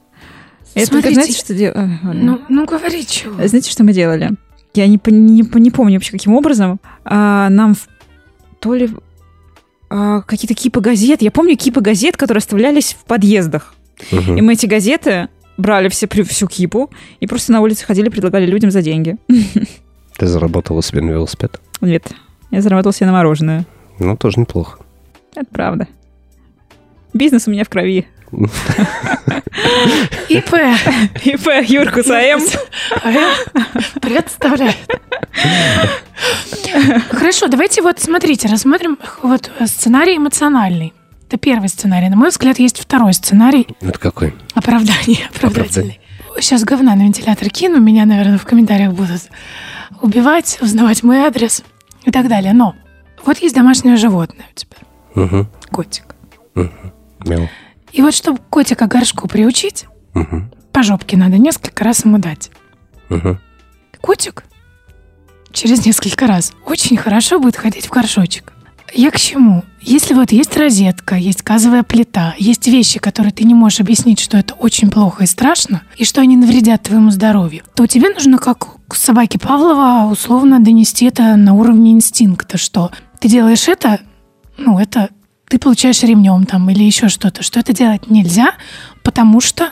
Это, 0.75 0.85
Смотрите. 0.85 1.15
знаете, 1.15 1.38
что 1.39 1.55
делали? 1.55 1.99
Ну, 2.03 2.41
ну 2.47 2.65
говори, 2.65 3.05
чего. 3.05 3.47
Знаете, 3.47 3.71
что 3.71 3.83
мы 3.83 3.91
делали? 3.91 4.31
Я 4.75 4.85
не, 4.88 4.99
не, 5.07 5.41
не 5.59 5.71
помню 5.71 5.95
вообще, 5.95 6.12
каким 6.12 6.35
образом. 6.35 6.79
А, 7.03 7.49
нам 7.49 7.73
в- 7.73 7.88
то 8.59 8.75
ли 8.75 8.89
а, 9.89 10.21
какие-то 10.21 10.53
кипы 10.53 10.79
газет. 10.79 11.23
Я 11.23 11.31
помню 11.31 11.57
кипы 11.57 11.81
газет, 11.81 12.17
которые 12.17 12.39
оставлялись 12.39 12.93
в 12.93 13.03
подъездах. 13.05 13.73
Мгм. 14.12 14.38
И 14.38 14.41
мы 14.41 14.53
эти 14.53 14.67
газеты 14.67 15.29
брали 15.57 15.89
все, 15.89 16.07
всю 16.07 16.47
кипу 16.47 16.91
и 17.19 17.25
просто 17.25 17.51
на 17.51 17.62
улице 17.62 17.85
ходили, 17.85 18.09
предлагали 18.09 18.45
людям 18.45 18.69
за 18.69 18.83
деньги. 18.83 19.17
Ты 20.17 20.27
заработала 20.27 20.83
себе 20.83 21.01
на 21.01 21.09
велосипед? 21.12 21.59
Нет, 21.81 22.12
я 22.51 22.62
заработал 22.62 22.91
себе 22.91 23.07
на 23.07 23.13
мороженое. 23.13 23.65
Ну, 23.99 24.15
тоже 24.17 24.39
неплохо. 24.39 24.79
Это 25.35 25.45
правда. 25.51 25.88
Бизнес 27.13 27.47
у 27.47 27.51
меня 27.51 27.63
в 27.63 27.69
крови. 27.69 28.07
ИП. 30.29 30.53
ИП 31.25 31.47
Юрку 31.67 32.03
САМ. 32.03 32.41
Представляю. 34.01 34.73
Хорошо, 37.12 37.47
давайте 37.47 37.81
вот 37.81 37.99
смотрите, 37.99 38.47
рассмотрим 38.47 38.99
вот 39.23 39.51
сценарий 39.65 40.17
эмоциональный. 40.17 40.93
Это 41.27 41.38
первый 41.38 41.69
сценарий. 41.69 42.09
На 42.09 42.15
мой 42.15 42.29
взгляд, 42.29 42.59
есть 42.59 42.79
второй 42.79 43.13
сценарий 43.13 43.67
Это 43.81 43.99
какой? 43.99 44.33
оправдание, 44.55 45.29
оправдательный. 45.35 45.99
Сейчас 46.39 46.63
говна 46.63 46.95
на 46.95 47.03
вентилятор 47.03 47.49
кину, 47.49 47.79
меня, 47.79 48.05
наверное, 48.05 48.38
в 48.38 48.45
комментариях 48.45 48.93
будут 48.93 49.29
убивать, 50.01 50.57
узнавать 50.62 51.03
мой 51.03 51.17
адрес 51.17 51.63
и 52.05 52.12
так 52.12 52.27
далее. 52.27 52.53
Но 52.53 52.75
вот 53.25 53.38
есть 53.39 53.55
домашнее 53.55 53.97
животное 53.97 54.45
у 54.51 54.55
тебя, 54.55 54.77
Угу. 55.15 55.47
котик. 55.71 56.15
Мяу. 57.25 57.49
И 57.91 58.01
вот 58.01 58.13
чтобы 58.13 58.39
котика 58.49 58.88
горшку 58.88 59.27
приучить, 59.27 59.85
Угу. 60.15 60.43
по 60.71 60.83
жопке 60.83 61.17
надо 61.17 61.38
несколько 61.38 61.83
раз 61.83 62.05
ему 62.05 62.17
дать. 62.17 62.51
Угу. 63.09 63.38
Котик 64.01 64.43
через 65.51 65.85
несколько 65.85 66.27
раз 66.27 66.53
очень 66.65 66.97
хорошо 66.97 67.39
будет 67.39 67.57
ходить 67.57 67.88
в 67.88 67.89
горшочек. 67.91 68.53
Я 68.93 69.12
к 69.12 69.17
чему? 69.17 69.63
Если 69.81 70.13
вот 70.15 70.31
есть 70.31 70.57
розетка, 70.57 71.15
есть 71.15 71.43
газовая 71.43 71.83
плита, 71.83 72.33
есть 72.39 72.67
вещи, 72.67 72.99
которые 72.99 73.31
ты 73.31 73.43
не 73.43 73.53
можешь 73.53 73.79
объяснить, 73.81 74.19
что 74.19 74.38
это 74.38 74.55
очень 74.55 74.89
плохо 74.89 75.23
и 75.23 75.27
страшно, 75.27 75.83
и 75.97 76.05
что 76.05 76.21
они 76.21 76.35
навредят 76.35 76.83
твоему 76.83 77.12
здоровью, 77.12 77.63
то 77.75 77.85
тебе 77.85 78.09
нужно, 78.09 78.39
как 78.39 78.78
к 78.89 78.95
собаке 78.95 79.38
Павлова, 79.38 80.10
условно 80.12 80.60
донести 80.60 81.06
это 81.06 81.36
на 81.36 81.54
уровне 81.54 81.91
инстинкта, 81.91 82.58
что 82.58 82.91
ты 83.19 83.30
делаешь 83.30 83.67
это, 83.67 83.99
ну, 84.58 84.80
это 84.80 85.10
ты 85.47 85.60
получаешь 85.60 86.02
ремнем 86.04 86.45
там 86.45 86.69
или 86.69 86.84
еще 86.84 87.08
что-то, 87.08 87.43
что 87.43 87.60
это 87.60 87.71
делать 87.71 88.10
нельзя, 88.10 88.54
потому 89.04 89.41
что 89.41 89.71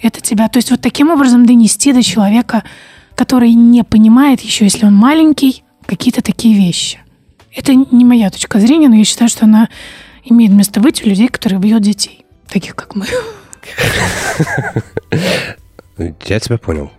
это 0.00 0.20
тебя... 0.20 0.48
То 0.48 0.58
есть 0.58 0.70
вот 0.70 0.80
таким 0.80 1.10
образом 1.10 1.46
донести 1.46 1.92
до 1.92 2.02
человека, 2.02 2.62
который 3.14 3.54
не 3.54 3.82
понимает 3.82 4.40
еще, 4.42 4.64
если 4.64 4.86
он 4.86 4.94
маленький, 4.94 5.64
какие-то 5.86 6.22
такие 6.22 6.54
вещи. 6.54 7.00
Это 7.54 7.74
не 7.74 8.04
моя 8.04 8.30
точка 8.30 8.60
зрения, 8.60 8.88
но 8.88 8.94
я 8.94 9.04
считаю, 9.04 9.28
что 9.28 9.46
она 9.46 9.68
имеет 10.24 10.52
место 10.52 10.80
быть 10.80 11.04
у 11.04 11.08
людей, 11.08 11.28
которые 11.28 11.58
бьют 11.58 11.82
детей, 11.82 12.24
таких 12.48 12.76
как 12.76 12.94
мы. 12.94 13.06
Я 16.26 16.40
тебя 16.40 16.58
понял. 16.58 16.90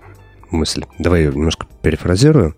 Мысль. 0.52 0.84
Давай 1.00 1.24
я 1.24 1.32
немножко 1.32 1.66
перефразирую. 1.82 2.56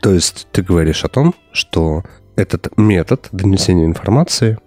То 0.00 0.12
есть 0.12 0.46
ты 0.52 0.62
говоришь 0.62 1.04
о 1.04 1.08
том, 1.08 1.34
что 1.52 2.04
этот 2.36 2.76
метод 2.78 3.28
донесения 3.32 3.86
информации 3.86 4.58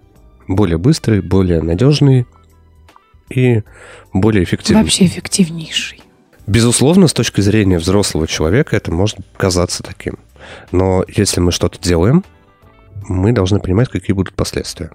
более 0.48 0.78
быстрый, 0.78 1.22
более 1.22 1.62
надежный 1.62 2.28
и 3.30 3.64
более 4.12 4.44
эффективный. 4.44 4.84
Вообще 4.84 5.06
эффективнейший. 5.06 6.02
Безусловно, 6.46 7.08
с 7.08 7.14
точки 7.14 7.42
зрения 7.42 7.78
взрослого 7.78 8.28
человека 8.28 8.76
это 8.76 8.92
может 8.92 9.18
казаться 9.38 9.82
таким. 9.82 10.20
Но 10.72 11.06
если 11.08 11.40
мы 11.40 11.52
что-то 11.52 11.80
делаем, 11.80 12.24
мы 13.08 13.32
должны 13.32 13.60
понимать, 13.60 13.90
какие 13.90 14.14
будут 14.14 14.36
последствия. 14.36 14.92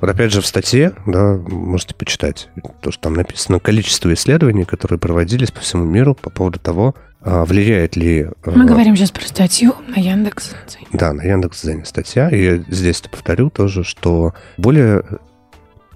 Вот 0.00 0.08
опять 0.08 0.32
же 0.32 0.40
в 0.40 0.46
статье, 0.46 0.92
да, 1.06 1.34
можете 1.34 1.94
почитать, 1.94 2.48
то, 2.80 2.92
что 2.92 3.02
там 3.02 3.14
написано, 3.14 3.58
количество 3.58 4.12
исследований, 4.14 4.64
которые 4.64 4.98
проводились 4.98 5.50
по 5.50 5.60
всему 5.60 5.84
миру 5.84 6.14
по 6.14 6.30
поводу 6.30 6.60
того, 6.60 6.94
влияет 7.24 7.96
ли... 7.96 8.28
а, 8.44 8.50
Мы 8.50 8.64
говорим 8.66 8.96
сейчас 8.96 9.10
про 9.10 9.22
статью 9.26 9.74
на 9.88 10.00
Яндекс. 10.00 10.50
да, 10.92 11.12
на 11.12 11.22
Яндекс.Дзене 11.22 11.84
статья. 11.84 12.28
И 12.30 12.42
я 12.42 12.56
здесь 12.68 13.00
повторю 13.02 13.50
тоже, 13.50 13.84
что 13.84 14.34
более 14.56 15.04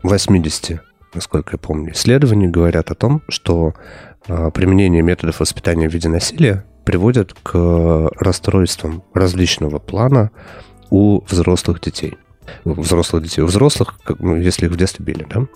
80, 0.03 0.81
насколько 1.15 1.55
я 1.55 1.59
помню, 1.59 1.93
исследований 1.93 2.49
говорят 2.49 2.91
о 2.91 2.95
том, 2.95 3.23
что 3.29 3.75
а, 4.29 4.51
применение 4.51 5.03
методов 5.03 5.41
воспитания 5.41 5.89
в 5.89 5.93
виде 5.93 6.09
насилия 6.09 6.65
приводит 6.85 7.35
к 7.43 8.11
расстройствам 8.21 9.03
различного 9.13 9.79
плана 9.81 10.31
у 10.91 11.25
взрослых 11.25 11.81
детей. 11.81 12.17
У 12.65 12.75
взрослых 12.81 13.25
детей. 13.25 13.43
У 13.43 13.47
взрослых, 13.47 13.99
ну, 14.21 14.37
если 14.37 14.67
их 14.67 14.73
в 14.73 14.77
детстве 14.77 15.05
били, 15.05 15.27
да? 15.29 15.47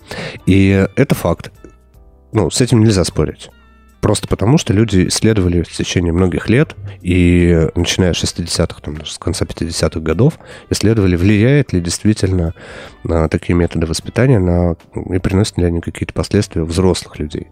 И 0.45 0.85
это 0.97 1.15
факт. 1.15 1.51
Ну, 2.33 2.49
с 2.49 2.59
этим 2.59 2.81
нельзя 2.81 3.05
спорить. 3.05 3.49
Просто 4.01 4.27
потому, 4.27 4.57
что 4.57 4.73
люди 4.73 5.07
исследовали 5.07 5.61
в 5.61 5.71
течение 5.71 6.11
многих 6.11 6.49
лет, 6.49 6.75
и 7.01 7.67
начиная 7.75 8.13
с 8.13 8.23
60-х, 8.23 8.81
там, 8.81 9.05
с 9.05 9.19
конца 9.19 9.45
50-х 9.45 9.99
годов, 9.99 10.39
исследовали, 10.71 11.15
влияет 11.15 11.71
ли 11.71 11.79
действительно 11.79 12.55
на 13.03 13.29
такие 13.29 13.55
методы 13.55 13.85
воспитания 13.85 14.39
на, 14.39 14.75
и 14.95 15.19
приносят 15.19 15.59
ли 15.59 15.65
они 15.65 15.81
какие-то 15.81 16.13
последствия 16.13 16.63
взрослых 16.63 17.19
людей. 17.19 17.47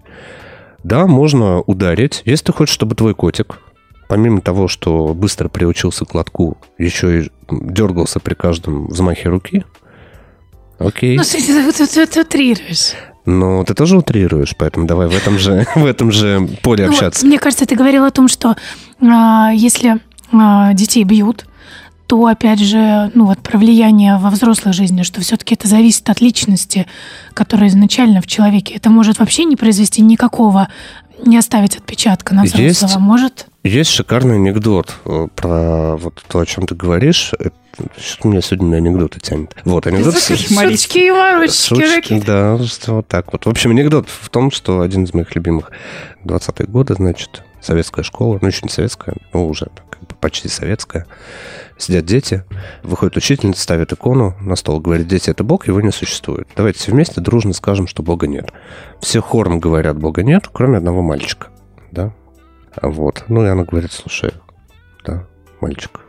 Да, 0.84 1.06
можно 1.06 1.62
ударить. 1.62 2.24
Если 2.26 2.46
ты 2.46 2.54
хочешь, 2.54 2.74
чтобы 2.74 2.96
твой 2.96 3.14
котик, 3.14 3.60
помимо 4.08 4.42
того, 4.42 4.68
что 4.68 5.14
быстро 5.14 5.50
приучился 5.50 6.06
к 6.06 6.16
лотку, 6.16 6.58
еще 6.80 7.22
и 7.22 7.32
дергался 7.52 8.20
при 8.20 8.34
каждом 8.34 8.88
взмахе 8.88 9.30
руки, 9.30 9.66
окей. 10.80 11.16
Ну, 11.16 11.24
смотри, 11.24 11.48
ты, 11.48 11.72
ты, 11.74 11.88
ты, 11.88 12.08
ты 12.08 12.22
утрируешь. 12.22 12.94
Но 13.26 13.64
ты 13.64 13.74
тоже 13.74 13.98
утрируешь, 13.98 14.56
поэтому 14.58 14.88
давай 14.88 15.08
в 15.08 15.16
этом 15.16 15.38
же, 15.38 15.66
в 15.76 15.86
этом 15.86 16.12
же 16.12 16.48
поле 16.64 16.86
Ну, 16.86 16.92
общаться. 16.92 17.26
мне 17.26 17.38
кажется, 17.38 17.66
ты 17.66 17.76
говорил 17.76 18.06
о 18.06 18.12
том, 18.12 18.28
что 18.28 18.56
а, 19.02 19.52
если 19.54 20.00
а, 20.32 20.74
детей 20.74 21.04
бьют, 21.04 21.46
то, 22.08 22.26
опять 22.26 22.60
же, 22.60 23.12
ну 23.14 23.26
вот 23.26 23.38
про 23.40 23.60
влияние 23.60 24.18
во 24.18 24.32
взрослой 24.32 24.74
жизни, 24.74 25.04
что 25.04 25.22
все-таки 25.22 25.54
это 25.54 25.68
зависит 25.68 26.10
от 26.10 26.22
личности, 26.22 26.88
которая 27.36 27.70
изначально 27.70 28.22
в 28.22 28.26
человеке. 28.28 28.74
Это 28.74 28.90
может 28.90 29.20
вообще 29.20 29.44
не 29.46 29.56
произвести 29.56 30.02
никакого, 30.02 30.70
не 31.24 31.38
оставить 31.38 31.78
отпечатка 31.78 32.34
на 32.34 32.46
взрослого. 32.46 32.90
Есть. 32.90 32.98
Может? 32.98 33.48
Есть 33.64 33.92
шикарный 33.92 34.38
анекдот 34.38 34.96
э, 35.06 35.28
про 35.36 35.98
вот 35.98 36.20
то, 36.28 36.40
о 36.40 36.46
чем 36.48 36.66
ты 36.66 36.74
говоришь. 36.74 37.32
Что-то 37.98 38.28
меня 38.28 38.42
сегодня 38.42 38.68
на 38.70 38.78
анекдоты 38.78 39.20
тянет. 39.20 39.56
Вот, 39.66 39.88
анекдот... 39.88 40.14
Шуточки 40.14 41.00
и 41.00 42.02
какие-то. 42.02 42.58
да, 42.58 42.66
что 42.66 42.96
вот 42.96 43.08
так 43.08 43.32
вот. 43.32 43.46
В 43.46 43.50
общем, 43.50 43.72
анекдот 43.72 44.08
в 44.10 44.30
том, 44.30 44.52
что 44.52 44.82
один 44.82 45.04
из 45.04 45.14
моих 45.14 45.36
любимых 45.36 45.72
20-е 46.26 46.68
годы, 46.68 46.96
значит, 46.96 47.44
советская 47.62 48.04
школа, 48.04 48.40
ну, 48.42 48.48
еще 48.48 48.62
не 48.64 48.70
советская, 48.70 49.16
но 49.34 49.48
уже 49.48 49.68
как 49.90 50.02
бы 50.02 50.16
почти 50.20 50.48
советская. 50.48 51.06
Сидят 51.78 52.06
дети, 52.06 52.44
выходит 52.84 53.16
учительница, 53.18 53.62
ставит 53.62 53.94
икону 53.94 54.36
на 54.42 54.56
стол, 54.56 54.80
говорит, 54.80 55.08
дети, 55.08 55.30
это 55.30 55.44
Бог, 55.44 55.68
его 55.68 55.80
не 55.82 55.92
существует. 55.92 56.48
Давайте 56.56 56.80
все 56.80 56.92
вместе 56.92 57.22
дружно 57.22 57.54
скажем, 57.54 57.88
что 57.88 58.04
Бога 58.04 58.28
нет. 58.28 58.52
Все 59.00 59.22
хором 59.22 59.60
говорят, 59.60 59.98
Бога 59.98 60.24
нет, 60.24 60.50
кроме 60.52 60.78
одного 60.78 61.02
мальчика, 61.02 61.48
да. 61.92 62.14
А 62.76 62.90
Вот. 62.90 63.24
Ну, 63.28 63.46
и 63.46 63.48
она 63.48 63.64
говорит, 63.64 63.92
слушай, 63.92 64.32
да, 65.06 65.26
мальчик, 65.62 66.02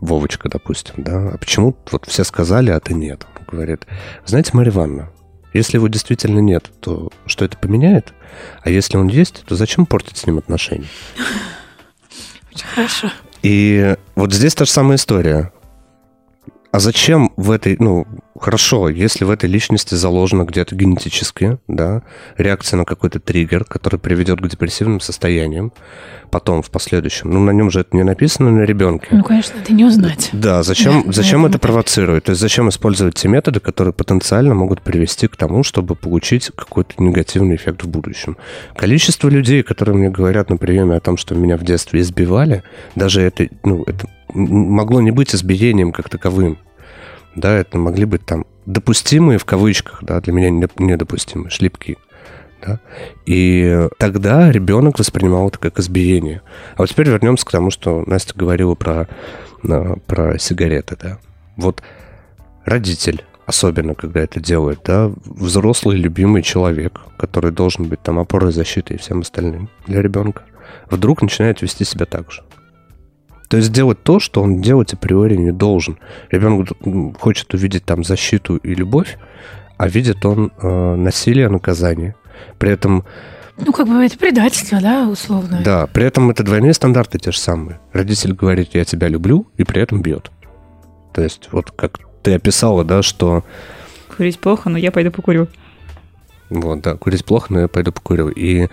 Вовочка, 0.00 0.48
допустим, 0.48 0.94
да, 0.98 1.30
а 1.30 1.38
почему 1.38 1.76
вот 1.90 2.06
все 2.06 2.24
сказали, 2.24 2.70
а 2.70 2.80
ты 2.80 2.94
нет? 2.94 3.26
Он 3.38 3.44
говорит, 3.46 3.86
знаете, 4.24 4.50
Марья 4.54 4.72
Ивановна, 4.72 5.10
если 5.52 5.76
его 5.78 5.88
действительно 5.88 6.40
нет, 6.40 6.70
то 6.80 7.10
что 7.26 7.44
это 7.44 7.56
поменяет? 7.56 8.12
А 8.62 8.70
если 8.70 8.98
он 8.98 9.08
есть, 9.08 9.44
то 9.46 9.56
зачем 9.56 9.86
портить 9.86 10.18
с 10.18 10.26
ним 10.26 10.38
отношения? 10.38 10.88
Очень 12.52 12.66
хорошо. 12.66 13.10
И 13.42 13.96
вот 14.14 14.32
здесь 14.32 14.54
та 14.54 14.64
же 14.64 14.70
самая 14.70 14.96
история. 14.96 15.52
А 16.72 16.78
зачем 16.78 17.32
в 17.36 17.50
этой, 17.50 17.76
ну, 17.78 18.06
хорошо, 18.40 18.88
если 18.88 19.24
в 19.24 19.30
этой 19.30 19.48
личности 19.48 19.94
заложено 19.94 20.44
где-то 20.44 20.74
генетически, 20.74 21.58
да, 21.68 22.02
реакция 22.36 22.78
на 22.78 22.84
какой-то 22.84 23.20
триггер, 23.20 23.64
который 23.64 23.98
приведет 23.98 24.40
к 24.40 24.48
депрессивным 24.48 25.00
состояниям, 25.00 25.72
потом, 26.30 26.62
в 26.62 26.70
последующем, 26.70 27.30
ну, 27.30 27.40
на 27.40 27.50
нем 27.50 27.70
же 27.70 27.80
это 27.80 27.96
не 27.96 28.02
написано 28.02 28.50
на 28.50 28.62
ребенке. 28.62 29.08
Ну, 29.10 29.22
конечно, 29.22 29.58
это 29.58 29.72
не 29.72 29.84
узнать. 29.84 30.30
Да, 30.32 30.62
зачем, 30.62 31.04
Да, 31.06 31.12
зачем 31.12 31.46
это 31.46 31.56
этапе. 31.56 31.62
провоцирует? 31.68 32.24
То 32.24 32.30
есть 32.30 32.40
зачем 32.40 32.68
использовать 32.68 33.14
те 33.14 33.28
методы, 33.28 33.60
которые 33.60 33.94
потенциально 33.94 34.54
могут 34.54 34.82
привести 34.82 35.28
к 35.28 35.36
тому, 35.36 35.62
чтобы 35.62 35.94
получить 35.94 36.50
какой-то 36.54 36.94
негативный 36.98 37.56
эффект 37.56 37.84
в 37.84 37.88
будущем? 37.88 38.36
Количество 38.76 39.28
людей, 39.28 39.62
которые 39.62 39.96
мне 39.96 40.10
говорят 40.10 40.50
на 40.50 40.56
приеме 40.56 40.96
о 40.96 41.00
том, 41.00 41.16
что 41.16 41.34
меня 41.34 41.56
в 41.56 41.64
детстве 41.64 42.00
избивали, 42.00 42.62
даже 42.94 43.22
это, 43.22 43.48
ну, 43.64 43.84
это 43.86 44.08
могло 44.34 45.00
не 45.00 45.10
быть 45.10 45.34
избиением 45.34 45.92
как 45.92 46.08
таковым. 46.08 46.58
Да, 47.36 47.52
это 47.52 47.78
могли 47.78 48.06
быть 48.06 48.24
там 48.24 48.46
допустимые 48.64 49.38
в 49.38 49.44
кавычках, 49.44 50.02
да, 50.02 50.20
для 50.20 50.32
меня 50.32 50.50
недопустимые, 50.50 51.50
шлепки. 51.50 51.98
Да? 52.66 52.80
И 53.26 53.88
тогда 53.98 54.50
ребенок 54.50 54.98
воспринимал 54.98 55.48
это 55.48 55.58
как 55.58 55.78
избиение. 55.78 56.42
А 56.74 56.78
вот 56.78 56.88
теперь 56.88 57.08
вернемся 57.08 57.44
к 57.44 57.50
тому, 57.50 57.70
что 57.70 58.02
Настя 58.06 58.32
говорила 58.34 58.74
про, 58.74 59.08
про 60.06 60.38
сигареты. 60.38 60.96
Да? 61.00 61.18
Вот 61.56 61.82
родитель, 62.64 63.22
особенно 63.44 63.94
когда 63.94 64.20
это 64.20 64.40
делает, 64.40 64.80
да, 64.84 65.12
взрослый 65.24 65.98
любимый 65.98 66.42
человек, 66.42 67.00
который 67.18 67.52
должен 67.52 67.84
быть 67.84 68.02
там 68.02 68.18
опорой, 68.18 68.52
защитой 68.52 68.94
и 68.94 68.98
всем 68.98 69.20
остальным 69.20 69.68
для 69.86 70.00
ребенка, 70.00 70.42
вдруг 70.90 71.22
начинает 71.22 71.62
вести 71.62 71.84
себя 71.84 72.06
так 72.06 72.32
же. 72.32 72.42
То 73.48 73.56
есть 73.56 73.72
делать 73.72 74.02
то, 74.02 74.18
что 74.18 74.42
он 74.42 74.60
делать 74.60 74.92
априори 74.92 75.36
не 75.36 75.52
должен. 75.52 75.98
Ребенок 76.30 76.68
хочет 77.18 77.52
увидеть 77.54 77.84
там 77.84 78.04
защиту 78.04 78.56
и 78.56 78.74
любовь, 78.74 79.18
а 79.76 79.88
видит 79.88 80.24
он 80.24 80.52
э, 80.60 80.94
насилие, 80.96 81.48
наказание. 81.48 82.14
При 82.58 82.70
этом... 82.70 83.04
Ну, 83.58 83.72
как 83.72 83.88
бы 83.88 84.04
это 84.04 84.18
предательство, 84.18 84.80
да, 84.80 85.08
условно. 85.08 85.60
Да, 85.64 85.86
при 85.86 86.04
этом 86.04 86.30
это 86.30 86.42
двойные 86.42 86.74
стандарты 86.74 87.18
те 87.18 87.30
же 87.30 87.38
самые. 87.38 87.80
Родитель 87.92 88.34
говорит, 88.34 88.70
я 88.74 88.84
тебя 88.84 89.08
люблю, 89.08 89.46
и 89.56 89.64
при 89.64 89.80
этом 89.80 90.02
бьет. 90.02 90.30
То 91.14 91.22
есть 91.22 91.48
вот 91.52 91.70
как 91.70 92.00
ты 92.22 92.34
описала, 92.34 92.84
да, 92.84 93.02
что... 93.02 93.44
Курить 94.14 94.38
плохо, 94.38 94.68
но 94.68 94.78
я 94.78 94.90
пойду 94.92 95.10
покурю. 95.10 95.48
Вот, 96.48 96.80
да, 96.80 96.94
курить 96.94 97.24
плохо, 97.24 97.52
но 97.52 97.60
я 97.60 97.68
пойду 97.68 97.92
покурю. 97.92 98.28
И 98.28 98.68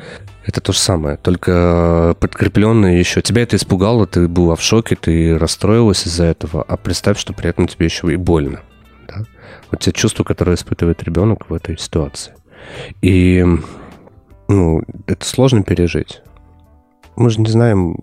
это 0.45 0.61
то 0.61 0.73
же 0.73 0.79
самое, 0.79 1.17
только 1.17 2.15
подкрепленное 2.19 2.97
еще. 2.97 3.21
Тебя 3.21 3.43
это 3.43 3.55
испугало, 3.55 4.05
ты 4.05 4.27
была 4.27 4.55
в 4.55 4.61
шоке, 4.61 4.95
ты 4.95 5.37
расстроилась 5.37 6.05
из-за 6.05 6.25
этого, 6.25 6.63
а 6.63 6.77
представь, 6.77 7.17
что 7.17 7.33
при 7.33 7.49
этом 7.49 7.67
тебе 7.67 7.85
еще 7.85 8.11
и 8.11 8.15
больно. 8.15 8.61
Да? 9.07 9.23
Вот 9.71 9.79
те 9.79 9.91
чувства, 9.91 10.23
которые 10.23 10.55
испытывает 10.55 11.03
ребенок 11.03 11.49
в 11.49 11.53
этой 11.53 11.77
ситуации. 11.77 12.33
И 13.01 13.45
ну, 14.47 14.83
это 15.07 15.25
сложно 15.25 15.63
пережить. 15.63 16.21
Мы 17.15 17.29
же 17.29 17.41
не 17.41 17.49
знаем, 17.49 17.95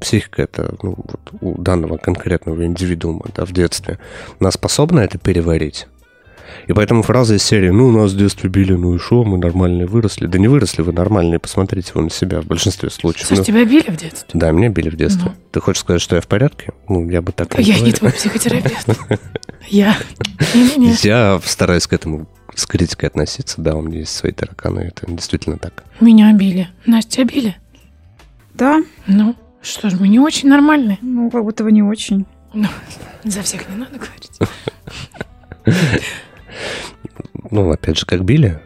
психика 0.00 0.42
это 0.42 0.74
ну, 0.82 0.94
вот 0.96 1.20
у 1.40 1.60
данного 1.60 1.96
конкретного 1.96 2.64
индивидуума 2.64 3.24
да, 3.34 3.44
в 3.44 3.52
детстве. 3.52 3.98
Она 4.40 4.50
способна 4.50 5.00
это 5.00 5.18
переварить? 5.18 5.86
И 6.66 6.72
поэтому 6.72 7.02
фраза 7.02 7.34
из 7.34 7.42
серии 7.42 7.70
«Ну, 7.70 7.90
нас 7.90 8.12
в 8.12 8.16
детстве 8.16 8.50
били, 8.50 8.74
ну 8.74 8.94
и 8.94 8.98
шо, 8.98 9.24
мы 9.24 9.38
нормальные 9.38 9.86
выросли». 9.86 10.26
Да 10.26 10.38
не 10.38 10.48
выросли 10.48 10.82
вы 10.82 10.92
нормальные, 10.92 11.38
посмотрите 11.38 11.92
вы 11.94 12.02
на 12.02 12.10
себя 12.10 12.40
в 12.40 12.46
большинстве 12.46 12.90
случаев. 12.90 13.26
Слушай, 13.26 13.40
ну, 13.40 13.44
тебя 13.44 13.64
били 13.64 13.90
в 13.90 13.96
детстве? 13.96 14.28
Да, 14.32 14.50
меня 14.50 14.68
били 14.68 14.90
в 14.90 14.96
детстве. 14.96 15.30
Ну. 15.30 15.34
Ты 15.52 15.60
хочешь 15.60 15.80
сказать, 15.80 16.02
что 16.02 16.16
я 16.16 16.20
в 16.20 16.26
порядке? 16.26 16.72
Ну, 16.88 17.08
я 17.08 17.22
бы 17.22 17.32
так 17.32 17.56
не 17.58 17.64
Я 17.64 17.74
говорил. 17.74 17.86
не 17.86 17.92
твой 17.92 18.12
психотерапевт. 18.12 18.88
Я. 19.68 19.96
Я 21.02 21.40
стараюсь 21.44 21.86
к 21.86 21.92
этому 21.92 22.28
с 22.54 22.66
критикой 22.66 23.08
относиться. 23.08 23.60
Да, 23.60 23.76
у 23.76 23.82
меня 23.82 24.00
есть 24.00 24.14
свои 24.14 24.32
тараканы, 24.32 24.80
это 24.80 25.10
действительно 25.10 25.58
так. 25.58 25.84
Меня 26.00 26.32
били. 26.32 26.68
Настя 26.86 27.24
били? 27.24 27.56
Да. 28.54 28.82
Ну, 29.06 29.36
что 29.62 29.90
ж, 29.90 29.94
мы 29.98 30.08
не 30.08 30.18
очень 30.18 30.48
нормальные. 30.48 30.98
Ну, 31.02 31.30
как 31.30 31.44
будто 31.44 31.64
бы 31.64 31.72
не 31.72 31.82
очень. 31.82 32.26
Ну, 32.54 32.68
за 33.24 33.42
всех 33.42 33.68
не 33.68 33.76
надо 33.76 33.98
говорить. 33.98 34.38
Ну, 37.50 37.70
опять 37.70 37.98
же, 37.98 38.06
как 38.06 38.24
били. 38.24 38.60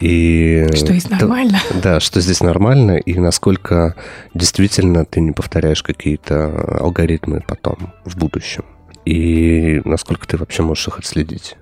И 0.00 0.68
что 0.74 0.86
здесь 0.86 1.10
нормально. 1.10 1.58
Да, 1.82 2.00
что 2.00 2.20
здесь 2.20 2.40
нормально, 2.40 2.98
и 2.98 3.18
насколько 3.18 3.96
действительно 4.32 5.04
ты 5.04 5.20
не 5.20 5.32
повторяешь 5.32 5.82
какие-то 5.82 6.78
алгоритмы 6.80 7.42
потом, 7.46 7.92
в 8.04 8.16
будущем. 8.16 8.64
И 9.04 9.80
насколько 9.84 10.26
ты 10.26 10.36
вообще 10.36 10.62
можешь 10.62 10.88
их 10.88 10.98
отследить. 10.98 11.56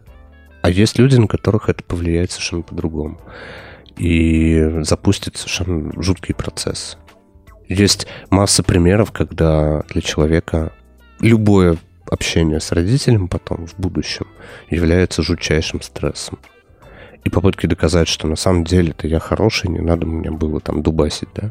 А 0.62 0.68
есть 0.68 0.98
люди, 0.98 1.16
на 1.16 1.28
которых 1.28 1.68
это 1.68 1.82
повлияет 1.84 2.32
совершенно 2.32 2.62
по-другому. 2.62 3.20
И 3.96 4.80
запустит 4.82 5.36
совершенно 5.36 5.92
жуткий 6.02 6.34
процесс. 6.34 6.98
Есть 7.68 8.06
масса 8.30 8.62
примеров, 8.62 9.12
когда 9.12 9.82
для 9.88 10.02
человека 10.02 10.72
любое 11.20 11.78
общение 12.10 12.60
с 12.60 12.72
родителем 12.72 13.28
потом 13.28 13.66
в 13.66 13.78
будущем 13.78 14.26
является 14.70 15.22
жутчайшим 15.22 15.82
стрессом. 15.82 16.38
И 17.24 17.28
попытки 17.28 17.66
доказать, 17.66 18.06
что 18.06 18.28
на 18.28 18.36
самом 18.36 18.62
деле 18.62 18.90
это 18.90 19.08
я 19.08 19.18
хороший, 19.18 19.68
не 19.68 19.80
надо 19.80 20.06
мне 20.06 20.30
было 20.30 20.60
там 20.60 20.82
дубасить, 20.82 21.28
да, 21.34 21.50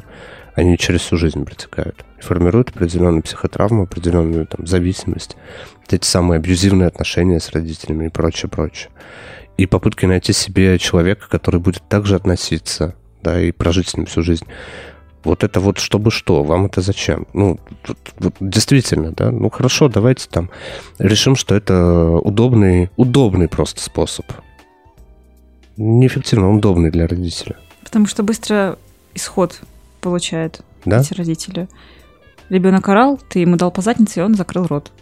они 0.54 0.78
через 0.78 1.02
всю 1.02 1.18
жизнь 1.18 1.44
протекают. 1.44 2.02
И 2.18 2.22
формируют 2.22 2.70
определенную 2.70 3.22
психотравму, 3.22 3.82
определенную 3.82 4.46
там 4.46 4.66
зависимость, 4.66 5.36
вот 5.80 5.92
эти 5.92 6.06
самые 6.06 6.38
абьюзивные 6.38 6.88
отношения 6.88 7.40
с 7.40 7.50
родителями 7.50 8.06
и 8.06 8.08
прочее, 8.08 8.48
прочее. 8.48 8.88
И 9.58 9.66
попытки 9.66 10.06
найти 10.06 10.32
себе 10.32 10.78
человека, 10.78 11.28
который 11.28 11.60
будет 11.60 11.86
также 11.88 12.16
относиться, 12.16 12.94
да, 13.22 13.38
и 13.38 13.52
прожить 13.52 13.88
с 13.88 13.96
ним 13.96 14.06
всю 14.06 14.22
жизнь. 14.22 14.46
Вот 15.26 15.42
это 15.42 15.58
вот 15.58 15.78
чтобы 15.78 16.12
что, 16.12 16.44
вам 16.44 16.66
это 16.66 16.80
зачем? 16.82 17.26
Ну, 17.32 17.58
вот, 17.88 17.98
вот, 18.18 18.34
действительно, 18.38 19.10
да, 19.10 19.32
ну 19.32 19.50
хорошо, 19.50 19.88
давайте 19.88 20.28
там 20.30 20.50
решим, 21.00 21.34
что 21.34 21.56
это 21.56 22.10
удобный, 22.10 22.90
удобный 22.96 23.48
просто 23.48 23.82
способ. 23.82 24.24
Неэффективно, 25.76 26.48
он 26.48 26.58
удобный 26.58 26.92
для 26.92 27.08
родителя. 27.08 27.56
Потому 27.82 28.06
что 28.06 28.22
быстро 28.22 28.78
исход 29.14 29.60
получает 30.00 30.60
да? 30.84 31.00
эти 31.00 31.12
родители. 31.12 31.68
Ребенок 32.48 32.88
орал, 32.88 33.18
ты 33.28 33.40
ему 33.40 33.56
дал 33.56 33.72
по 33.72 33.82
заднице, 33.82 34.20
и 34.20 34.22
он 34.22 34.36
закрыл 34.36 34.68
рот. 34.68 34.92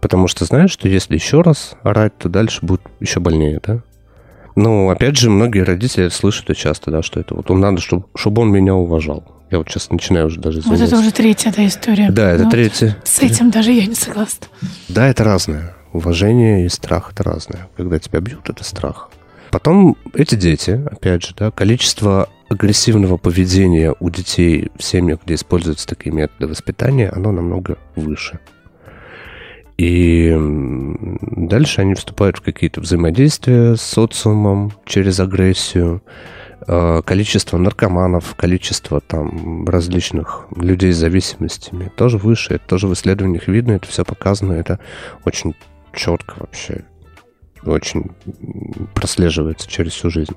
Потому 0.00 0.28
что 0.28 0.44
знаешь, 0.44 0.70
что 0.70 0.88
если 0.88 1.14
еще 1.14 1.40
раз 1.40 1.74
орать, 1.82 2.16
то 2.16 2.28
дальше 2.28 2.64
будет 2.64 2.82
еще 3.00 3.18
больнее, 3.18 3.60
да? 3.60 3.82
Ну, 4.54 4.90
опять 4.90 5.16
же, 5.16 5.30
многие 5.30 5.60
родители 5.60 6.08
слышат 6.08 6.44
это 6.44 6.54
часто, 6.54 6.90
да, 6.90 7.02
что 7.02 7.20
это 7.20 7.34
вот 7.34 7.50
он 7.50 7.60
надо, 7.60 7.80
чтобы, 7.80 8.06
чтобы 8.14 8.42
он 8.42 8.50
меня 8.50 8.74
уважал. 8.74 9.24
Я 9.50 9.58
вот 9.58 9.68
сейчас 9.68 9.90
начинаю 9.90 10.26
уже 10.26 10.40
даже 10.40 10.60
извиняться. 10.60 10.84
Вот 10.84 10.92
это 10.92 11.00
уже 11.00 11.12
третья 11.12 11.50
эта 11.50 11.66
история. 11.66 12.10
Да, 12.10 12.30
это 12.30 12.44
ну, 12.44 12.50
третья. 12.50 12.96
С 13.04 13.20
этим 13.20 13.50
даже 13.50 13.72
я 13.72 13.86
не 13.86 13.94
согласна. 13.94 14.46
Да, 14.88 15.06
это 15.08 15.24
разное. 15.24 15.74
Уважение 15.92 16.64
и 16.64 16.68
страх– 16.70 17.10
это 17.12 17.22
разное. 17.22 17.68
Когда 17.76 17.98
тебя 17.98 18.20
бьют, 18.20 18.48
это 18.48 18.64
страх. 18.64 19.10
Потом 19.50 19.98
эти 20.14 20.34
дети, 20.34 20.82
опять 20.90 21.22
же, 21.22 21.34
да, 21.36 21.50
количество 21.50 22.30
агрессивного 22.48 23.18
поведения 23.18 23.94
у 24.00 24.08
детей 24.08 24.70
в 24.78 24.82
семьях, 24.82 25.20
где 25.24 25.34
используются 25.34 25.86
такие 25.86 26.14
методы 26.14 26.46
воспитания, 26.46 27.10
оно 27.10 27.32
намного 27.32 27.76
выше. 27.94 28.40
И 29.78 30.36
дальше 31.20 31.80
они 31.80 31.94
вступают 31.94 32.38
в 32.38 32.42
какие-то 32.42 32.80
взаимодействия 32.80 33.74
с 33.76 33.82
социумом 33.82 34.72
через 34.84 35.18
агрессию. 35.20 36.02
А, 36.66 37.02
количество 37.02 37.56
наркоманов, 37.56 38.34
количество 38.36 39.00
там 39.00 39.66
различных 39.66 40.46
людей 40.54 40.92
с 40.92 40.98
зависимостями 40.98 41.90
тоже 41.96 42.18
выше. 42.18 42.54
Это 42.54 42.66
тоже 42.66 42.86
в 42.86 42.92
исследованиях 42.92 43.48
видно, 43.48 43.72
это 43.72 43.88
все 43.88 44.04
показано, 44.04 44.52
это 44.52 44.78
очень 45.24 45.54
четко 45.92 46.34
вообще, 46.38 46.84
очень 47.64 48.12
прослеживается 48.94 49.68
через 49.68 49.92
всю 49.92 50.10
жизнь. 50.10 50.34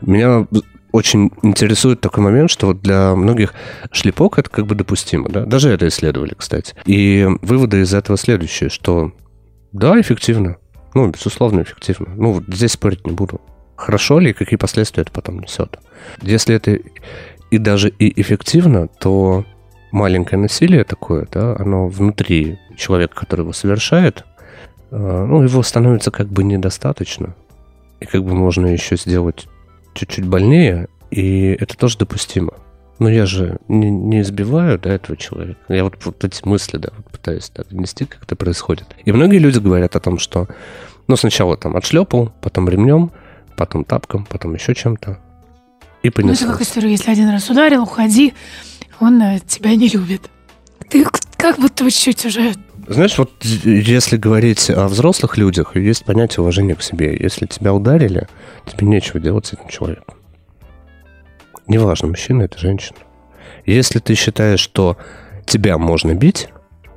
Меня 0.00 0.46
очень 0.92 1.30
интересует 1.42 2.00
такой 2.00 2.24
момент, 2.24 2.50
что 2.50 2.68
вот 2.68 2.80
для 2.80 3.14
многих 3.14 3.54
шлепок 3.92 4.38
это 4.38 4.48
как 4.50 4.66
бы 4.66 4.74
допустимо, 4.74 5.28
да? 5.28 5.44
Даже 5.44 5.70
это 5.70 5.88
исследовали, 5.88 6.34
кстати. 6.36 6.74
И 6.84 7.26
выводы 7.42 7.80
из 7.80 7.92
этого 7.94 8.16
следующие, 8.16 8.70
что 8.70 9.12
да, 9.72 10.00
эффективно. 10.00 10.56
Ну, 10.94 11.08
безусловно, 11.08 11.62
эффективно. 11.62 12.08
Ну, 12.16 12.32
вот 12.32 12.44
здесь 12.48 12.72
спорить 12.72 13.06
не 13.06 13.12
буду. 13.12 13.40
Хорошо 13.76 14.18
ли, 14.18 14.32
какие 14.32 14.56
последствия 14.56 15.02
это 15.02 15.12
потом 15.12 15.38
несет? 15.38 15.78
Если 16.22 16.54
это 16.54 16.78
и 17.50 17.58
даже 17.58 17.90
и 17.90 18.20
эффективно, 18.20 18.88
то 18.88 19.44
маленькое 19.92 20.40
насилие 20.40 20.84
такое, 20.84 21.26
да, 21.30 21.56
оно 21.56 21.88
внутри 21.88 22.58
человека, 22.76 23.14
который 23.14 23.42
его 23.42 23.52
совершает, 23.52 24.24
э, 24.90 24.96
ну, 24.96 25.42
его 25.42 25.62
становится 25.62 26.10
как 26.10 26.28
бы 26.28 26.44
недостаточно. 26.44 27.34
И 28.00 28.06
как 28.06 28.24
бы 28.24 28.34
можно 28.34 28.66
еще 28.66 28.96
сделать 28.96 29.48
чуть-чуть 29.98 30.26
больнее, 30.26 30.88
и 31.10 31.56
это 31.60 31.76
тоже 31.76 31.98
допустимо. 31.98 32.54
Но 32.98 33.08
я 33.08 33.26
же 33.26 33.58
не, 33.68 33.90
не 33.90 34.22
избиваю 34.22 34.78
да, 34.78 34.90
этого 34.90 35.16
человека. 35.16 35.60
Я 35.68 35.84
вот, 35.84 35.94
вот 36.04 36.24
эти 36.24 36.46
мысли 36.46 36.78
да, 36.78 36.90
вот 36.96 37.06
пытаюсь 37.06 37.48
так 37.50 37.68
донести, 37.68 38.06
как 38.06 38.24
это 38.24 38.34
происходит. 38.34 38.86
И 39.04 39.12
многие 39.12 39.38
люди 39.38 39.58
говорят 39.58 39.94
о 39.94 40.00
том, 40.00 40.18
что 40.18 40.48
ну, 41.06 41.16
сначала 41.16 41.56
там 41.56 41.76
отшлепал, 41.76 42.32
потом 42.40 42.68
ремнем, 42.68 43.12
потом 43.56 43.84
тапком, 43.84 44.26
потом 44.28 44.54
еще 44.54 44.74
чем-то. 44.74 45.18
И 46.02 46.10
понеслось. 46.10 46.40
Ну, 46.40 46.46
это 46.46 46.58
как 46.58 46.66
история, 46.66 46.90
если 46.90 47.10
один 47.10 47.28
раз 47.30 47.48
ударил, 47.50 47.82
уходи, 47.82 48.34
он 49.00 49.20
э, 49.22 49.40
тебя 49.46 49.74
не 49.74 49.88
любит. 49.88 50.22
Ты 50.88 51.06
как 51.36 51.58
будто 51.58 51.90
чуть 51.90 52.24
уже 52.26 52.54
знаешь, 52.88 53.18
вот 53.18 53.30
если 53.44 54.16
говорить 54.16 54.70
о 54.70 54.88
взрослых 54.88 55.36
людях, 55.36 55.76
есть 55.76 56.04
понятие 56.04 56.40
уважения 56.40 56.74
к 56.74 56.82
себе. 56.82 57.16
Если 57.18 57.46
тебя 57.46 57.74
ударили, 57.74 58.26
тебе 58.66 58.86
нечего 58.86 59.20
делать 59.20 59.46
с 59.46 59.52
этим 59.52 59.68
человеком. 59.68 60.14
Неважно, 61.66 62.08
мужчина 62.08 62.44
это 62.44 62.58
женщина. 62.58 62.98
Если 63.66 63.98
ты 63.98 64.14
считаешь, 64.14 64.60
что 64.60 64.96
тебя 65.44 65.76
можно 65.76 66.14
бить, 66.14 66.48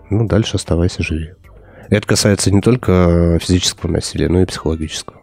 ну, 0.09 0.25
дальше 0.25 0.55
оставайся 0.55 1.03
живи. 1.03 1.31
Это 1.89 2.07
касается 2.07 2.51
не 2.51 2.61
только 2.61 3.37
физического 3.41 3.91
насилия, 3.91 4.29
но 4.29 4.41
и 4.41 4.45
психологического. 4.45 5.19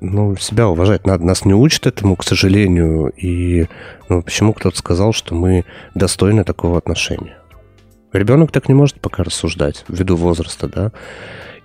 Ну, 0.00 0.34
себя 0.36 0.68
уважать 0.68 1.06
надо. 1.06 1.26
Нас 1.26 1.44
не 1.44 1.52
учат 1.52 1.86
этому, 1.86 2.16
к 2.16 2.24
сожалению. 2.24 3.12
И 3.18 3.66
ну, 4.08 4.22
почему 4.22 4.54
кто-то 4.54 4.78
сказал, 4.78 5.12
что 5.12 5.34
мы 5.34 5.66
достойны 5.94 6.44
такого 6.44 6.78
отношения? 6.78 7.36
Ребенок 8.12 8.52
так 8.52 8.68
не 8.68 8.74
может 8.74 9.00
пока 9.00 9.22
рассуждать 9.22 9.84
ввиду 9.88 10.16
возраста, 10.16 10.68
да. 10.68 10.92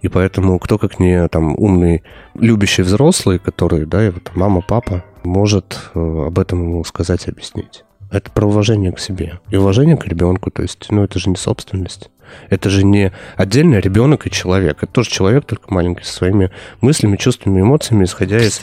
И 0.02 0.08
поэтому 0.08 0.60
кто 0.60 0.78
как 0.78 1.00
не 1.00 1.28
там 1.28 1.56
умный, 1.58 2.04
любящий 2.36 2.84
взрослый, 2.84 3.40
который, 3.40 3.86
да, 3.86 4.06
и 4.06 4.12
вот 4.12 4.32
мама, 4.36 4.62
папа, 4.62 5.04
может 5.24 5.78
э, 5.94 6.26
об 6.28 6.40
этом 6.40 6.62
ему 6.62 6.84
сказать 6.84 7.28
и 7.28 7.32
объяснить. 7.32 7.84
Это 8.12 8.32
про 8.32 8.46
уважение 8.46 8.92
к 8.94 9.00
себе 9.00 9.40
и 9.50 9.58
уважение 9.58 9.98
к 9.98 10.08
ребенку. 10.08 10.50
То 10.50 10.62
есть, 10.62 10.88
ну, 10.90 11.04
это 11.04 11.20
же 11.20 11.30
не 11.30 11.36
собственность. 11.36 12.10
Это 12.50 12.70
же 12.70 12.86
не 12.86 13.12
отдельно 13.36 13.80
ребенок 13.80 14.28
и 14.28 14.32
человек. 14.32 14.78
Это 14.84 14.92
тоже 14.92 15.10
человек, 15.10 15.46
только 15.46 15.74
маленький, 15.74 16.04
со 16.04 16.14
своими 16.14 16.52
мыслями, 16.80 17.18
чувствами, 17.18 17.62
эмоциями, 17.62 18.06
исходя 18.06 18.38
из... 18.38 18.62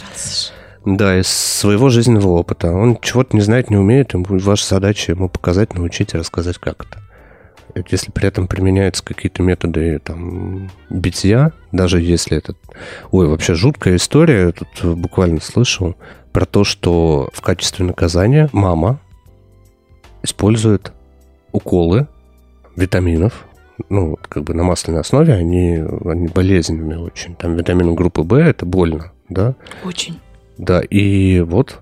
Да, 0.86 1.18
из 1.18 1.28
своего 1.28 1.88
жизненного 1.88 2.28
опыта. 2.28 2.70
Он 2.70 2.98
чего-то 3.00 3.34
не 3.34 3.40
знает, 3.40 3.70
не 3.70 3.78
умеет, 3.78 4.12
ему 4.12 4.26
ваша 4.28 4.66
задача 4.66 5.12
ему 5.12 5.30
показать, 5.30 5.72
научить 5.72 6.12
и 6.12 6.18
рассказать, 6.18 6.58
как 6.58 6.84
это. 6.84 7.03
Если 7.88 8.10
при 8.10 8.28
этом 8.28 8.46
применяются 8.46 9.04
какие-то 9.04 9.42
методы 9.42 9.98
там, 9.98 10.70
битья, 10.90 11.52
даже 11.72 12.00
если 12.00 12.38
это... 12.38 12.54
Ой, 13.10 13.26
вообще 13.26 13.54
жуткая 13.54 13.96
история, 13.96 14.46
я 14.46 14.52
тут 14.52 14.96
буквально 14.98 15.40
слышал 15.40 15.96
про 16.32 16.46
то, 16.46 16.64
что 16.64 17.30
в 17.32 17.40
качестве 17.40 17.84
наказания 17.84 18.48
мама 18.52 19.00
использует 20.22 20.92
уколы 21.52 22.08
витаминов, 22.76 23.46
ну, 23.88 24.16
как 24.28 24.44
бы 24.44 24.54
на 24.54 24.62
масляной 24.62 25.00
основе, 25.00 25.32
они, 25.32 25.82
они 26.04 26.28
болезненными 26.28 26.94
очень. 26.94 27.34
Там 27.36 27.56
витамины 27.56 27.94
группы 27.94 28.22
В, 28.22 28.34
это 28.34 28.66
больно, 28.66 29.12
да? 29.28 29.54
Очень. 29.84 30.18
Да, 30.58 30.80
и 30.80 31.40
вот 31.40 31.80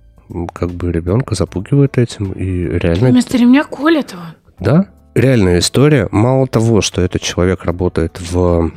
как 0.55 0.71
бы 0.71 0.91
ребенка 0.91 1.35
запугивают 1.35 1.99
этим, 1.99 2.33
и 2.33 2.65
реально... 2.79 3.11
Вместо 3.11 3.37
ремня 3.37 3.65
колят 3.65 4.13
его. 4.13 4.23
Да, 4.59 4.89
реальная 5.15 5.59
история. 5.59 6.09
Мало 6.11 6.47
того, 6.47 6.81
что 6.81 7.01
этот 7.01 7.23
человек 7.23 7.65
работает 7.65 8.21
в 8.21 8.73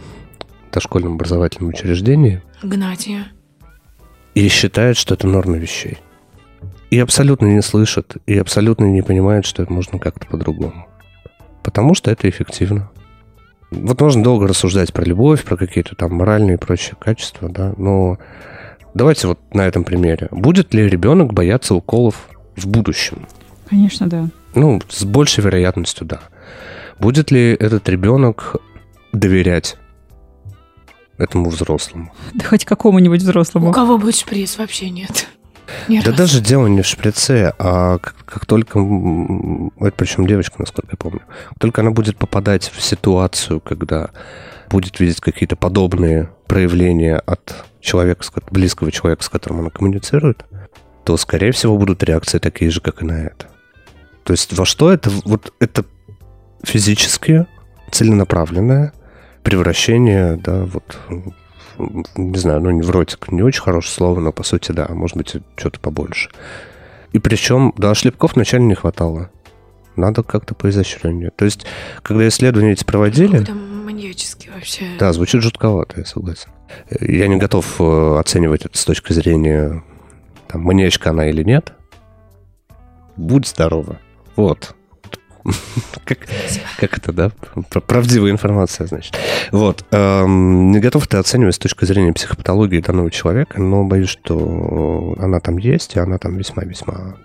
дошкольном 0.71 1.13
образовательном 1.13 1.69
учреждении. 1.69 2.41
Гнатия. 2.61 3.27
И 4.33 4.47
считает, 4.49 4.97
что 4.97 5.13
это 5.13 5.27
норма 5.27 5.57
вещей. 5.57 5.97
И 6.89 6.99
абсолютно 6.99 7.45
не 7.47 7.61
слышит, 7.61 8.17
и 8.25 8.37
абсолютно 8.37 8.85
не 8.85 9.01
понимает, 9.01 9.45
что 9.45 9.63
это 9.63 9.71
можно 9.71 9.99
как-то 9.99 10.27
по-другому. 10.27 10.87
Потому 11.63 11.95
что 11.95 12.11
это 12.11 12.29
эффективно. 12.29 12.91
Вот 13.71 13.99
можно 13.99 14.23
долго 14.23 14.47
рассуждать 14.47 14.93
про 14.93 15.03
любовь, 15.03 15.43
про 15.43 15.57
какие-то 15.57 15.95
там 15.95 16.13
моральные 16.13 16.55
и 16.55 16.59
прочие 16.59 16.95
качества, 16.99 17.49
да, 17.49 17.73
но 17.77 18.19
давайте 18.93 19.27
вот 19.27 19.39
на 19.53 19.61
этом 19.61 19.83
примере. 19.83 20.27
Будет 20.31 20.73
ли 20.73 20.87
ребенок 20.87 21.33
бояться 21.33 21.73
уколов 21.73 22.29
в 22.55 22.67
будущем? 22.67 23.25
Конечно, 23.67 24.07
да. 24.07 24.29
Ну, 24.55 24.81
с 24.89 25.03
большей 25.03 25.43
вероятностью, 25.43 26.05
да. 26.07 26.21
Будет 26.99 27.29
ли 27.31 27.51
этот 27.53 27.87
ребенок 27.89 28.55
доверять 29.11 29.77
этому 31.17 31.49
взрослому? 31.49 32.13
Да 32.33 32.45
хоть 32.45 32.65
какому-нибудь 32.65 33.21
взрослому. 33.21 33.69
У 33.69 33.73
кого 33.73 33.97
будет 33.97 34.15
шприц, 34.15 34.57
вообще 34.57 34.89
нет. 34.89 35.27
Ни 35.87 35.99
Да 35.99 36.05
разу. 36.11 36.17
даже 36.17 36.41
дело 36.41 36.67
не 36.67 36.81
в 36.81 36.85
шприце, 36.85 37.53
а 37.57 37.97
как, 37.97 38.15
как 38.25 38.45
только, 38.45 38.79
это 39.79 39.95
причем 39.97 40.27
девочка, 40.27 40.55
насколько 40.59 40.89
я 40.91 40.97
помню, 40.97 41.21
как 41.49 41.59
только 41.59 41.81
она 41.81 41.91
будет 41.91 42.17
попадать 42.17 42.71
в 42.73 42.81
ситуацию, 42.81 43.59
когда 43.59 44.11
будет 44.69 44.99
видеть 44.99 45.21
какие-то 45.21 45.55
подобные 45.55 46.29
проявления 46.47 47.17
от 47.17 47.65
человека, 47.81 48.23
близкого 48.51 48.91
человека, 48.91 49.23
с 49.23 49.29
которым 49.29 49.59
она 49.61 49.69
коммуницирует, 49.69 50.45
то, 51.03 51.17
скорее 51.17 51.51
всего, 51.51 51.77
будут 51.77 52.03
реакции 52.03 52.39
такие 52.39 52.71
же, 52.71 52.81
как 52.81 53.01
и 53.01 53.05
на 53.05 53.25
это. 53.25 53.47
То 54.25 54.33
есть 54.33 54.51
во 54.53 54.65
что 54.65 54.91
это? 54.91 55.09
Вот 55.23 55.53
это 55.59 55.85
физически 56.63 57.45
целенаправленное 57.91 58.91
превращение, 59.43 60.35
да, 60.35 60.65
вот 60.65 60.97
в- 61.07 62.03
не 62.15 62.37
знаю, 62.37 62.61
ну, 62.61 62.71
невротик, 62.71 63.31
не 63.31 63.43
очень 63.43 63.61
хорошее 63.61 63.93
слово, 63.93 64.19
но 64.19 64.31
по 64.31 64.43
сути, 64.43 64.71
да, 64.71 64.87
может 64.89 65.15
быть, 65.15 65.35
что-то 65.55 65.79
побольше. 65.79 66.31
И 67.13 67.19
причем, 67.19 67.71
да, 67.77 67.93
шлепков 67.93 68.33
вначале 68.35 68.63
не 68.63 68.73
хватало. 68.73 69.29
Надо 69.95 70.23
как-то 70.23 70.55
поизощреннее. 70.55 71.29
То 71.29 71.45
есть, 71.45 71.65
когда 72.01 72.27
исследования 72.27 72.71
эти 72.71 72.83
проводили... 72.83 73.31
Какой-то 73.37 73.53
маньяческий 73.53 74.49
вообще. 74.49 74.85
Да, 74.99 75.13
звучит 75.13 75.41
жутковато, 75.43 75.99
я 75.99 76.05
согласен. 76.05 76.49
Я 76.99 77.27
не 77.27 77.37
готов 77.37 77.79
э, 77.79 78.17
оценивать 78.19 78.65
это 78.65 78.77
с 78.77 78.83
точки 78.83 79.13
зрения, 79.13 79.83
там, 80.47 80.61
маньячка 80.61 81.11
она 81.11 81.29
или 81.29 81.43
нет. 81.43 81.73
Будь 83.15 83.47
здорова. 83.47 83.99
Вот. 84.35 84.75
Как, 86.05 86.19
как 86.79 86.97
это, 86.97 87.13
да? 87.13 87.31
Пр- 87.69 87.81
Правдивая 87.81 88.31
информация, 88.31 88.87
значит. 88.87 89.15
Вот. 89.51 89.85
эм, 89.91 90.71
не 90.71 90.79
готов 90.79 91.05
это 91.05 91.19
оценивать 91.19 91.53
с 91.55 91.59
точки 91.59 91.85
зрения 91.85 92.13
психопатологии 92.13 92.79
данного 92.81 93.11
человека, 93.11 93.61
но 93.61 93.83
боюсь, 93.83 94.09
что 94.09 95.15
она 95.19 95.39
там 95.39 95.57
есть, 95.57 95.95
и 95.95 95.99
она 95.99 96.17
там 96.17 96.35
весьма-весьма 96.37 97.17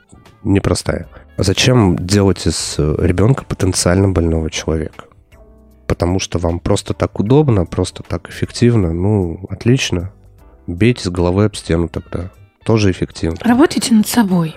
непростая. 0.42 1.08
А 1.38 1.42
зачем 1.42 1.96
делать 1.96 2.46
из 2.46 2.74
ребенка 2.78 3.44
потенциально 3.46 4.08
больного 4.10 4.50
человека? 4.50 5.04
Потому 5.86 6.18
что 6.20 6.38
вам 6.38 6.60
просто 6.60 6.92
так 6.92 7.18
удобно, 7.18 7.64
просто 7.64 8.02
так 8.02 8.28
эффективно. 8.28 8.92
Ну, 8.92 9.46
отлично. 9.48 10.12
Бейте 10.66 11.04
с 11.04 11.08
головы 11.08 11.46
об 11.46 11.56
стену 11.56 11.88
тогда. 11.88 12.30
Тоже 12.64 12.90
эффективно. 12.90 13.38
Работайте 13.40 13.94
над 13.94 14.06
собой. 14.06 14.54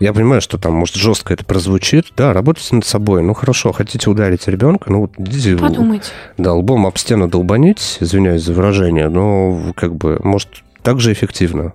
Я 0.00 0.12
понимаю, 0.12 0.40
что 0.40 0.58
там, 0.58 0.74
может, 0.74 0.94
жестко 0.96 1.34
это 1.34 1.44
прозвучит. 1.44 2.12
Да, 2.16 2.32
работайте 2.32 2.74
над 2.74 2.86
собой. 2.86 3.22
Ну, 3.22 3.34
хорошо, 3.34 3.72
хотите 3.72 4.10
ударить 4.10 4.46
ребенка, 4.48 4.90
ну, 4.90 5.02
вот 5.02 5.12
идите, 5.18 5.56
Подумайте. 5.56 6.10
да, 6.38 6.54
лбом 6.54 6.86
об 6.86 6.98
стену 6.98 7.28
долбанить, 7.28 7.98
извиняюсь 8.00 8.42
за 8.42 8.52
выражение, 8.52 9.08
но, 9.08 9.72
как 9.76 9.94
бы, 9.94 10.20
может, 10.22 10.48
так 10.82 11.00
же 11.00 11.12
эффективно 11.12 11.74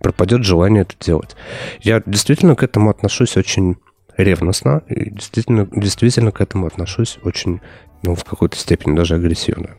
пропадет 0.00 0.44
желание 0.44 0.82
это 0.82 0.94
делать. 0.98 1.36
Я 1.80 2.02
действительно 2.04 2.56
к 2.56 2.62
этому 2.62 2.90
отношусь 2.90 3.36
очень 3.36 3.76
ревностно, 4.16 4.82
и 4.88 5.10
действительно, 5.10 5.68
действительно 5.70 6.32
к 6.32 6.40
этому 6.40 6.66
отношусь 6.66 7.18
очень, 7.22 7.60
ну, 8.02 8.14
в 8.14 8.24
какой-то 8.24 8.56
степени 8.56 8.96
даже 8.96 9.14
агрессивно. 9.14 9.70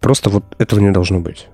Просто 0.00 0.30
вот 0.30 0.44
этого 0.58 0.80
не 0.80 0.90
должно 0.90 1.20
быть. 1.20 1.48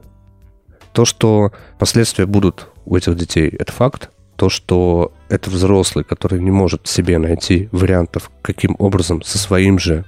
То, 0.93 1.05
что 1.05 1.53
последствия 1.79 2.27
будут 2.27 2.69
у 2.85 2.97
этих 2.97 3.17
детей, 3.17 3.49
это 3.49 3.73
факт. 3.73 4.11
То, 4.39 4.49
что 4.49 5.13
это 5.29 5.51
взрослый, 5.51 6.05
который 6.05 6.41
не 6.41 6.53
может 6.53 6.87
себе 6.87 7.19
найти 7.19 7.69
вариантов, 7.73 8.31
каким 8.41 8.77
образом 8.79 9.21
со 9.23 9.37
своим 9.37 9.81
же 9.81 10.05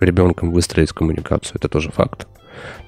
ребенком 0.00 0.52
выстроить 0.52 0.90
коммуникацию, 0.92 1.56
это 1.56 1.68
тоже 1.68 1.90
факт. 1.90 2.26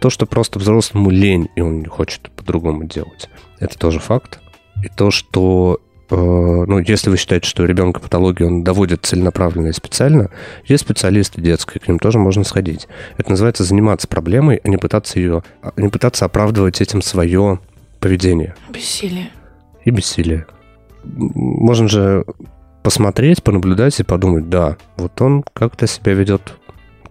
То, 0.00 0.08
что 0.08 0.24
просто 0.24 0.58
взрослому 0.58 1.10
лень, 1.10 1.50
и 1.54 1.60
он 1.60 1.80
не 1.80 1.84
хочет 1.84 2.30
по-другому 2.30 2.84
делать, 2.84 3.28
это 3.60 3.78
тоже 3.78 4.00
факт. 4.00 4.40
И 4.82 4.88
то, 4.88 5.10
что 5.10 5.82
э, 6.08 6.14
ну, 6.16 6.78
если 6.78 7.10
вы 7.10 7.18
считаете, 7.18 7.46
что 7.46 7.66
ребенка 7.66 8.00
патология, 8.00 8.46
он 8.46 8.64
доводит 8.64 9.04
целенаправленно 9.04 9.66
и 9.66 9.72
специально, 9.72 10.30
есть 10.64 10.84
специалисты 10.84 11.42
детские, 11.42 11.78
к 11.78 11.88
ним 11.88 11.98
тоже 11.98 12.18
можно 12.18 12.42
сходить. 12.42 12.88
Это 13.18 13.28
называется 13.28 13.64
заниматься 13.64 14.08
проблемой, 14.08 14.62
а 14.64 14.68
не 14.68 14.78
пытаться 14.78 15.18
ее, 15.18 15.42
а 15.60 15.74
не 15.76 15.90
пытаться 15.90 16.24
оправдывать 16.24 16.80
этим 16.80 17.02
свое 17.02 17.60
поведение 18.00 18.54
Бессилие. 18.70 19.28
и 19.84 19.90
бессилие. 19.90 20.46
Можно 21.14 21.88
же 21.88 22.24
посмотреть, 22.82 23.42
понаблюдать 23.42 23.98
и 23.98 24.04
подумать, 24.04 24.48
да, 24.48 24.76
вот 24.96 25.20
он 25.20 25.44
как-то 25.52 25.86
себя 25.86 26.12
ведет 26.12 26.54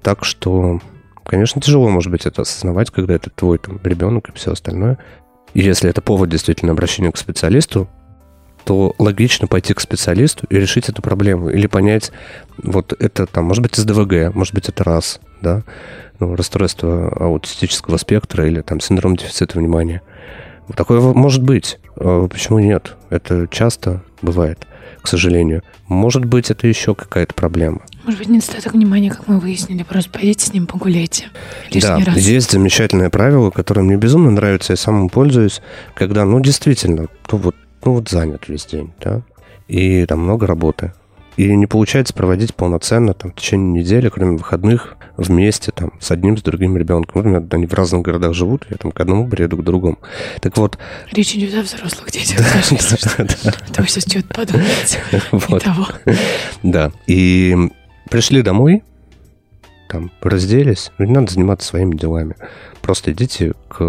так, 0.01 0.23
что, 0.23 0.79
конечно, 1.25 1.59
тяжело, 1.59 1.89
может 1.89 2.11
быть, 2.11 2.25
это 2.25 2.43
осознавать, 2.43 2.91
когда 2.91 3.15
это 3.15 3.29
твой 3.29 3.57
там 3.57 3.79
ребенок 3.83 4.29
и 4.29 4.31
все 4.33 4.51
остальное. 4.51 4.97
И 5.53 5.61
если 5.61 5.89
это 5.89 6.01
повод 6.01 6.29
действительно 6.29 6.71
обращения 6.71 7.11
к 7.11 7.17
специалисту, 7.17 7.89
то 8.65 8.95
логично 8.97 9.47
пойти 9.47 9.73
к 9.73 9.79
специалисту 9.79 10.47
и 10.49 10.55
решить 10.55 10.89
эту 10.89 11.01
проблему. 11.01 11.49
Или 11.49 11.67
понять, 11.67 12.11
вот 12.57 12.93
это 12.99 13.25
там, 13.27 13.45
может 13.45 13.61
быть, 13.61 13.75
СДВГ, 13.75 14.33
может 14.33 14.53
быть, 14.53 14.69
это 14.69 14.83
раз, 14.83 15.19
да, 15.41 15.63
ну, 16.19 16.35
расстройство 16.35 17.09
аутистического 17.09 17.97
спектра 17.97 18.47
или 18.47 18.61
там 18.61 18.79
синдром 18.79 19.15
дефицита 19.15 19.59
внимания. 19.59 20.01
Такое 20.75 20.99
может 20.99 21.43
быть. 21.43 21.79
А 21.97 22.27
Почему 22.27 22.59
нет? 22.59 22.95
Это 23.09 23.47
часто 23.49 24.01
бывает, 24.21 24.67
к 25.01 25.07
сожалению. 25.07 25.63
Может 25.87 26.25
быть, 26.25 26.49
это 26.49 26.67
еще 26.67 26.95
какая-то 26.95 27.33
проблема. 27.33 27.81
Может 28.03 28.19
быть, 28.19 28.29
недостаток 28.29 28.73
внимания, 28.73 29.09
как 29.09 29.27
мы 29.27 29.39
выяснили. 29.39 29.83
Просто 29.83 30.09
пойдите 30.09 30.45
с 30.45 30.53
ним 30.53 30.67
погуляйте. 30.67 31.25
Лишний 31.71 32.03
да, 32.03 32.11
раз. 32.11 32.17
есть 32.17 32.51
замечательное 32.51 33.09
правило, 33.09 33.51
которое 33.51 33.81
мне 33.81 33.97
безумно 33.97 34.31
нравится, 34.31 34.73
я 34.73 34.77
сам 34.77 35.03
им 35.03 35.09
пользуюсь, 35.09 35.61
когда, 35.95 36.25
ну, 36.25 36.39
действительно, 36.39 37.07
ну 37.31 37.37
вот, 37.37 37.55
ну 37.83 37.93
вот 37.93 38.09
занят 38.09 38.47
весь 38.47 38.65
день, 38.65 38.93
да, 38.99 39.21
и 39.67 40.05
там 40.05 40.19
много 40.19 40.47
работы. 40.47 40.93
И 41.37 41.55
не 41.55 41.67
получается 41.67 42.13
проводить 42.13 42.55
полноценно 42.55 43.13
там, 43.13 43.31
в 43.31 43.35
течение 43.35 43.83
недели, 43.83 44.09
кроме 44.09 44.37
выходных, 44.37 44.97
вместе 45.17 45.71
там, 45.71 45.93
с 45.99 46.11
одним, 46.11 46.37
с 46.37 46.41
другим 46.41 46.77
ребенком. 46.77 47.23
Например, 47.23 47.43
они 47.51 47.65
в 47.65 47.73
разных 47.73 48.01
городах 48.01 48.33
живут, 48.33 48.65
я 48.69 48.77
там 48.77 48.91
к 48.91 48.99
одному 48.99 49.27
приеду, 49.27 49.57
к 49.57 49.63
другому. 49.63 49.97
Так 50.41 50.57
вот... 50.57 50.77
Речь 51.11 51.35
идет 51.35 51.55
о 51.55 51.61
взрослых 51.61 52.11
детях. 52.11 52.39
Вы 52.39 53.87
сейчас 53.87 54.05
что-то 54.09 54.33
подумаете. 54.33 54.99
Да. 56.63 56.91
И 57.07 57.55
пришли 58.09 58.41
домой, 58.41 58.83
там, 59.89 60.11
разделись, 60.21 60.91
не 60.97 61.11
надо 61.11 61.31
заниматься 61.31 61.67
своими 61.67 61.95
делами. 61.95 62.35
Просто 62.81 63.11
идите 63.11 63.53
к 63.67 63.79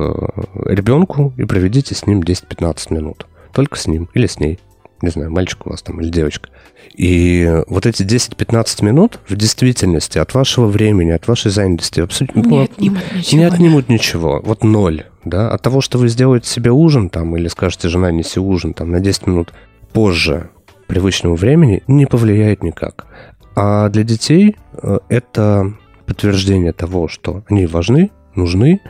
ребенку 0.65 1.33
и 1.37 1.45
проведите 1.45 1.95
с 1.95 2.07
ним 2.07 2.21
10-15 2.21 2.95
минут. 2.95 3.27
Только 3.53 3.77
с 3.79 3.87
ним 3.87 4.09
или 4.15 4.27
с 4.27 4.39
ней. 4.39 4.59
Не 5.03 5.11
знаю, 5.11 5.31
мальчик 5.31 5.67
у 5.67 5.71
вас 5.71 5.83
там 5.83 6.01
или 6.01 6.09
девочка. 6.09 6.49
И 6.95 7.63
вот 7.67 7.85
эти 7.85 8.03
10-15 8.03 8.85
минут 8.85 9.21
в 9.29 9.37
действительности 9.37 10.19
от 10.19 10.33
вашего 10.33 10.67
времени, 10.67 11.11
от 11.11 11.29
вашей 11.29 11.51
занятости 11.51 12.01
абсолютно 12.01 12.41
не 12.41 12.65
отнимут 12.65 13.03
ничего. 13.15 13.39
Не 13.39 13.45
отнимут 13.45 13.89
ничего. 13.89 14.41
Вот 14.43 14.65
ноль. 14.65 15.05
Да? 15.25 15.51
От 15.51 15.61
того, 15.63 15.81
что 15.83 15.99
вы 15.99 16.09
сделаете 16.09 16.49
себе 16.49 16.71
ужин 16.71 17.11
там, 17.11 17.37
или 17.37 17.49
скажете, 17.49 17.89
жена, 17.89 18.11
неси 18.11 18.41
ужин 18.41 18.73
там, 18.73 18.91
на 18.91 19.01
10 19.01 19.27
минут 19.27 19.53
позже 19.93 20.49
привычного 20.87 21.37
времени, 21.37 21.83
не 21.87 22.07
повлияет 22.07 22.63
никак. 22.63 23.07
А 23.55 23.89
для 23.89 24.03
детей 24.03 24.57
э, 24.73 24.99
это 25.09 25.75
подтверждение 26.07 26.73
того, 26.73 27.09
что 27.09 27.43
они 27.49 27.67
важны, 27.67 28.11
нужны, 28.35 28.81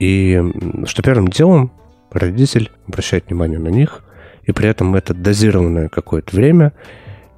и 0.00 0.42
что 0.86 1.02
первым 1.02 1.28
делом 1.28 1.72
родитель 2.10 2.70
обращает 2.88 3.26
внимание 3.28 3.58
на 3.58 3.68
них, 3.68 4.04
и 4.46 4.52
при 4.52 4.68
этом 4.68 4.94
это 4.94 5.14
дозированное 5.14 5.88
какое-то 5.88 6.34
время. 6.34 6.72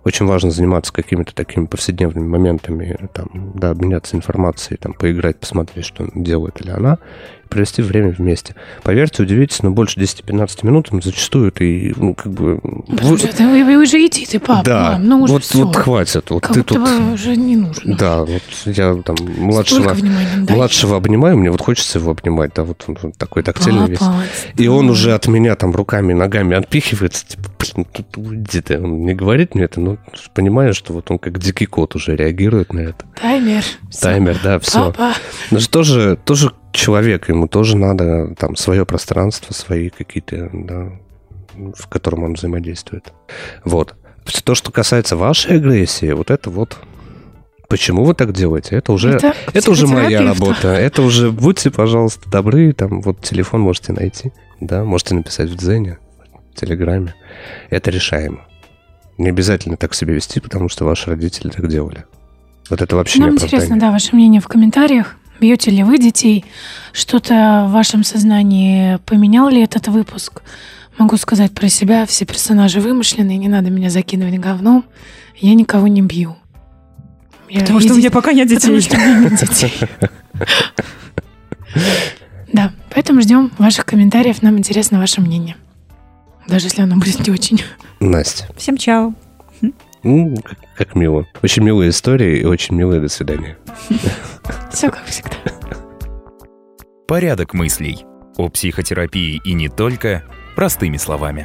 Очень 0.05 0.27
важно 0.27 0.51
заниматься 0.51 0.93
какими-то 0.93 1.35
такими 1.35 1.67
повседневными 1.67 2.29
моментами, 2.29 2.97
там, 3.13 3.53
да, 3.55 3.71
обменяться 3.71 4.17
информацией, 4.17 4.79
там, 4.81 4.93
поиграть, 4.93 5.41
посмотреть, 5.41 5.85
что 5.85 6.09
делает 6.15 6.61
или 6.61 6.71
она, 6.71 6.99
провести 7.49 7.83
время 7.83 8.11
вместе. 8.11 8.55
Поверьте, 8.83 9.23
удивитесь, 9.23 9.63
но 9.63 9.71
больше 9.71 9.99
10-15 10.01 10.67
минут 10.67 10.89
зачастую 11.03 11.53
ты, 11.53 11.95
ну, 11.97 12.15
как 12.15 12.33
бы... 12.33 12.61
Вы, 12.63 13.17
вы, 13.17 13.65
вы 13.65 13.77
уже 13.83 14.05
идите, 14.07 14.39
папа, 14.39 14.65
да, 14.65 14.93
мам, 14.93 15.09
ну 15.09 15.23
уже 15.23 15.33
вот, 15.33 15.45
все. 15.45 15.65
вот 15.65 15.77
хватит. 15.77 16.31
Вот 16.31 16.43
как 16.43 16.55
ты 16.55 16.63
тут... 16.63 16.79
уже 17.13 17.37
не 17.37 17.57
нужно. 17.57 17.97
Да, 17.97 18.25
вот 18.25 18.43
я 18.67 18.95
там 19.05 19.17
младшего, 19.39 19.97
младшего 20.49 20.97
обнимаю, 20.97 21.37
мне 21.39 21.51
вот 21.51 21.61
хочется 21.61 21.99
его 21.99 22.11
обнимать, 22.11 22.53
да, 22.55 22.65
вот 22.65 22.85
он, 22.87 23.13
такой 23.13 23.43
тактильный 23.43 23.89
весь. 23.89 24.01
И 24.57 24.69
он 24.69 24.91
уже 24.91 25.15
от 25.15 25.27
меня 25.27 25.55
там 25.57 25.75
руками, 25.75 26.13
ногами 26.13 26.57
отпихивается, 26.57 27.27
типа, 27.27 27.45
блин, 27.59 27.87
тут 27.93 28.17
уйди 28.17 28.61
ты. 28.61 28.79
Он 28.79 29.05
не 29.05 29.15
говорит 29.15 29.55
мне 29.55 29.65
это, 29.65 29.81
но 29.81 29.99
понимаю, 30.35 30.75
что 30.75 30.93
вот 30.93 31.11
он 31.11 31.19
как 31.19 31.39
дикий 31.39 31.67
кот 31.67 31.95
уже 31.95 32.17
реагирует 32.17 32.73
на 32.73 32.81
это. 32.81 33.05
Таймер. 33.21 33.65
Таймер, 34.01 34.39
да, 34.43 34.59
все. 34.59 34.93
Папа. 34.93 35.15
Же 35.51 35.69
тоже, 35.69 36.19
тоже 36.25 36.53
человек, 36.77 37.29
ему 37.29 37.49
тоже 37.49 37.77
надо 37.77 38.35
там 38.37 38.57
свое 38.57 38.87
пространство, 38.87 39.53
свои 39.53 39.91
какие-то, 39.91 40.51
да, 40.53 40.93
в 41.55 41.89
котором 41.89 42.25
он 42.25 42.35
взаимодействует. 42.35 43.13
Вот. 43.65 43.95
То, 44.45 44.55
что 44.55 44.71
касается 44.71 45.17
вашей 45.17 45.57
агрессии, 45.57 46.13
вот 46.13 46.31
это 46.31 46.51
вот 46.51 46.79
Почему 47.69 48.05
вы 48.05 48.15
так 48.15 48.33
делаете? 48.33 48.77
Это 48.77 48.93
уже, 48.93 49.11
это, 49.11 49.35
это 49.53 49.71
уже 49.73 49.89
моя 49.89 50.23
работа. 50.23 50.69
Это 50.69 51.03
уже 51.03 51.33
будьте, 51.33 51.71
пожалуйста, 51.71 52.31
добры. 52.31 52.73
Там 52.73 53.01
вот 53.01 53.21
телефон 53.23 53.63
можете 53.63 53.93
найти. 53.93 54.33
Да, 54.61 54.85
можете 54.85 55.17
написать 55.17 55.51
в 55.51 55.57
Дзене, 55.57 55.99
в 56.55 56.61
Телеграме. 56.61 57.15
Это 57.69 57.91
решаемо. 57.91 58.47
Не 59.19 59.31
обязательно 59.31 59.77
так 59.77 59.95
себя 59.95 60.15
вести, 60.15 60.41
потому 60.41 60.69
что 60.69 60.85
ваши 60.85 61.11
родители 61.11 61.49
так 61.49 61.69
делали. 61.69 62.05
Вот 62.71 62.83
это 62.83 62.97
вообще 62.97 63.21
Нам 63.21 63.31
не 63.31 63.37
интересно, 63.37 63.79
да, 63.79 63.91
ваше 63.91 64.15
мнение 64.15 64.41
в 64.41 64.49
комментариях. 64.49 65.17
Бьете 65.41 65.71
ли 65.71 65.83
вы 65.83 65.99
детей? 65.99 66.45
Что-то 66.93 67.67
в 67.69 67.73
вашем 67.73 68.05
сознании 68.05 68.97
поменял 69.07 69.49
ли 69.49 69.63
этот 69.63 69.89
выпуск? 69.89 70.43
Могу 70.99 71.17
сказать 71.19 71.53
про 71.53 71.69
себя, 71.69 72.07
все 72.07 72.25
персонажи 72.25 72.81
вымышленные, 72.81 73.37
не 73.37 73.49
надо 73.49 73.71
меня 73.71 73.91
закидывать 73.91 74.39
говном. 74.39 74.85
Я 75.37 75.55
никого 75.55 75.89
не 75.89 76.01
бью. 76.01 76.37
Я 77.49 77.61
Потому 77.61 77.81
что 77.81 77.95
у 77.95 77.97
меня 77.97 78.11
пока 78.11 78.33
нет 78.33 78.49
детей. 78.49 78.61
Потому 78.61 78.81
что 78.81 78.97
у 78.97 78.99
меня 78.99 79.19
нет 79.31 79.41
детей. 79.41 79.73
Да, 82.53 82.73
поэтому 82.95 83.21
ждем 83.21 83.53
ваших 83.59 83.85
комментариев. 83.85 84.41
Нам 84.41 84.57
интересно 84.57 84.99
ваше 84.99 85.21
мнение. 85.21 85.57
Даже 86.49 86.67
если 86.67 86.83
оно 86.83 86.97
будет 86.97 87.27
не 87.27 87.33
очень. 87.33 87.63
Настя. 88.01 88.47
Всем 88.57 88.79
чао. 88.79 89.13
Ну, 90.07 90.37
как, 90.37 90.59
как 90.77 90.95
мило. 90.95 91.27
Очень 91.43 91.65
милая 91.65 91.89
история 91.89 92.39
и 92.39 92.45
очень 92.45 92.77
милое 92.77 93.01
до 93.01 93.09
свидания. 93.09 93.59
Все 94.71 94.89
как 94.89 95.05
всегда. 95.07 95.35
Порядок 97.09 97.55
мыслей. 97.55 98.05
О 98.37 98.49
психотерапии 98.49 99.41
и 99.45 99.53
не 99.53 99.69
только 99.69 100.23
простыми 100.55 100.97
словами. 100.97 101.45